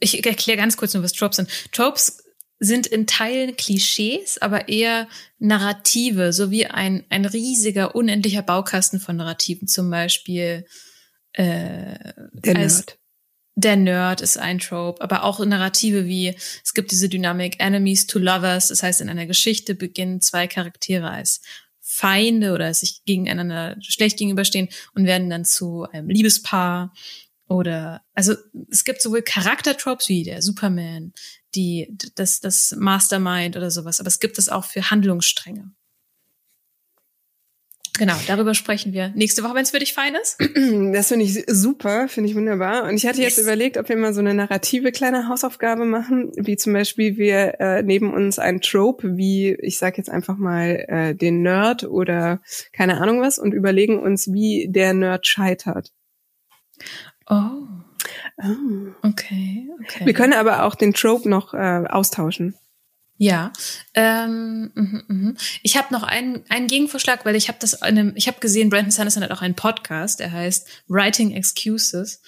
ich 0.00 0.24
erkläre 0.26 0.58
ganz 0.58 0.76
kurz 0.76 0.94
nur, 0.94 1.02
was 1.02 1.12
Tropes 1.12 1.36
sind. 1.36 1.50
Tropes 1.72 2.18
sind 2.58 2.86
in 2.86 3.06
Teilen 3.06 3.56
Klischees, 3.56 4.38
aber 4.38 4.68
eher 4.68 5.08
Narrative, 5.38 6.32
so 6.32 6.50
wie 6.50 6.66
ein, 6.66 7.04
ein 7.10 7.26
riesiger, 7.26 7.94
unendlicher 7.94 8.42
Baukasten 8.42 8.98
von 8.98 9.16
Narrativen, 9.16 9.68
zum 9.68 9.90
Beispiel 9.90 10.66
äh, 11.32 11.98
der 12.32 12.54
Nerd. 12.54 12.98
Der 13.58 13.76
Nerd 13.76 14.20
ist 14.20 14.38
ein 14.38 14.58
Trope, 14.58 15.00
aber 15.00 15.24
auch 15.24 15.44
Narrative 15.44 16.06
wie, 16.06 16.34
es 16.62 16.74
gibt 16.74 16.90
diese 16.90 17.08
Dynamik 17.08 17.56
Enemies 17.58 18.06
to 18.06 18.18
Lovers, 18.18 18.68
das 18.68 18.82
heißt, 18.82 19.00
in 19.00 19.08
einer 19.08 19.26
Geschichte 19.26 19.74
beginnen 19.74 20.20
zwei 20.20 20.46
Charaktere 20.46 21.10
als 21.10 21.40
Feinde 21.80 22.52
oder 22.52 22.74
sich 22.74 23.02
gegeneinander 23.06 23.76
schlecht 23.80 24.18
gegenüberstehen 24.18 24.68
und 24.94 25.06
werden 25.06 25.30
dann 25.30 25.44
zu 25.44 25.84
einem 25.84 26.10
Liebespaar 26.10 26.92
oder, 27.48 28.02
also 28.14 28.34
es 28.70 28.84
gibt 28.84 29.00
sowohl 29.00 29.22
Charaktertropes 29.22 30.08
wie 30.08 30.24
der 30.24 30.42
Superman, 30.42 31.12
die, 31.54 31.96
das, 32.14 32.40
das 32.40 32.74
Mastermind 32.76 33.56
oder 33.56 33.70
sowas, 33.70 34.00
aber 34.00 34.08
es 34.08 34.20
gibt 34.20 34.38
es 34.38 34.48
auch 34.48 34.64
für 34.64 34.90
Handlungsstränge. 34.90 35.70
Genau, 37.98 38.14
darüber 38.26 38.54
sprechen 38.54 38.92
wir 38.92 39.08
nächste 39.14 39.42
Woche, 39.42 39.54
wenn 39.54 39.62
es 39.62 39.70
für 39.70 39.78
dich 39.78 39.94
fein 39.94 40.14
ist. 40.20 40.38
Das 40.92 41.08
finde 41.08 41.24
ich 41.24 41.44
super, 41.46 42.08
finde 42.08 42.30
ich 42.30 42.36
wunderbar. 42.36 42.84
Und 42.84 42.94
ich 42.94 43.06
hatte 43.06 43.20
yes. 43.20 43.36
jetzt 43.36 43.44
überlegt, 43.44 43.76
ob 43.78 43.88
wir 43.88 43.96
mal 43.96 44.12
so 44.12 44.20
eine 44.20 44.34
narrative 44.34 44.92
kleine 44.92 45.28
Hausaufgabe 45.28 45.84
machen, 45.84 46.30
wie 46.36 46.56
zum 46.56 46.72
Beispiel 46.72 47.16
wir 47.16 47.60
äh, 47.60 47.82
neben 47.82 48.12
uns 48.12 48.38
ein 48.38 48.60
Trope, 48.60 49.16
wie 49.16 49.56
ich 49.60 49.78
sage 49.78 49.96
jetzt 49.98 50.10
einfach 50.10 50.36
mal 50.36 50.84
äh, 50.88 51.14
den 51.14 51.42
Nerd 51.42 51.84
oder 51.84 52.40
keine 52.72 53.00
Ahnung 53.00 53.20
was, 53.20 53.38
und 53.38 53.52
überlegen 53.52 53.98
uns, 53.98 54.32
wie 54.32 54.68
der 54.68 54.92
Nerd 54.92 55.26
scheitert. 55.26 55.92
Oh. 57.28 57.66
Oh. 58.42 58.92
Okay, 59.02 59.68
okay. 59.82 60.06
Wir 60.06 60.14
können 60.14 60.32
aber 60.32 60.64
auch 60.64 60.74
den 60.74 60.94
Trope 60.94 61.28
noch 61.28 61.54
äh, 61.54 61.84
austauschen. 61.88 62.54
Ja, 63.18 63.52
ähm, 63.94 64.70
mh, 64.74 65.02
mh. 65.08 65.34
ich 65.62 65.78
habe 65.78 65.92
noch 65.92 66.02
einen, 66.02 66.44
einen 66.50 66.66
Gegenvorschlag, 66.66 67.24
weil 67.24 67.34
ich 67.34 67.48
habe 67.48 67.58
das 67.58 67.72
in 67.72 67.82
einem, 67.82 68.12
ich 68.14 68.28
habe 68.28 68.40
gesehen, 68.40 68.68
Brandon 68.68 68.90
Sanderson 68.90 69.22
hat 69.22 69.30
auch 69.30 69.40
einen 69.40 69.54
Podcast, 69.54 70.20
der 70.20 70.32
heißt 70.32 70.84
Writing 70.88 71.32
Excuses 71.32 72.20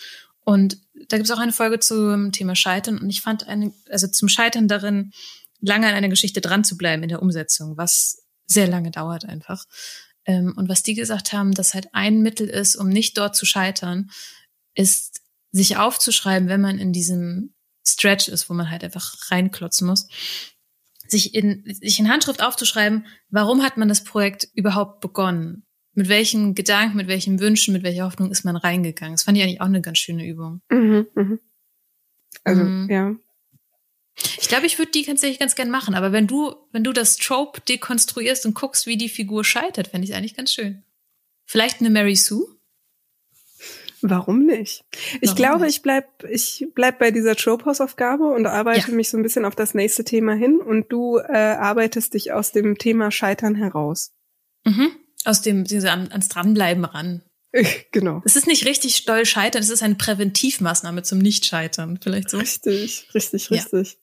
und 0.45 0.79
da 1.09 1.19
gibt 1.19 1.29
es 1.29 1.31
auch 1.31 1.41
eine 1.41 1.53
Folge 1.53 1.79
zum 1.79 2.33
Thema 2.33 2.57
Scheitern 2.57 2.99
und 2.99 3.11
ich 3.11 3.21
fand 3.21 3.47
eine, 3.47 3.73
also 3.91 4.09
zum 4.09 4.31
Scheitern 4.31 4.67
darin, 4.67 5.13
lange 5.61 5.89
an 5.89 5.95
einer 5.95 6.09
Geschichte 6.09 6.41
dran 6.41 6.65
zu 6.65 6.79
bleiben 6.79 7.03
in 7.03 7.11
der 7.11 7.21
Umsetzung, 7.21 7.77
was 7.77 8.25
sehr 8.47 8.67
lange 8.67 8.91
dauert 8.91 9.27
einfach 9.27 9.65
Ähm, 10.25 10.55
und 10.57 10.69
was 10.69 10.83
die 10.83 10.95
gesagt 10.95 11.33
haben, 11.33 11.53
dass 11.53 11.75
halt 11.75 11.89
ein 11.93 12.23
Mittel 12.23 12.49
ist, 12.49 12.77
um 12.77 12.89
nicht 12.89 13.19
dort 13.19 13.37
zu 13.37 13.45
scheitern, 13.45 14.11
ist 14.79 15.21
sich 15.51 15.77
aufzuschreiben, 15.77 16.49
wenn 16.49 16.61
man 16.61 16.79
in 16.79 16.93
diesem 16.93 17.55
Stretch 17.85 18.29
ist, 18.29 18.49
wo 18.49 18.55
man 18.55 18.71
halt 18.71 18.85
einfach 18.85 19.31
reinklotzen 19.31 19.87
muss, 19.87 20.09
sich 21.07 21.35
in, 21.35 21.65
sich 21.81 21.99
in 21.99 22.09
Handschrift 22.09 22.43
aufzuschreiben, 22.43 23.07
warum 23.29 23.63
hat 23.63 23.77
man 23.77 23.89
das 23.89 24.05
Projekt 24.05 24.49
überhaupt 24.55 25.01
begonnen? 25.01 25.65
Mit 25.95 26.09
welchen 26.09 26.55
Gedanken, 26.55 26.97
mit 26.97 27.09
welchen 27.09 27.41
Wünschen, 27.41 27.73
mit 27.73 27.83
welcher 27.83 28.05
Hoffnung 28.05 28.31
ist 28.31 28.45
man 28.45 28.57
reingegangen? 28.57 29.15
Das 29.15 29.25
fand 29.25 29.37
ich 29.37 29.43
eigentlich 29.43 29.61
auch 29.61 29.67
eine 29.67 29.81
ganz 29.81 29.99
schöne 29.99 30.27
Übung. 30.27 30.61
Mhm, 30.71 31.09
mhm. 31.15 31.41
Also, 32.45 32.63
mhm. 32.63 32.89
ja. 32.89 33.17
Ich 34.39 34.49
glaube, 34.49 34.67
ich 34.67 34.79
würde 34.79 34.93
die 34.93 35.05
tatsächlich 35.05 35.41
ganz 35.41 35.55
gern 35.55 35.71
machen, 35.71 35.95
aber 35.95 36.13
wenn 36.13 36.27
du, 36.27 36.55
wenn 36.73 36.85
du 36.85 36.93
das 36.93 37.17
Trope 37.17 37.61
dekonstruierst 37.63 38.47
und 38.47 38.55
guckst, 38.55 38.87
wie 38.87 38.97
die 38.97 39.09
Figur 39.09 39.45
scheitert, 39.45 39.89
fände 39.89 40.07
ich 40.07 40.15
eigentlich 40.15 40.37
ganz 40.37 40.53
schön. 40.53 40.85
Vielleicht 41.47 41.81
eine 41.81 41.91
Mary 41.91 42.17
Sue? 42.17 42.58
Warum 44.03 44.45
nicht? 44.45 44.85
Ich 45.21 45.31
Warum 45.31 45.37
glaube, 45.37 45.65
nicht? 45.65 45.77
ich 45.77 45.83
bleib, 45.83 46.25
ich 46.31 46.67
bleib 46.75 46.99
bei 46.99 47.11
dieser 47.11 47.37
Trope-Hausaufgabe 47.37 48.25
und 48.25 48.47
arbeite 48.47 48.91
ja. 48.91 48.97
mich 48.97 49.11
so 49.11 49.17
ein 49.17 49.23
bisschen 49.23 49.45
auf 49.45 49.57
das 49.57 49.75
nächste 49.75 50.05
Thema 50.05 50.35
hin 50.35 50.61
und 50.61 50.93
du 50.93 51.19
äh, 51.19 51.33
arbeitest 51.33 52.15
dich 52.15 52.33
aus 52.33 52.53
dem 52.53 52.79
Thema 52.79 53.11
Scheitern 53.11 53.55
heraus. 53.55 54.13
Mhm. 54.65 54.91
Aus 55.25 55.43
dem, 55.43 55.65
diese 55.65 55.91
ans 55.91 56.29
Dranbleiben 56.29 56.85
ran. 56.85 57.23
Genau. 57.93 58.23
Es 58.25 58.37
ist 58.37 58.47
nicht 58.47 58.67
richtig 58.67 59.05
doll 59.07 59.25
scheitern, 59.25 59.63
es 59.63 59.71
ist 59.71 59.83
eine 59.83 59.95
Präventivmaßnahme 59.95 61.03
zum 61.03 61.19
Nicht-Scheitern, 61.19 61.99
vielleicht 62.03 62.31
so. 62.31 62.39
Richtig, 62.39 63.09
richtig, 63.15 63.51
richtig. 63.51 63.93
Ja. 63.93 63.99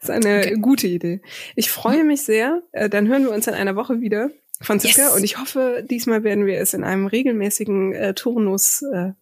Das 0.00 0.08
ist 0.08 0.10
eine 0.10 0.38
okay. 0.38 0.54
gute 0.60 0.86
Idee. 0.86 1.20
Ich 1.54 1.70
freue 1.70 2.04
mich 2.04 2.22
sehr. 2.22 2.62
Äh, 2.72 2.88
dann 2.88 3.08
hören 3.08 3.24
wir 3.24 3.32
uns 3.32 3.46
in 3.46 3.54
einer 3.54 3.76
Woche 3.76 4.00
wieder, 4.00 4.30
Franziska. 4.60 5.02
Yes. 5.02 5.14
Und 5.14 5.24
ich 5.24 5.38
hoffe, 5.38 5.84
diesmal 5.88 6.24
werden 6.24 6.46
wir 6.46 6.58
es 6.60 6.74
in 6.74 6.84
einem 6.84 7.06
regelmäßigen 7.06 7.92
äh, 7.92 8.14
Turnus 8.14 8.82
äh, 8.82 9.12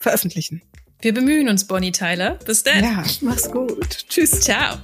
veröffentlichen. 0.00 0.62
Wir 1.00 1.14
bemühen 1.14 1.48
uns, 1.48 1.66
Bonnie 1.66 1.92
Tyler. 1.92 2.38
Bis 2.44 2.62
dann. 2.62 2.82
Ja, 2.82 3.04
mach's 3.20 3.50
gut. 3.50 4.06
Tschüss. 4.08 4.40
Ciao. 4.40 4.78